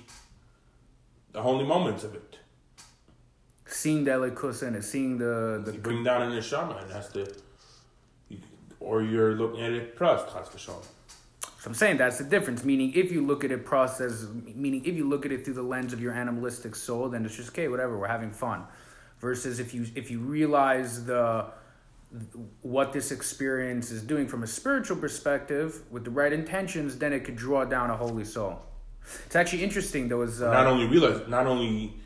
the 1.32 1.42
holy 1.42 1.64
moments 1.64 2.04
of 2.04 2.14
it. 2.14 2.38
Seeing 3.74 4.04
the 4.04 4.12
elikus 4.12 4.62
in 4.66 4.76
it, 4.76 4.84
seeing 4.84 5.18
the 5.18 5.60
the 5.64 5.72
You 5.72 5.80
bring 5.80 6.04
down 6.04 6.22
an 6.22 6.30
neshama 6.30 6.80
and 6.80 6.92
has 6.92 7.08
to, 7.14 7.26
you, 8.28 8.38
or 8.78 9.02
you're 9.02 9.34
looking 9.34 9.62
at 9.64 9.72
it 9.72 9.96
plus 9.96 10.20
chas 10.32 10.48
v'shalom. 10.48 10.84
So 11.60 11.70
I'm 11.70 11.74
saying 11.74 11.96
that's 11.96 12.18
the 12.18 12.24
difference. 12.24 12.62
Meaning, 12.62 12.92
if 12.94 13.10
you 13.10 13.26
look 13.26 13.42
at 13.42 13.50
it 13.50 13.66
process, 13.66 14.26
meaning 14.54 14.84
if 14.84 14.94
you 14.94 15.08
look 15.08 15.26
at 15.26 15.32
it 15.32 15.44
through 15.44 15.54
the 15.54 15.68
lens 15.74 15.92
of 15.92 16.00
your 16.00 16.12
animalistic 16.12 16.76
soul, 16.76 17.08
then 17.08 17.24
it's 17.26 17.36
just 17.36 17.48
okay, 17.50 17.66
whatever, 17.66 17.98
we're 17.98 18.06
having 18.06 18.30
fun. 18.30 18.62
Versus 19.18 19.58
if 19.58 19.74
you 19.74 19.86
if 19.96 20.08
you 20.08 20.20
realize 20.20 21.04
the 21.04 21.46
what 22.62 22.92
this 22.92 23.10
experience 23.10 23.90
is 23.90 24.02
doing 24.02 24.28
from 24.28 24.44
a 24.44 24.46
spiritual 24.46 24.98
perspective 24.98 25.82
with 25.90 26.04
the 26.04 26.10
right 26.10 26.32
intentions, 26.32 26.96
then 26.96 27.12
it 27.12 27.24
could 27.24 27.34
draw 27.34 27.64
down 27.64 27.90
a 27.90 27.96
holy 27.96 28.24
soul. 28.24 28.62
It's 29.26 29.34
actually 29.34 29.64
interesting. 29.64 30.06
There 30.06 30.16
was 30.16 30.42
uh, 30.42 30.52
not 30.52 30.68
only 30.68 30.86
realize, 30.86 31.26
not 31.28 31.46
only 31.48 31.96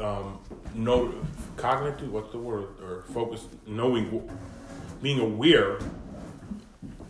um, 0.00 0.38
know 0.74 1.14
cognitive. 1.56 2.12
What's 2.12 2.32
the 2.32 2.38
word? 2.38 2.68
Or 2.82 3.04
focus, 3.12 3.46
knowing, 3.66 4.28
being 5.02 5.20
aware, 5.20 5.78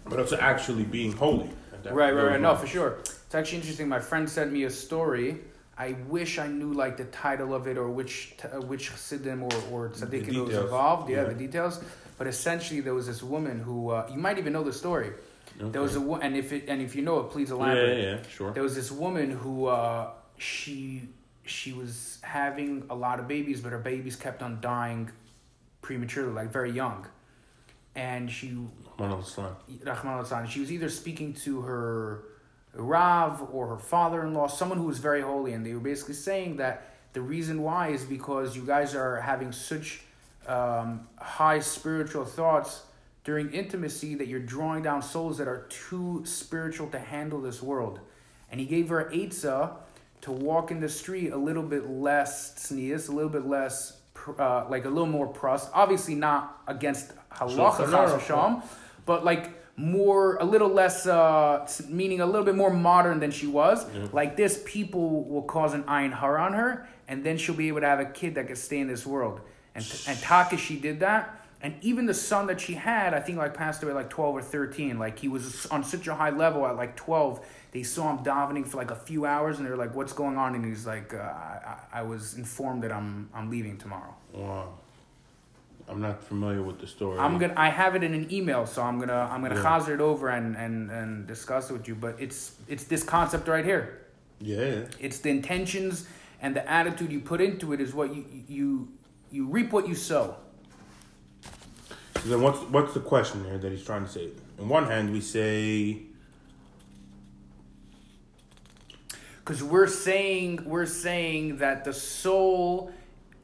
but 0.05 0.19
also 0.19 0.37
actually 0.39 0.85
being 0.85 1.13
holy. 1.13 1.51
Right, 1.85 2.13
right, 2.15 2.27
right. 2.33 2.41
No, 2.41 2.55
for 2.57 2.67
sure. 2.67 2.99
It's 3.01 3.35
actually 3.35 3.59
interesting. 3.59 3.89
My 3.89 4.01
friend 4.01 4.29
sent 4.29 4.53
me 4.53 4.65
a 4.65 4.71
story. 4.71 5.39
I 5.79 5.97
wish 6.09 6.39
I 6.39 6.47
knew 6.47 6.75
like 6.75 6.99
the 6.99 7.05
title 7.07 7.55
of 7.55 7.67
it 7.67 7.79
or 7.79 7.89
which 7.89 8.35
t- 8.37 8.49
uh, 8.49 8.61
which 8.61 8.91
chassidim 8.91 9.43
or 9.43 9.51
or 9.73 9.89
tzaddikim 9.89 10.47
was 10.47 10.55
involved. 10.55 11.09
Yeah, 11.09 11.23
Yeah. 11.23 11.25
the 11.29 11.35
details. 11.35 11.83
But 12.19 12.27
essentially, 12.27 12.81
there 12.81 12.93
was 12.93 13.07
this 13.07 13.23
woman 13.23 13.61
who 13.61 13.89
uh, 13.89 14.07
you 14.13 14.19
might 14.19 14.37
even 14.37 14.53
know 14.53 14.63
the 14.63 14.75
story. 14.75 15.13
There 15.59 15.81
was 15.81 15.97
a 15.97 16.01
wo- 16.01 16.17
and 16.21 16.37
if 16.37 16.53
it 16.53 16.65
and 16.69 16.83
if 16.83 16.95
you 16.95 17.01
know 17.03 17.21
it, 17.21 17.31
please 17.31 17.49
Yeah, 17.49 17.55
elaborate. 17.57 17.99
yeah, 18.03 18.11
yeah, 18.17 18.23
sure. 18.29 18.51
There 18.53 18.63
was 18.63 18.75
this 18.75 18.91
woman 18.93 19.31
who 19.31 19.67
uh, 19.67 20.11
she 20.37 21.09
she 21.51 21.73
was 21.73 22.19
having 22.23 22.85
a 22.91 22.95
lot 22.95 23.21
of 23.21 23.29
babies, 23.29 23.61
but 23.61 23.73
her 23.73 23.79
babies 23.79 24.17
kept 24.17 24.43
on 24.43 24.61
dying 24.61 25.11
prematurely, 25.83 26.33
like 26.33 26.51
very 26.51 26.71
young. 26.71 27.07
And 27.95 28.31
she 28.31 28.49
One 28.97 29.11
of 29.11 29.21
the 29.21 29.31
son. 29.31 29.57
Rahman 29.85 30.49
She 30.49 30.61
was 30.61 30.71
either 30.71 30.89
speaking 30.89 31.33
to 31.45 31.63
her 31.63 32.25
Rav 32.75 33.49
or 33.53 33.67
her 33.67 33.79
father 33.79 34.25
in 34.25 34.33
law, 34.33 34.47
someone 34.47 34.79
who 34.79 34.85
was 34.85 34.99
very 34.99 35.23
holy, 35.23 35.53
and 35.53 35.67
they 35.67 35.75
were 35.75 35.81
basically 35.81 36.15
saying 36.15 36.57
that 36.59 36.95
the 37.13 37.21
reason 37.21 37.63
why 37.63 37.89
is 37.89 38.05
because 38.05 38.57
you 38.57 38.65
guys 38.65 38.95
are 38.95 39.21
having 39.21 39.51
such 39.51 40.03
um, 40.47 41.09
high 41.19 41.59
spiritual 41.59 42.25
thoughts 42.25 42.83
during 43.25 43.53
intimacy 43.53 44.15
that 44.15 44.29
you're 44.29 44.41
drawing 44.41 44.83
down 44.83 45.03
souls 45.03 45.39
that 45.39 45.49
are 45.49 45.67
too 45.69 46.23
spiritual 46.25 46.89
to 46.89 46.99
handle 46.99 47.41
this 47.41 47.61
world. 47.61 48.01
And 48.51 48.61
he 48.61 48.67
gave 48.67 48.89
her 48.89 49.11
Eitzah 49.13 49.77
to 50.23 50.33
walk 50.33 50.71
in 50.71 50.81
the 50.81 50.89
street 50.89 51.33
a 51.33 51.37
little 51.37 51.63
bit 51.63 51.89
less 51.89 52.55
tznius, 52.55 53.09
a 53.09 53.13
little 53.13 53.31
bit 53.31 53.47
less, 53.47 53.99
uh, 54.39 54.67
like 54.69 54.85
a 54.85 54.89
little 54.89 55.07
more 55.07 55.27
prust. 55.27 55.71
Obviously 55.73 56.15
not 56.15 56.63
against 56.67 57.13
halacha, 57.31 57.57
Shulchan 57.57 57.91
chas 57.91 58.13
Aruch, 58.13 58.21
v'shalom, 58.21 58.65
but 59.07 59.25
like 59.25 59.51
more, 59.77 60.37
a 60.37 60.45
little 60.45 60.69
less, 60.69 61.07
uh, 61.07 61.67
meaning 61.89 62.21
a 62.21 62.27
little 62.27 62.45
bit 62.45 62.55
more 62.55 62.71
modern 62.71 63.19
than 63.19 63.31
she 63.31 63.47
was. 63.47 63.87
Like 64.13 64.37
this, 64.37 64.63
people 64.67 65.25
will 65.25 65.43
cause 65.43 65.73
an 65.73 65.85
ayin 65.85 66.13
hara 66.13 66.43
on 66.43 66.53
her, 66.53 66.87
and 67.09 67.25
then 67.25 67.39
she'll 67.39 67.55
be 67.55 67.69
able 67.69 67.81
to 67.81 67.87
have 67.87 68.01
a 68.01 68.05
kid 68.05 68.35
that 68.35 68.47
can 68.47 68.57
stay 68.57 68.79
in 68.79 68.89
this 68.89 69.07
world. 69.07 69.41
And 69.75 69.85
and 70.07 70.19
Takashi 70.19 70.81
did 70.81 71.01
that. 71.01 71.37
And 71.63 71.75
even 71.83 72.07
the 72.07 72.15
son 72.15 72.47
that 72.47 72.61
she 72.61 72.75
had, 72.75 73.13
I 73.13 73.21
think 73.21 73.37
like 73.37 73.53
passed 73.55 73.83
away 73.83 73.93
like 73.93 74.09
12 74.09 74.37
or 74.37 74.43
13. 74.43 74.99
Like 74.99 75.19
he 75.19 75.29
was 75.29 75.67
on 75.67 75.85
such 75.85 76.07
a 76.09 76.15
high 76.15 76.31
level 76.31 76.67
at 76.67 76.77
like 76.77 76.97
12. 76.97 77.45
They 77.73 77.83
saw 77.83 78.17
him 78.17 78.25
davening 78.25 78.67
for 78.67 78.79
like 78.79 78.91
a 78.91 78.97
few 78.97 79.27
hours 79.27 79.59
and 79.59 79.67
they're 79.67 79.77
like, 79.77 79.95
what's 79.95 80.13
going 80.13 80.37
on? 80.37 80.55
And 80.55 80.65
he's 80.65 80.87
like, 80.87 81.15
uh, 81.15 81.19
I, 81.19 81.77
I 81.93 82.03
was 82.03 82.35
informed 82.35 82.83
that 82.83 82.93
I'm, 82.93 83.31
I'm 83.33 83.49
leaving 83.49 83.79
tomorrow. 83.79 84.15
Wow. 84.33 84.75
I'm 85.89 86.01
not 86.01 86.23
familiar 86.23 86.63
with 86.63 86.79
the 86.79 86.87
story. 86.87 87.19
I'm 87.19 87.39
gonna. 87.39 87.55
I 87.57 87.69
have 87.69 87.97
it 87.97 88.05
in 88.05 88.15
an 88.15 88.33
email, 88.33 88.65
so 88.65 88.81
I'm 88.81 89.01
gonna. 89.01 89.29
I'm 89.29 89.43
gonna 89.43 89.61
Yeah. 89.61 89.95
it 89.95 90.01
over 90.01 90.29
and, 90.29 90.57
and, 90.57 90.89
and 90.89 91.27
discuss 91.27 91.69
it 91.69 91.73
with 91.73 91.89
you. 91.89 91.97
But 91.97 92.15
it's 92.21 92.53
it's 92.69 92.85
this 92.85 93.03
concept 93.03 93.49
right 93.49 93.65
here. 93.65 93.99
Yeah. 94.41 94.85
It's 95.01 95.19
the 95.19 95.31
intentions 95.31 96.07
and 96.41 96.55
the 96.55 96.69
attitude 96.71 97.11
you 97.13 97.21
put 97.21 97.41
into 97.41 97.73
it 97.73 97.81
is 97.81 97.93
what 97.93 98.15
you 98.15 98.25
you 98.47 98.89
you 99.31 99.47
reap 99.47 99.73
what 99.73 99.89
you 99.89 99.95
sow. 99.95 100.37
So 102.23 102.29
then, 102.29 102.41
what's 102.41 102.59
what's 102.71 102.95
the 102.95 103.01
question 103.01 103.45
here 103.45 103.59
that 103.59 103.73
he's 103.73 103.85
trying 103.85 104.05
to 104.05 104.11
say? 104.11 104.29
On 104.61 104.69
one 104.69 104.87
hand, 104.87 105.13
we 105.13 105.21
say 105.21 106.03
Because 109.51 109.65
we're 109.65 109.89
saying 109.89 110.63
we're 110.65 110.87
saying 110.87 111.57
that 111.57 111.85
the 111.85 111.93
soul 111.93 112.93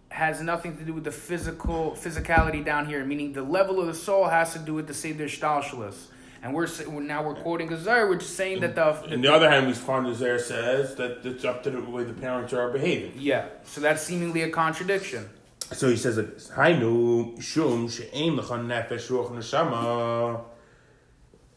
has 0.09 0.40
nothing 0.40 0.76
to 0.76 0.84
do 0.84 0.92
with 0.92 1.02
the 1.02 1.11
physical 1.11 1.96
physicality 1.98 2.64
down 2.64 2.86
here, 2.86 3.04
meaning 3.04 3.32
the 3.32 3.42
level 3.42 3.80
of 3.80 3.88
the 3.88 3.94
soul 3.94 4.28
has 4.28 4.52
to 4.52 4.61
do 4.61 4.72
with 4.72 4.86
the 4.86 4.94
seder 4.94 5.24
shtalshalis. 5.24 5.96
And 6.44 6.54
we're 6.54 6.68
now 7.00 7.24
we're 7.24 7.34
quoting 7.34 7.66
Gazar, 7.66 8.09
we're 8.09 8.18
just 8.18 8.36
saying 8.36 8.61
that 8.61 8.76
the, 8.76 9.14
On 9.14 9.20
the 9.20 9.32
other 9.32 9.50
hand, 9.50 9.66
we 9.66 9.72
find 9.72 10.07
there 10.14 10.38
says 10.38 10.94
that 10.94 11.26
it's 11.26 11.44
up 11.44 11.64
to 11.64 11.70
the 11.70 11.80
way 11.80 12.04
the 12.04 12.12
parents 12.12 12.52
are 12.52 12.70
behaving. 12.70 13.14
yeah. 13.16 13.46
So 13.64 13.80
that's 13.80 14.00
seemingly 14.00 14.42
a 14.42 14.50
contradiction. 14.50 15.28
So 15.72 15.88
he 15.90 15.96
says 15.96 16.18
Hainu 16.54 17.42
Shum 17.42 17.88
Lecha 17.88 18.64
Nefesh 18.64 19.09
Ruach 19.09 19.32
Neshama. 19.32 20.44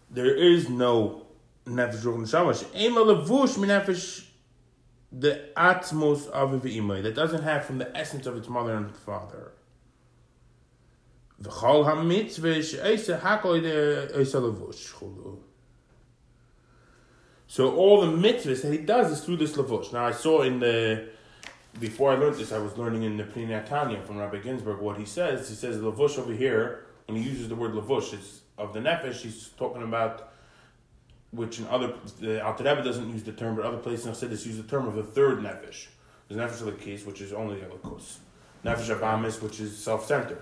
There 0.09 0.35
is 0.35 0.69
no 0.69 1.27
Nefesh 1.67 2.01
Ruach 2.01 2.17
Neshama. 2.17 2.59
She'ein 2.59 2.95
La 2.95 3.01
Levush 3.01 3.59
Min 3.59 3.69
Nefesh 3.69 4.25
the 5.11 5.49
Atmos 5.57 6.27
of 6.27 6.51
the 6.51 6.69
V'imay. 6.69 7.03
That 7.03 7.15
doesn't 7.15 7.43
have 7.43 7.65
from 7.65 7.77
the 7.77 7.95
essence 7.97 8.27
of 8.27 8.37
its 8.37 8.47
mother 8.47 8.75
and 8.75 8.95
father. 8.95 9.53
So 11.41 11.51
all 17.75 18.01
the 18.01 18.07
mitzvahs 18.07 18.61
that 18.61 18.71
he 18.71 18.77
does 18.77 19.11
is 19.11 19.23
through 19.23 19.37
this 19.37 19.55
levush. 19.55 19.93
Now 19.93 20.05
I 20.05 20.11
saw 20.11 20.43
in 20.43 20.59
the 20.59 21.09
before 21.79 22.11
I 22.11 22.15
learned 22.15 22.35
this, 22.35 22.51
I 22.51 22.57
was 22.57 22.77
learning 22.77 23.03
in 23.03 23.15
the 23.15 23.23
Pnei 23.23 23.67
Tanya 23.67 24.01
from 24.01 24.17
Rabbi 24.17 24.39
Ginsburg 24.39 24.79
what 24.79 24.97
he 24.97 25.05
says. 25.05 25.47
He 25.47 25.55
says 25.55 25.77
levush 25.77 26.17
over 26.17 26.33
here 26.33 26.87
when 27.05 27.17
he 27.17 27.27
uses 27.27 27.47
the 27.47 27.55
word 27.55 27.73
levush, 27.73 28.13
it's 28.13 28.41
of 28.57 28.73
the 28.73 28.79
nefesh. 28.79 29.21
He's 29.21 29.49
talking 29.49 29.81
about 29.81 30.33
which 31.31 31.59
in 31.59 31.67
other 31.67 31.93
the 32.19 32.43
Alter 32.43 32.63
Rebbe 32.63 32.83
doesn't 32.83 33.09
use 33.09 33.23
the 33.23 33.31
term, 33.31 33.55
but 33.55 33.65
other 33.65 33.77
places 33.77 34.05
in 34.05 34.13
Chassidus 34.13 34.45
use 34.45 34.57
the 34.57 34.63
term 34.63 34.87
of 34.87 34.95
the 34.95 35.03
third 35.03 35.39
nefesh. 35.39 35.87
There's 36.27 36.39
nefesh 36.39 36.79
case, 36.79 37.05
which 37.05 37.21
is 37.21 37.33
only 37.33 37.57
elikus. 37.57 38.17
Nefesh 38.65 38.95
abamis, 38.95 39.41
which 39.41 39.59
is 39.59 39.77
self-centered, 39.77 40.41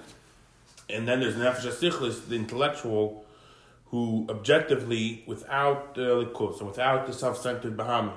and 0.89 1.07
then 1.07 1.19
there's 1.19 1.35
nefesh 1.35 1.65
asichlis, 1.71 2.27
the 2.27 2.35
intellectual, 2.35 3.25
who 3.87 4.25
objectively, 4.29 5.23
without 5.27 5.95
the 5.95 6.01
elikus 6.01 6.59
and 6.59 6.67
without 6.67 7.05
the 7.07 7.13
self-centered 7.13 7.77
bahami, 7.77 8.13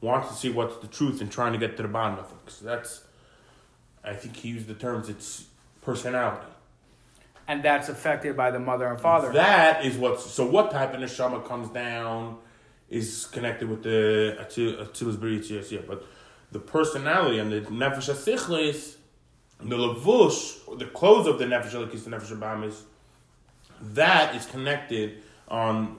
wants 0.00 0.28
to 0.28 0.34
see 0.34 0.50
what's 0.50 0.76
the 0.78 0.86
truth 0.86 1.20
and 1.20 1.32
trying 1.32 1.52
to 1.52 1.58
get 1.58 1.76
to 1.76 1.82
the 1.82 1.88
bottom 1.88 2.18
of 2.18 2.30
it. 2.30 2.46
'Cause 2.46 2.60
that's, 2.60 3.04
I 4.02 4.14
think 4.14 4.36
he 4.36 4.50
used 4.50 4.66
the 4.66 4.74
terms. 4.74 5.08
It's 5.08 5.46
personality. 5.82 6.53
And 7.46 7.62
that's 7.62 7.88
affected 7.88 8.36
by 8.36 8.50
the 8.50 8.58
mother 8.58 8.86
and 8.86 8.98
father. 8.98 9.32
That 9.32 9.84
is 9.84 9.96
what. 9.96 10.20
So 10.20 10.46
what 10.46 10.70
type 10.70 10.94
of 10.94 11.00
neshama 11.00 11.46
comes 11.46 11.68
down 11.68 12.38
is 12.88 13.26
connected 13.26 13.68
with 13.68 13.82
the 13.82 14.36
atilus 14.40 15.16
b'ritzias, 15.16 15.70
yeah. 15.70 15.80
But 15.86 16.06
the 16.52 16.60
personality 16.60 17.38
and 17.38 17.52
the 17.52 17.60
nefesh 17.62 18.10
asichlis, 18.10 18.96
the 19.60 19.76
levush, 19.76 20.78
the 20.78 20.86
clothes 20.86 21.26
of 21.26 21.38
the 21.38 21.44
nefesh 21.44 21.72
alikis, 21.72 22.04
the 22.04 22.10
nefesh 22.10 22.32
abamis, 22.32 22.82
that 23.80 24.34
is 24.34 24.46
connected 24.46 25.22
on 25.48 25.98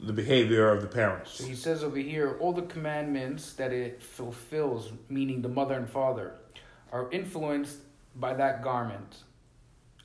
the 0.00 0.12
behavior 0.12 0.70
of 0.70 0.80
the 0.80 0.86
parents. 0.86 1.32
So 1.32 1.44
he 1.44 1.54
says 1.54 1.82
over 1.82 1.98
here, 1.98 2.36
all 2.40 2.52
the 2.52 2.62
commandments 2.62 3.52
that 3.54 3.72
it 3.72 4.02
fulfills, 4.02 4.92
meaning 5.08 5.42
the 5.42 5.48
mother 5.48 5.74
and 5.74 5.90
father, 5.90 6.34
are 6.92 7.10
influenced 7.10 7.78
by 8.14 8.34
that 8.34 8.62
garment. 8.62 9.16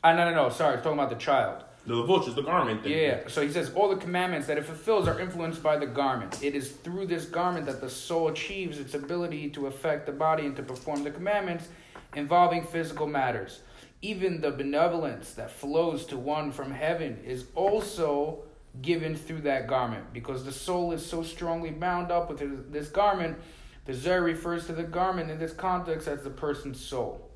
Ah, 0.03 0.13
no, 0.13 0.29
no, 0.29 0.35
no. 0.35 0.49
Sorry, 0.49 0.75
it's 0.75 0.83
talking 0.83 0.99
about 0.99 1.09
the 1.09 1.15
child. 1.15 1.63
The 1.85 2.01
is 2.27 2.35
the 2.35 2.41
garment. 2.41 2.83
that- 2.83 2.89
Yeah. 2.89 3.27
So 3.27 3.41
he 3.41 3.49
says 3.51 3.71
all 3.75 3.89
the 3.89 3.97
commandments 3.97 4.47
that 4.47 4.57
it 4.57 4.65
fulfills 4.65 5.07
are 5.07 5.19
influenced 5.19 5.61
by 5.61 5.77
the 5.77 5.85
garment. 5.85 6.41
It 6.41 6.55
is 6.55 6.71
through 6.71 7.07
this 7.07 7.25
garment 7.25 7.65
that 7.65 7.81
the 7.81 7.89
soul 7.89 8.29
achieves 8.29 8.79
its 8.79 8.93
ability 8.93 9.49
to 9.51 9.67
affect 9.67 10.05
the 10.05 10.11
body 10.13 10.45
and 10.45 10.55
to 10.55 10.63
perform 10.63 11.03
the 11.03 11.11
commandments 11.11 11.67
involving 12.15 12.63
physical 12.63 13.07
matters. 13.07 13.61
Even 14.01 14.39
the 14.41 14.51
benevolence 14.51 15.33
that 15.33 15.51
flows 15.51 16.05
to 16.07 16.17
one 16.17 16.51
from 16.51 16.71
heaven 16.71 17.19
is 17.25 17.45
also 17.55 18.39
given 18.81 19.15
through 19.15 19.41
that 19.41 19.67
garment 19.67 20.13
because 20.13 20.43
the 20.45 20.51
soul 20.51 20.91
is 20.93 21.05
so 21.05 21.21
strongly 21.21 21.69
bound 21.71 22.11
up 22.11 22.29
with 22.29 22.71
this 22.71 22.87
garment. 22.87 23.37
The 23.85 23.93
Zohar 23.93 24.21
refers 24.21 24.65
to 24.67 24.73
the 24.73 24.83
garment 24.83 25.29
in 25.29 25.37
this 25.37 25.53
context 25.53 26.07
as 26.07 26.23
the 26.23 26.29
person's 26.29 26.79
soul. 26.79 27.29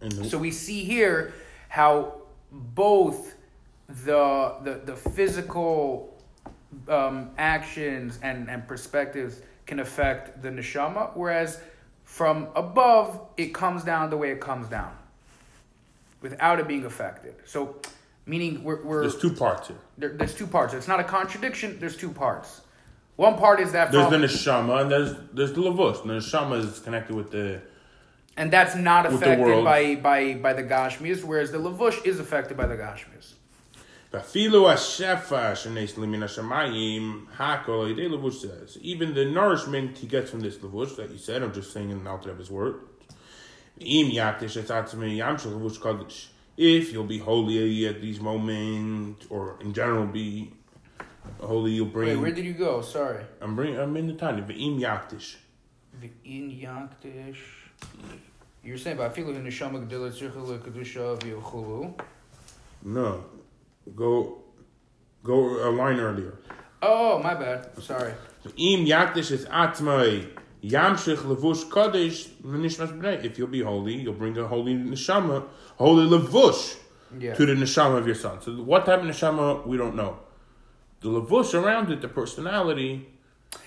And 0.00 0.10
the, 0.12 0.24
So 0.24 0.36
we 0.38 0.50
see 0.50 0.84
here 0.84 1.32
how 1.68 2.14
both 2.50 3.34
the 3.88 4.54
the, 4.62 4.80
the 4.84 4.96
physical 4.96 6.16
um, 6.88 7.30
actions 7.38 8.18
and, 8.22 8.48
and 8.48 8.66
perspectives 8.66 9.40
can 9.66 9.80
affect 9.80 10.42
the 10.42 10.48
neshama, 10.48 11.10
whereas 11.14 11.60
from 12.04 12.48
above, 12.54 13.20
it 13.36 13.52
comes 13.52 13.84
down 13.84 14.08
the 14.10 14.16
way 14.16 14.30
it 14.30 14.40
comes 14.40 14.66
down, 14.68 14.96
without 16.22 16.58
it 16.58 16.66
being 16.66 16.86
affected. 16.86 17.34
So, 17.44 17.76
meaning 18.24 18.64
we're, 18.64 18.82
we're 18.82 19.02
There's 19.02 19.18
two 19.18 19.32
parts 19.32 19.68
here. 19.68 19.76
there, 19.98 20.10
there's 20.10 20.34
two 20.34 20.46
parts. 20.46 20.72
It's 20.72 20.88
not 20.88 21.00
a 21.00 21.04
contradiction. 21.04 21.78
There's 21.78 21.96
two 21.96 22.10
parts. 22.10 22.62
One 23.16 23.36
part 23.36 23.60
is 23.60 23.72
that 23.72 23.92
There's 23.92 24.08
from, 24.08 24.20
the 24.20 24.26
neshama 24.26 24.82
and 24.82 24.90
there's 24.90 25.14
there's 25.32 25.52
the 25.52 25.60
lavush. 25.60 26.02
The 26.02 26.14
neshama 26.14 26.64
is 26.64 26.78
connected 26.78 27.14
with 27.14 27.30
the 27.30 27.60
and 28.38 28.52
that's 28.52 28.76
not 28.76 29.04
affected 29.04 29.64
by 29.64 29.96
by 29.96 30.34
by 30.34 30.52
the 30.52 30.62
gashmias, 30.62 31.24
whereas 31.24 31.50
the 31.50 31.58
lavush 31.58 32.06
is 32.06 32.20
affected 32.20 32.56
by 32.56 32.66
the 32.66 32.76
gashmias. 32.76 33.34
Vafilu 34.12 34.62
hashefa 34.72 35.52
shenes 35.52 35.94
limin 35.94 36.22
hashemayim 36.22 37.26
hakol 37.36 37.92
yidei 37.92 38.08
lavush 38.08 38.40
says. 38.40 38.78
Even 38.80 39.12
the 39.12 39.24
nourishment 39.24 39.98
he 39.98 40.06
gets 40.06 40.30
from 40.30 40.40
this 40.40 40.56
lavush 40.58 40.96
that 40.96 41.10
you 41.10 41.18
said, 41.18 41.42
I'm 41.42 41.52
just 41.52 41.72
saying 41.72 41.90
in 41.90 42.04
the 42.04 42.10
Alter 42.10 42.30
of 42.30 42.38
his 42.38 42.50
word. 42.50 42.76
Im 43.80 44.10
yaktish 44.10 44.56
etzatme 44.62 45.16
yam 45.16 45.36
shel 45.36 45.52
lavush 45.52 45.78
kodesh. 45.78 46.28
If 46.56 46.92
you'll 46.92 47.04
be 47.04 47.18
holy 47.18 47.86
at 47.86 48.00
these 48.00 48.20
moments, 48.20 49.26
or 49.30 49.58
in 49.60 49.74
general 49.74 50.06
be 50.06 50.52
holy, 51.40 51.72
you'll 51.72 51.86
Wait, 51.86 51.92
bring. 51.92 52.22
where 52.22 52.32
did 52.32 52.44
you 52.44 52.54
go? 52.54 52.82
Sorry. 52.82 53.24
I'm 53.40 53.56
bring. 53.56 53.76
I'm 53.76 53.96
in 53.96 54.06
the 54.06 54.14
Tanya. 54.14 54.42
Im 54.44 54.78
yaktish. 54.78 55.36
In 56.24 56.50
yaktish. 56.50 57.38
You're 58.62 58.78
saying 58.78 58.96
about 58.96 59.14
filu 59.14 59.34
in 59.36 59.44
the 59.44 59.50
shama 59.50 59.78
gedila 59.80 60.10
tzirchel 60.10 60.58
kedusha 60.58 61.18
v'yochulu. 61.20 61.98
No, 62.84 63.24
go, 63.94 64.38
go 65.22 65.68
a 65.68 65.70
line 65.70 65.98
earlier. 66.00 66.38
Oh, 66.82 67.18
my 67.22 67.34
bad. 67.34 67.70
Sorry. 67.82 68.12
Im 68.56 68.86
yakdish 68.86 69.30
is 69.32 69.46
atmai 69.46 70.28
yamshich 70.62 71.16
levush 71.18 71.64
kodesh 71.68 72.28
l'nishmas 72.42 72.96
b'nei. 72.96 73.24
If 73.24 73.38
you'll 73.38 73.48
be 73.48 73.62
holy, 73.62 73.94
you'll 73.96 74.14
bring 74.14 74.36
a 74.38 74.46
holy 74.46 74.74
neshama, 74.74 75.44
holy 75.76 76.06
levush 76.18 76.76
Yeah. 77.18 77.34
to 77.34 77.46
the 77.46 77.54
neshama 77.54 77.98
of 77.98 78.06
your 78.06 78.14
son. 78.14 78.40
So 78.42 78.52
what 78.52 78.84
type 78.86 79.00
of 79.00 79.06
neshama 79.06 79.66
we 79.66 79.76
don't 79.76 79.96
know. 79.96 80.18
The 81.00 81.08
levush 81.08 81.54
around 81.54 81.90
it, 81.90 82.00
the 82.00 82.08
personality, 82.08 83.08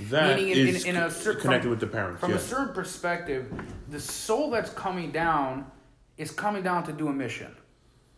that 0.09 0.37
Meaning 0.37 0.51
in- 0.51 0.67
is 0.67 0.85
in- 0.85 0.95
in 0.95 1.01
a 1.03 1.09
cer- 1.11 1.33
connected 1.35 1.63
from- 1.63 1.69
with 1.71 1.79
the 1.79 1.87
parents. 1.87 2.19
From 2.19 2.31
yeah. 2.31 2.37
a 2.37 2.39
certain 2.39 2.73
perspective, 2.73 3.51
the 3.89 3.99
soul 3.99 4.51
that's 4.51 4.69
coming 4.71 5.11
down 5.11 5.69
is 6.17 6.31
coming 6.31 6.63
down 6.63 6.83
to 6.85 6.93
do 6.93 7.07
a 7.07 7.13
mission. 7.13 7.55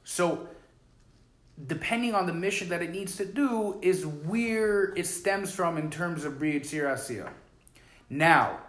So, 0.04 0.48
depending 1.68 2.16
on 2.16 2.26
the 2.26 2.34
mission 2.34 2.70
that 2.70 2.82
it 2.82 2.92
needs 2.92 3.16
to 3.18 3.26
do, 3.26 3.80
is 3.82 4.06
where 4.06 4.94
it 4.96 5.06
stems 5.08 5.54
from 5.54 5.78
in 5.78 5.90
terms 5.90 6.26
of 6.26 6.40
Bria 6.40 6.60
Asiya. 6.60 7.30
Now, 8.10 8.60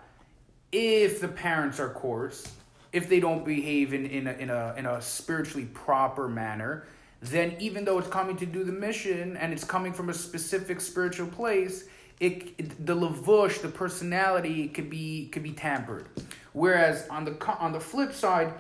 if 0.70 1.20
the 1.20 1.28
parents 1.28 1.80
are 1.80 1.88
coarse, 1.88 2.52
if 2.92 3.08
they 3.08 3.18
don't 3.18 3.44
behave 3.44 3.92
in, 3.92 4.06
in, 4.06 4.26
a, 4.28 4.32
in, 4.34 4.50
a, 4.50 4.74
in 4.76 4.86
a 4.86 5.02
spiritually 5.02 5.66
proper 5.72 6.28
manner, 6.28 6.86
then 7.20 7.56
even 7.58 7.84
though 7.84 7.98
it's 7.98 8.08
coming 8.08 8.36
to 8.36 8.46
do 8.46 8.62
the 8.62 8.72
mission 8.72 9.36
and 9.36 9.52
it's 9.52 9.64
coming 9.64 9.92
from 9.92 10.10
a 10.10 10.14
specific 10.14 10.80
spiritual 10.80 11.26
place, 11.26 11.84
it, 12.20 12.54
it 12.58 12.86
the 12.86 12.94
lavush, 12.94 13.60
the 13.60 13.68
personality 13.68 14.68
could 14.68 14.90
be 14.90 15.28
could 15.32 15.42
be 15.42 15.52
tampered. 15.52 16.06
Whereas 16.52 17.06
on 17.08 17.24
the 17.24 17.46
on 17.58 17.72
the 17.72 17.80
flip 17.80 18.12
side, 18.12 18.54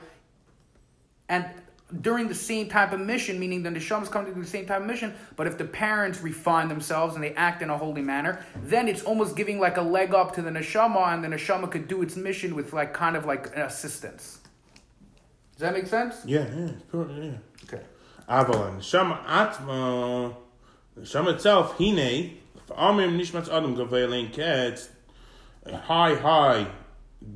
and 1.28 1.46
during 2.00 2.28
the 2.28 2.34
same 2.34 2.68
type 2.68 2.92
of 2.92 3.00
mission, 3.00 3.38
meaning 3.38 3.62
the 3.62 3.70
neshama 3.70 4.02
is 4.02 4.08
coming 4.08 4.28
to 4.28 4.34
do 4.34 4.42
the 4.42 4.48
same 4.48 4.66
type 4.66 4.80
of 4.80 4.86
mission, 4.86 5.14
but 5.36 5.46
if 5.46 5.58
the 5.58 5.64
parents 5.64 6.20
refine 6.20 6.68
themselves 6.68 7.14
and 7.14 7.22
they 7.22 7.32
act 7.34 7.62
in 7.62 7.70
a 7.70 7.78
holy 7.78 8.02
manner, 8.02 8.44
then 8.64 8.88
it's 8.88 9.02
almost 9.02 9.36
giving 9.36 9.60
like 9.60 9.76
a 9.76 9.82
leg 9.82 10.14
up 10.14 10.34
to 10.34 10.42
the 10.42 10.50
neshama, 10.50 11.14
and 11.14 11.22
the 11.22 11.28
neshama 11.28 11.70
could 11.70 11.86
do 11.86 12.02
its 12.02 12.16
mission 12.16 12.54
with 12.54 12.72
like 12.72 12.92
kind 12.92 13.16
of 13.16 13.24
like 13.26 13.54
an 13.54 13.62
assistance. 13.62 14.38
Does 15.52 15.60
that 15.60 15.72
make 15.72 15.86
sense? 15.86 16.22
yeah, 16.26 16.46
yeah, 16.52 16.70
yeah. 16.92 17.32
Okay. 17.64 17.82
Aval 18.28 18.76
neshama 18.78 19.22
atma, 19.28 20.34
neshama 20.98 21.34
itself, 21.34 21.78
hine, 21.78 22.38
amim 22.68 23.18
nishmas 23.18 23.48
adam 23.52 23.76
gavelein 23.76 24.32
ketz, 24.32 24.88
a 25.64 25.76
high, 25.76 26.14
high, 26.14 26.66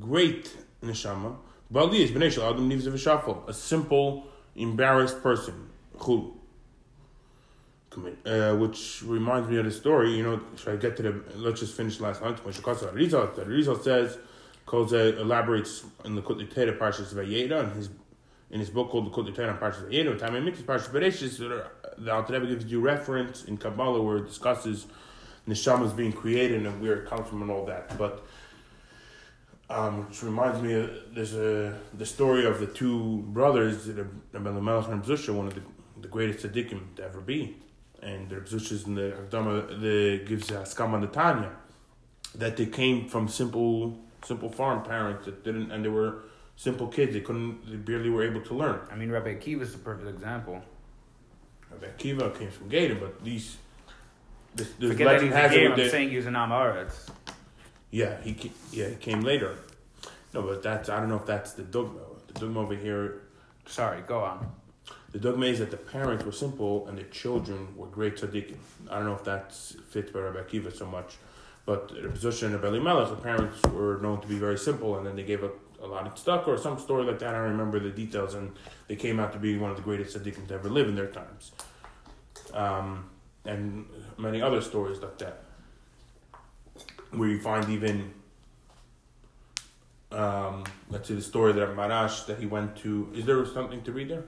great 0.01 0.55
neshama. 0.83 1.37
Bali 1.71 2.03
is 2.03 2.11
b'nei 2.11 2.31
adam 2.39 2.69
nivz 2.71 2.89
v'shafel, 2.89 3.49
a 3.49 3.53
simple, 3.53 4.27
embarrassed 4.57 5.23
person. 5.23 5.69
Chulu. 5.99 6.35
Uh, 8.25 8.55
which 8.57 9.03
reminds 9.03 9.49
me 9.49 9.57
of 9.57 9.65
the 9.65 9.71
story. 9.71 10.13
You 10.15 10.23
know, 10.23 10.41
should 10.57 10.75
I 10.75 10.77
get 10.77 10.97
to 10.99 11.03
the? 11.03 11.23
Let's 11.37 11.61
just 11.61 11.75
finish 11.77 11.99
last 11.99 12.23
night. 12.23 12.45
When 12.45 12.55
Shekasa 12.55 12.95
Rizal, 12.95 13.33
the 13.35 13.45
Rizal 13.45 13.77
says, 13.77 14.19
Koza 14.67 15.19
elaborates 15.19 15.85
in 16.05 16.15
the 16.15 16.23
Kutli 16.23 16.47
Teda 16.53 16.79
Parshas 16.79 17.13
Vayeira 17.13 17.65
in 17.65 17.71
his 17.71 17.89
in 18.51 18.61
his 18.61 18.71
book 18.71 18.91
called 18.91 19.07
the 19.07 19.11
Kutli 19.11 19.35
Teda 19.35 19.59
Parshas 19.59 19.89
Vayeira. 19.89 20.17
Time 20.19 20.37
and 20.37 20.45
Mitzvah 20.45 20.65
Parshas 20.65 20.91
Bereshis. 20.91 21.39
The 21.99 22.13
Alter 22.13 22.35
Rebbe 22.35 22.47
gives 22.47 22.67
you 22.67 22.81
reference 22.81 23.45
in 23.45 23.57
Kabbalah 23.57 24.01
where 24.01 24.19
it 24.19 24.27
discusses 24.27 24.87
neshamas 25.49 25.97
being 25.97 26.13
created 26.13 26.67
and 26.67 26.81
where 26.81 26.97
it 27.01 27.09
comes 27.09 27.29
from 27.29 27.43
and 27.43 27.51
all 27.51 27.65
that. 27.67 27.97
But 27.97 28.25
um, 29.71 30.09
which 30.09 30.23
reminds 30.23 30.63
me, 30.63 30.75
of, 30.75 30.91
there's 31.15 31.35
a 31.35 31.79
the 31.95 32.07
story 32.07 32.47
of 32.47 32.61
the 32.61 32.67
two 32.67 33.19
brothers, 33.29 33.87
the 33.87 34.07
Reb 34.33 34.47
Elimelech 34.47 34.89
and 34.89 35.03
Zusha, 35.03 35.35
one 35.35 35.47
of 35.47 35.55
the, 35.55 35.63
the 36.01 36.09
greatest 36.09 36.47
tzaddikim 36.47 36.97
to 36.97 37.05
ever 37.05 37.21
be, 37.21 37.57
and 38.03 38.31
the 38.31 38.37
Zusha's 38.37 38.87
in 38.87 38.95
the 38.95 39.15
Hakdama, 39.19 39.81
the 39.81 40.25
gives 40.25 40.49
the 40.49 41.11
Tanya, 41.13 41.51
that 42.35 42.57
they 42.57 42.67
came 42.67 43.09
from 43.09 43.29
simple 43.29 43.99
simple 44.25 44.51
farm 44.51 44.83
parents 44.83 45.27
that 45.27 45.45
didn't, 45.45 45.71
and 45.71 45.85
they 45.85 45.89
were 45.89 46.23
simple 46.57 46.89
kids. 46.89 47.13
They 47.13 47.21
couldn't, 47.21 47.71
they 47.71 47.77
barely 47.77 48.11
were 48.11 48.25
able 48.25 48.41
to 48.43 48.55
learn. 48.55 48.81
I 48.91 48.97
mean, 48.97 49.11
Rabbi 49.11 49.35
Akiva 49.35 49.63
is 49.63 49.73
the 49.73 49.79
perfect 49.79 50.09
example. 50.09 50.63
Rabbi 51.71 51.87
Akiva 51.87 52.37
came 52.39 52.51
from 52.51 52.69
Gator, 52.69 52.95
but 52.95 53.23
these. 53.23 53.59
This, 54.55 54.69
this 54.79 54.91
Forget 54.93 55.07
that 55.07 55.13
legend 55.23 55.35
he's 55.35 55.45
a 55.45 55.55
game. 55.55 55.73
I'm 55.73 55.91
saying 55.91 56.11
he's 56.11 56.27
an. 56.27 56.37
Yeah, 57.91 58.21
he 58.23 58.53
yeah 58.73 58.89
he 58.89 58.97
came 58.97 59.21
later. 59.23 59.57
No, 60.35 60.43
but 60.43 60.63
that's 60.63 60.89
I 60.89 60.99
don't 61.01 61.09
know 61.09 61.17
if 61.17 61.27
that's 61.27 61.53
the 61.53 61.63
dogma. 61.63 62.01
The 62.29 62.41
dogma 62.41 62.61
over 62.61 62.75
here, 62.75 63.23
Sorry, 63.67 64.03
go 64.03 64.21
on. 64.21 64.51
the 65.13 65.19
dogma 65.19 65.47
is 65.47 65.59
that 65.59 65.71
the 65.71 65.77
parents 65.77 66.25
were 66.25 66.33
simple 66.33 66.87
and 66.89 66.99
the 66.99 67.05
children 67.05 67.75
were 67.77 67.87
great 67.87 68.17
tzaddikim. 68.17 68.57
I 68.91 68.97
don't 68.97 69.07
know 69.07 69.15
if 69.15 69.25
that 69.25 69.55
fits 69.55 70.11
by 70.11 70.21
Rabbi 70.21 70.41
Akiva 70.41 70.75
so 70.75 70.87
much, 70.87 71.17
but 71.65 71.89
the 71.89 72.09
position 72.09 72.55
of 72.55 72.65
Elimelech, 72.65 73.09
the 73.09 73.17
parents 73.17 73.63
were 73.69 73.99
known 74.03 74.21
to 74.21 74.29
be 74.29 74.39
very 74.39 74.59
simple, 74.59 74.97
and 74.97 75.07
then 75.07 75.17
they 75.17 75.23
gave 75.23 75.45
up 75.45 75.55
a 75.83 75.87
lot 75.87 76.07
of 76.07 76.19
stuff 76.19 76.47
or 76.47 76.59
some 76.59 76.79
story 76.79 77.05
like 77.05 77.19
that. 77.21 77.35
I 77.35 77.39
don't 77.39 77.51
remember 77.51 77.79
the 77.79 77.91
details, 77.91 78.35
and 78.35 78.53
they 78.89 78.97
came 78.97 79.21
out 79.21 79.33
to 79.33 79.39
be 79.39 79.57
one 79.57 79.71
of 79.71 79.77
the 79.77 79.83
greatest 79.83 80.17
tzaddikim 80.17 80.49
to 80.49 80.55
ever 80.55 80.69
live 80.69 80.89
in 80.89 80.95
their 80.95 81.07
times. 81.09 81.53
Um, 82.53 83.11
and 83.49 83.87
many 84.17 84.43
other 84.43 84.61
stories 84.61 85.01
like 85.01 85.19
that, 85.19 85.43
where 87.11 87.29
you 87.29 87.41
find 87.41 87.69
even 87.71 88.13
um, 90.13 90.65
let's 90.91 91.09
see 91.09 91.15
the 91.15 91.23
story 91.23 91.53
that 91.53 91.69
Maharash 91.77 92.27
that 92.27 92.39
he 92.39 92.47
went 92.47 92.77
to. 92.77 93.11
Is 93.15 93.25
there 93.27 93.45
something 93.47 93.83
to 93.83 93.93
read 93.93 94.09
there? 94.09 94.25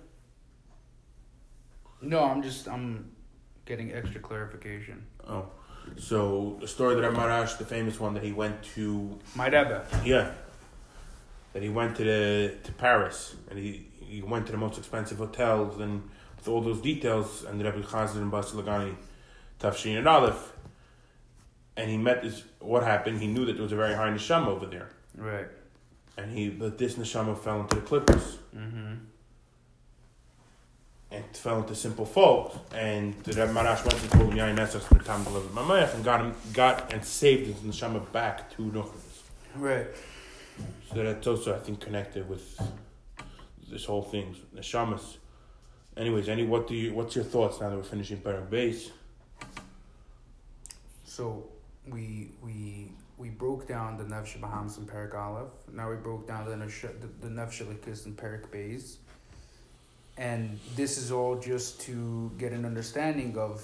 No, 2.02 2.24
I'm 2.24 2.42
just 2.42 2.68
I'm 2.68 3.10
getting 3.66 3.92
extra 3.92 4.20
clarification. 4.20 5.06
Oh, 5.28 5.46
so 5.96 6.56
the 6.60 6.68
story 6.68 6.94
that 6.94 7.12
Maharash, 7.12 7.58
the 7.58 7.64
famous 7.64 8.00
one 8.00 8.14
that 8.14 8.22
he 8.22 8.32
went 8.32 8.62
to, 8.74 9.18
My 9.34 9.46
Rebbe. 9.46 9.86
yeah, 10.04 10.32
that 11.52 11.62
he 11.62 11.68
went 11.68 11.96
to 11.96 12.04
the 12.04 12.54
to 12.64 12.72
Paris 12.72 13.36
and 13.50 13.58
he 13.58 13.86
he 14.00 14.22
went 14.22 14.46
to 14.46 14.52
the 14.52 14.58
most 14.58 14.78
expensive 14.78 15.18
hotels 15.18 15.80
and 15.80 16.02
with 16.36 16.48
all 16.48 16.60
those 16.62 16.80
details 16.80 17.44
and 17.44 17.60
the 17.60 17.64
Rebbe 17.64 17.82
Chazer 17.82 18.16
and 18.16 18.32
Basi 18.32 18.54
Lagani, 18.54 18.94
Tafshin 19.60 19.98
and 19.98 20.08
Aleph, 20.08 20.52
and 21.76 21.90
he 21.90 21.96
met 21.96 22.22
this. 22.22 22.42
What 22.60 22.82
happened? 22.82 23.20
He 23.20 23.26
knew 23.26 23.44
that 23.46 23.52
there 23.54 23.62
was 23.62 23.72
a 23.72 23.76
very 23.76 23.94
high 23.94 24.08
neshama 24.10 24.48
over 24.48 24.66
there, 24.66 24.88
Right. 25.16 25.48
and 26.16 26.36
he 26.36 26.48
but 26.48 26.78
this 26.78 26.94
neshama 26.94 27.38
fell 27.38 27.60
into 27.60 27.76
the 27.76 27.82
kelipos. 27.82 28.36
Mm-hmm. 28.56 28.94
and 31.12 31.24
fell 31.36 31.58
into 31.58 31.74
simple 31.74 32.04
fault. 32.06 32.56
And 32.72 33.14
the 33.24 33.32
Rebbe 33.32 33.52
Maharash 33.52 33.84
went 33.84 34.00
and 34.00 34.10
told 34.12 34.32
him 34.32 34.38
Yain 34.38 34.56
Nesach 34.56 34.80
from 34.82 34.98
the 34.98 35.04
time 35.04 35.24
delivered 35.24 35.50
Mamayach 35.52 35.94
and 35.94 36.04
got 36.04 36.20
him 36.20 36.34
got 36.52 36.92
and 36.92 37.04
saved 37.04 37.46
his 37.48 37.56
neshama 37.56 38.00
back 38.12 38.48
to 38.56 38.62
Nuchmas. 38.62 39.22
Right. 39.56 39.86
So 40.94 41.02
that's 41.02 41.26
also 41.26 41.54
I 41.54 41.58
think 41.58 41.80
connected 41.80 42.28
with 42.28 42.60
this 43.68 43.84
whole 43.84 44.02
thing, 44.02 44.36
neshamas. 44.54 45.16
Anyways, 45.96 46.28
any 46.28 46.44
what 46.44 46.68
do 46.68 46.74
you 46.76 46.94
what's 46.94 47.14
your 47.16 47.24
thoughts 47.24 47.60
now 47.60 47.70
that 47.70 47.76
we're 47.76 47.82
finishing 47.82 48.18
Perek 48.18 48.48
Beis? 48.48 48.90
So 51.20 51.44
we 51.86 52.30
we 52.42 52.92
we 53.18 53.28
broke 53.28 53.68
down 53.68 53.98
the 53.98 54.04
Nefesh 54.04 54.40
Bahamas 54.40 54.78
and 54.78 54.88
Aleph. 54.90 55.50
Now 55.70 55.90
we 55.90 55.96
broke 55.96 56.26
down 56.26 56.48
the 56.48 56.56
Nesh- 56.56 56.86
the, 57.02 57.08
the 57.20 57.28
Nefesh 57.28 57.62
Elikis 57.62 58.06
and 58.06 58.16
Perek 58.16 58.48
Beis. 58.48 58.96
And 60.16 60.58
this 60.76 60.96
is 60.96 61.12
all 61.12 61.36
just 61.38 61.78
to 61.82 62.32
get 62.38 62.52
an 62.52 62.64
understanding 62.64 63.36
of 63.36 63.62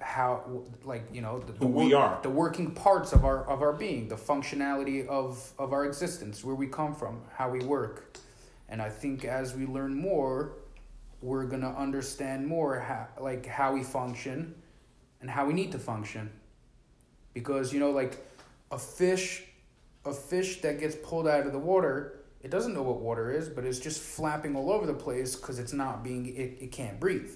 how 0.00 0.64
like 0.84 1.04
you 1.12 1.20
know 1.20 1.38
the, 1.38 1.52
the 1.52 1.58
Who 1.60 1.68
we 1.68 1.84
work- 1.84 1.94
are. 1.94 2.18
the 2.24 2.30
working 2.30 2.72
parts 2.72 3.12
of 3.12 3.24
our 3.24 3.48
of 3.48 3.62
our 3.62 3.72
being 3.72 4.08
the 4.08 4.16
functionality 4.16 5.06
of 5.06 5.52
of 5.56 5.72
our 5.72 5.84
existence 5.84 6.42
where 6.42 6.56
we 6.56 6.66
come 6.66 6.96
from 6.96 7.20
how 7.32 7.48
we 7.50 7.60
work 7.60 8.16
and 8.70 8.80
i 8.80 8.88
think 8.88 9.26
as 9.26 9.54
we 9.54 9.66
learn 9.66 9.94
more 9.94 10.52
we're 11.20 11.44
gonna 11.44 11.74
understand 11.76 12.46
more 12.48 12.80
how 12.80 13.06
like 13.20 13.44
how 13.44 13.74
we 13.74 13.82
function 13.82 14.54
and 15.20 15.28
how 15.28 15.44
we 15.44 15.52
need 15.52 15.70
to 15.70 15.78
function 15.78 16.30
because 17.34 17.72
you 17.72 17.80
know 17.80 17.90
like 17.90 18.24
a 18.70 18.78
fish 18.78 19.44
a 20.04 20.12
fish 20.12 20.60
that 20.62 20.80
gets 20.80 20.96
pulled 20.96 21.28
out 21.28 21.46
of 21.46 21.52
the 21.52 21.58
water 21.58 22.20
it 22.42 22.50
doesn't 22.50 22.72
know 22.72 22.82
what 22.82 23.00
water 23.00 23.30
is 23.30 23.48
but 23.48 23.64
it's 23.64 23.78
just 23.78 24.00
flapping 24.00 24.56
all 24.56 24.70
over 24.70 24.86
the 24.86 24.94
place 24.94 25.36
because 25.36 25.58
it's 25.58 25.72
not 25.72 26.02
being 26.02 26.26
it, 26.26 26.58
it 26.60 26.72
can't 26.72 26.98
breathe 26.98 27.32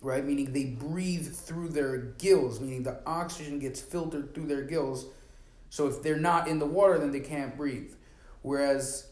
right? 0.00 0.24
Meaning 0.24 0.52
they 0.52 0.64
breathe 0.64 1.32
through 1.32 1.68
their 1.68 1.98
gills, 1.98 2.60
meaning 2.60 2.82
the 2.82 3.00
oxygen 3.06 3.58
gets 3.58 3.80
filtered 3.80 4.34
through 4.34 4.46
their 4.46 4.62
gills. 4.62 5.06
So 5.70 5.86
if 5.86 6.02
they're 6.02 6.16
not 6.16 6.48
in 6.48 6.58
the 6.58 6.66
water, 6.66 6.98
then 6.98 7.10
they 7.10 7.20
can't 7.20 7.56
breathe. 7.56 7.92
Whereas 8.42 9.08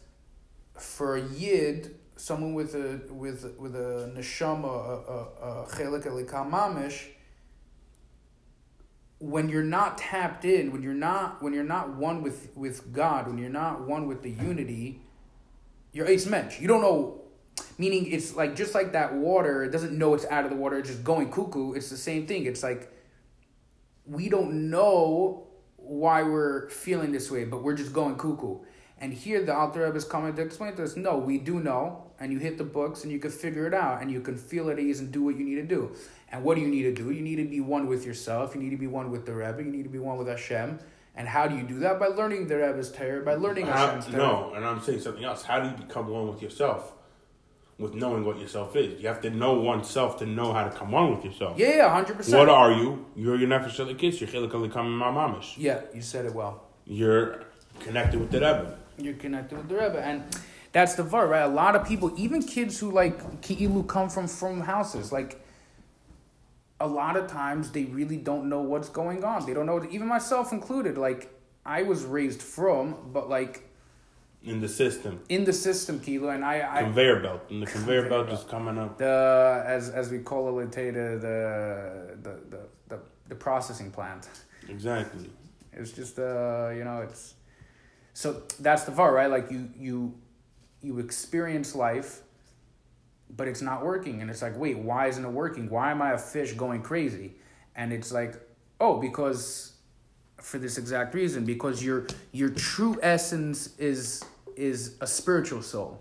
for 0.77 1.17
a 1.17 1.27
yid, 1.29 1.95
someone 2.15 2.53
with 2.53 2.73
a 2.75 3.01
with 3.11 3.55
with 3.59 3.75
a 3.75 4.11
neshama, 4.15 4.65
a 4.65 5.11
a, 5.11 5.63
a 5.63 5.67
chelik 5.67 6.27
mamish, 6.49 7.07
when 9.19 9.49
you're 9.49 9.63
not 9.63 9.97
tapped 9.97 10.45
in, 10.45 10.71
when 10.71 10.83
you're 10.83 10.93
not 10.93 11.41
when 11.41 11.53
you're 11.53 11.63
not 11.63 11.95
one 11.95 12.21
with 12.21 12.49
with 12.55 12.93
God, 12.93 13.27
when 13.27 13.37
you're 13.37 13.49
not 13.49 13.87
one 13.87 14.07
with 14.07 14.21
the 14.21 14.29
unity, 14.29 15.01
you're 15.91 16.07
ace 16.07 16.25
mensch. 16.25 16.59
You 16.59 16.67
don't 16.67 16.81
know 16.81 17.21
meaning 17.79 18.11
it's 18.11 18.35
like 18.35 18.55
just 18.55 18.75
like 18.75 18.91
that 18.91 19.15
water 19.15 19.63
it 19.63 19.71
doesn't 19.71 19.97
know 19.97 20.13
it's 20.13 20.25
out 20.25 20.43
of 20.43 20.51
the 20.51 20.55
water 20.55 20.77
it's 20.77 20.89
just 20.89 21.03
going 21.03 21.31
cuckoo. 21.31 21.73
It's 21.73 21.89
the 21.89 21.97
same 21.97 22.27
thing. 22.27 22.45
It's 22.45 22.63
like 22.63 22.91
we 24.05 24.29
don't 24.29 24.69
know 24.69 25.47
why 25.77 26.23
we're 26.23 26.69
feeling 26.69 27.11
this 27.11 27.31
way 27.31 27.45
but 27.45 27.63
we're 27.63 27.75
just 27.75 27.93
going 27.93 28.15
cuckoo. 28.17 28.59
And 28.99 29.13
here 29.13 29.43
the 29.43 29.55
Alter 29.55 29.85
Rebbe 29.85 29.97
is 29.97 30.05
coming 30.05 30.35
to 30.35 30.41
explain 30.41 30.75
to 30.75 30.83
us 30.83 30.95
no 30.95 31.17
we 31.17 31.39
do 31.39 31.59
know 31.59 32.06
and 32.19 32.31
you 32.31 32.39
hit 32.39 32.57
the 32.57 32.63
books 32.63 33.03
and 33.03 33.11
you 33.11 33.19
can 33.19 33.31
figure 33.31 33.67
it 33.67 33.73
out 33.73 34.01
and 34.01 34.11
you 34.11 34.21
can 34.21 34.35
feel 34.35 34.69
at 34.69 34.79
ease 34.79 34.99
and 34.99 35.11
do 35.11 35.21
what 35.23 35.35
you 35.37 35.43
need 35.45 35.55
to 35.55 35.63
do 35.63 35.91
and 36.31 36.43
what 36.43 36.55
do 36.55 36.61
you 36.61 36.67
need 36.67 36.83
to 36.83 36.93
do 36.93 37.11
you 37.11 37.21
need 37.21 37.35
to 37.37 37.45
be 37.45 37.59
one 37.61 37.87
with 37.87 38.05
yourself 38.05 38.55
you 38.55 38.61
need 38.61 38.71
to 38.71 38.77
be 38.77 38.87
one 38.87 39.11
with 39.11 39.25
the 39.25 39.33
Rebbe 39.33 39.61
you 39.63 39.71
need 39.71 39.83
to 39.83 39.89
be 39.89 39.99
one 39.99 40.17
with 40.17 40.27
Hashem 40.27 40.79
and 41.15 41.27
how 41.27 41.47
do 41.47 41.55
you 41.55 41.63
do 41.63 41.79
that 41.79 41.99
by 41.99 42.07
learning 42.07 42.47
the 42.47 42.57
Rebbe's 42.57 42.91
Torah 42.91 43.23
by 43.23 43.35
learning 43.35 43.65
How, 43.67 43.87
Hashem's 43.87 44.05
Torah 44.05 44.17
no, 44.17 44.53
and 44.55 44.65
I'm 44.65 44.81
saying 44.81 45.01
something 45.01 45.23
else. 45.23 45.43
How 45.43 45.59
do 45.59 45.67
you 45.69 45.75
become 45.85 46.07
one 46.07 46.27
with 46.27 46.41
yourself? 46.41 46.93
With 47.79 47.93
knowing 47.93 48.25
what 48.25 48.39
yourself 48.39 48.75
is, 48.75 48.99
you 48.99 49.07
have 49.07 49.21
to 49.21 49.29
know 49.29 49.53
oneself 49.53 50.17
to 50.19 50.25
know 50.25 50.51
how 50.51 50.63
to 50.63 50.71
come 50.75 50.91
one 50.91 51.15
with 51.15 51.23
yourself. 51.23 51.59
yeah 51.59 51.75
yeah 51.75 52.03
100% 52.03 52.35
What 52.35 52.49
are 52.49 52.71
you? 52.71 53.05
You're 53.15 53.35
your 53.35 53.47
nefesh 53.49 53.77
elikis. 53.83 54.19
You're 54.19 54.29
chelik 54.29 54.51
elikam 54.51 54.87
mamish. 54.97 55.53
yeah 55.57 55.81
you 55.93 56.01
said 56.01 56.25
it 56.25 56.33
well 56.33 56.63
You're 56.85 57.43
connected 57.79 58.19
with 58.19 58.31
the 58.31 58.39
Rebbe. 58.39 58.77
you're 58.97 59.13
connected 59.13 59.57
with 59.59 59.69
the 59.69 59.75
Rebbe, 59.75 59.99
and 60.03 60.23
that's 60.71 60.95
the 60.95 61.03
var, 61.03 61.27
right? 61.27 61.43
A 61.43 61.47
lot 61.47 61.75
of 61.75 61.87
people, 61.87 62.11
even 62.17 62.41
kids 62.43 62.79
who 62.79 62.91
like 62.91 63.41
ki'ilu 63.41 63.83
come 63.87 64.09
from 64.09 64.27
from 64.27 64.61
houses, 64.61 65.11
like 65.11 65.41
a 66.79 66.87
lot 66.87 67.17
of 67.17 67.27
times 67.27 67.71
they 67.71 67.85
really 67.85 68.17
don't 68.17 68.49
know 68.49 68.61
what's 68.61 68.89
going 68.89 69.23
on. 69.23 69.45
They 69.45 69.53
don't 69.53 69.65
know, 69.65 69.85
even 69.89 70.07
myself 70.07 70.51
included. 70.51 70.97
Like 70.97 71.33
I 71.65 71.83
was 71.83 72.03
raised 72.05 72.41
from, 72.41 72.95
but 73.11 73.29
like 73.29 73.63
in 74.43 74.61
the 74.61 74.69
system. 74.69 75.19
in 75.29 75.43
the 75.43 75.53
system, 75.53 75.99
kilo, 75.99 76.29
and 76.29 76.45
I, 76.45 76.79
I 76.79 76.83
conveyor 76.83 77.19
belt. 77.21 77.41
And 77.49 77.61
the 77.61 77.65
conveyor, 77.75 78.03
Conveyor 78.03 78.25
belt 78.25 78.39
is 78.39 78.43
coming 78.45 78.77
up. 78.77 78.97
the 78.97 79.63
as 79.65 79.89
as 79.89 80.11
we 80.11 80.19
call 80.19 80.59
it 80.59 80.71
the 80.71 80.91
the 80.91 82.37
the 82.51 82.59
the, 82.89 82.99
the 83.29 83.35
processing 83.35 83.91
plant. 83.91 84.29
Exactly. 84.69 85.29
It's 85.73 85.91
just 85.91 86.19
uh, 86.19 86.71
you 86.75 86.83
know, 86.83 87.01
it's 87.01 87.35
so 88.13 88.43
that's 88.59 88.83
the 88.83 88.91
var, 88.91 89.13
right? 89.13 89.29
Like 89.29 89.51
you 89.51 89.69
you 89.77 90.13
you 90.81 90.99
experience 90.99 91.75
life, 91.75 92.21
but 93.35 93.47
it's 93.47 93.61
not 93.61 93.83
working, 93.83 94.21
and 94.21 94.29
it's 94.29 94.41
like, 94.41 94.57
wait, 94.57 94.77
why 94.77 95.07
isn't 95.07 95.23
it 95.23 95.31
working? 95.31 95.69
Why 95.69 95.91
am 95.91 96.01
I 96.01 96.13
a 96.13 96.17
fish 96.17 96.53
going 96.53 96.81
crazy? 96.81 97.35
And 97.75 97.91
it's 97.91 98.11
like, 98.11 98.35
oh, 98.79 98.99
because 98.99 99.73
for 100.41 100.59
this 100.59 100.77
exact 100.77 101.13
reason, 101.13 101.45
because 101.45 101.83
your 101.83 102.07
your 102.31 102.49
true 102.49 102.97
essence 103.01 103.75
is 103.77 104.23
is 104.55 104.95
a 105.01 105.07
spiritual 105.07 105.61
soul, 105.61 105.99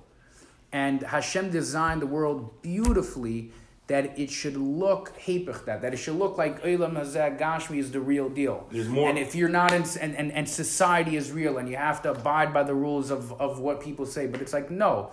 and 0.73 1.03
Hashem 1.03 1.51
designed 1.51 2.03
the 2.03 2.07
world 2.07 2.63
beautifully 2.63 3.53
that 3.89 4.19
it 4.19 4.31
should 4.31 4.57
look 4.57 5.13
that 5.27 5.81
that 5.83 5.95
it 5.95 5.97
should 5.97 6.17
look 6.17 6.37
like 6.37 6.63
Olam 6.63 6.95
Hazeh 6.95 7.39
Gashmi 7.39 7.79
is 7.79 7.93
the 7.93 8.01
real 8.01 8.29
deal. 8.29 8.67
There's 8.71 8.89
more- 8.89 9.09
And 9.09 9.19
if 9.19 9.35
you're 9.35 9.49
not 9.49 9.73
in 9.73 9.85
and, 10.01 10.17
and, 10.17 10.33
and 10.33 10.49
society 10.49 11.17
is 11.17 11.31
real 11.31 11.59
and 11.59 11.69
you 11.69 11.77
have 11.77 12.03
to 12.03 12.11
abide 12.11 12.53
by 12.53 12.65
the 12.65 12.75
rules 12.75 13.11
of, 13.11 13.33
of 13.41 13.61
what 13.61 13.81
people 13.81 14.05
say, 14.07 14.27
but 14.27 14.41
it's 14.43 14.53
like 14.53 14.71
no. 14.71 15.11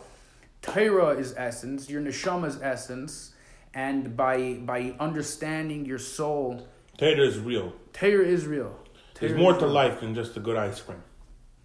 Torah 0.61 1.09
is 1.09 1.34
essence, 1.36 1.89
your 1.89 2.01
neshama 2.01 2.47
is 2.47 2.59
essence, 2.61 3.34
and 3.74 4.15
by 4.15 4.53
by 4.55 4.95
understanding 4.99 5.86
your 5.86 5.99
soul, 5.99 6.67
Tater 6.97 7.24
is 7.24 7.38
real. 7.38 7.74
Torah 7.91 8.26
is 8.26 8.47
real. 8.47 8.80
There's 9.19 9.34
Torah 9.34 9.41
more 9.41 9.53
to 9.53 9.65
real. 9.65 9.74
life 9.74 9.99
than 9.99 10.15
just 10.15 10.38
a 10.38 10.39
good 10.39 10.55
ice 10.55 10.80
cream. 10.82 11.03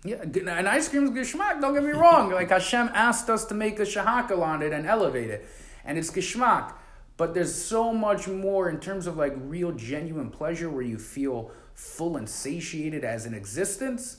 Yeah, 0.04 0.22
and 0.22 0.68
ice 0.68 0.88
cream 0.88 1.04
is 1.04 1.10
geschmack. 1.10 1.60
Don't 1.60 1.74
get 1.74 1.84
me 1.84 1.92
wrong. 1.92 2.30
Like 2.32 2.50
Hashem 2.50 2.90
asked 2.92 3.30
us 3.30 3.44
to 3.46 3.54
make 3.54 3.78
a 3.78 3.82
shehakol 3.82 4.42
on 4.42 4.62
it 4.62 4.72
and 4.72 4.86
elevate 4.86 5.30
it, 5.30 5.46
and 5.84 5.96
it's 5.96 6.10
geschmack. 6.10 6.72
But 7.18 7.34
there's 7.34 7.54
so 7.54 7.92
much 7.92 8.28
more 8.28 8.70
in 8.70 8.78
terms 8.80 9.06
of 9.06 9.16
like 9.18 9.34
real, 9.36 9.72
genuine 9.72 10.30
pleasure 10.30 10.70
where 10.70 10.82
you 10.82 10.98
feel 10.98 11.50
full 11.74 12.16
and 12.16 12.28
satiated 12.28 13.04
as 13.04 13.26
an 13.26 13.34
existence. 13.34 14.18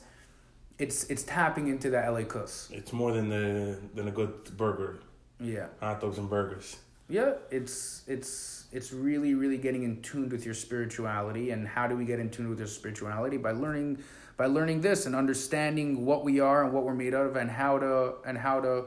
It's 0.78 1.04
it's 1.04 1.22
tapping 1.24 1.68
into 1.68 1.90
the 1.90 1.96
elikus. 1.96 2.70
It's 2.70 2.92
more 2.92 3.12
than 3.12 3.28
the 3.30 3.78
than 3.94 4.06
a 4.08 4.10
good 4.10 4.56
burger, 4.56 5.00
Yeah, 5.40 5.66
hot 5.80 6.00
dogs 6.00 6.18
and 6.18 6.28
burgers. 6.30 6.76
yeah. 7.08 7.32
It's 7.50 8.02
it's 8.06 8.66
it's 8.70 8.92
really 8.92 9.32
really 9.34 9.58
getting 9.58 9.82
in 9.82 10.02
tune 10.02 10.28
with 10.28 10.44
your 10.44 10.54
spirituality. 10.54 11.50
And 11.52 11.66
how 11.66 11.86
do 11.88 11.96
we 11.96 12.04
get 12.04 12.20
in 12.20 12.28
tune 12.30 12.48
with 12.50 12.58
your 12.58 12.68
spirituality 12.68 13.38
by 13.38 13.52
learning 13.52 13.98
by 14.36 14.46
learning 14.46 14.80
this 14.82 15.06
and 15.06 15.14
understanding 15.14 16.04
what 16.06 16.22
we 16.24 16.40
are 16.40 16.64
and 16.64 16.72
what 16.74 16.84
we're 16.84 16.94
made 16.94 17.14
out 17.14 17.26
of 17.26 17.36
and 17.36 17.50
how 17.50 17.78
to 17.78 18.14
and 18.26 18.36
how 18.38 18.60
to 18.60 18.84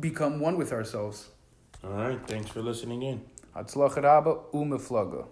become 0.00 0.40
one 0.40 0.56
with 0.56 0.72
ourselves. 0.72 1.28
All 1.84 1.90
right. 1.90 2.20
Thanks 2.26 2.50
for 2.50 2.60
listening 2.60 3.02
in. 3.02 3.20
Hatzlacha 3.54 4.02
Rabba, 4.02 4.34
Umeflaga. 4.52 5.26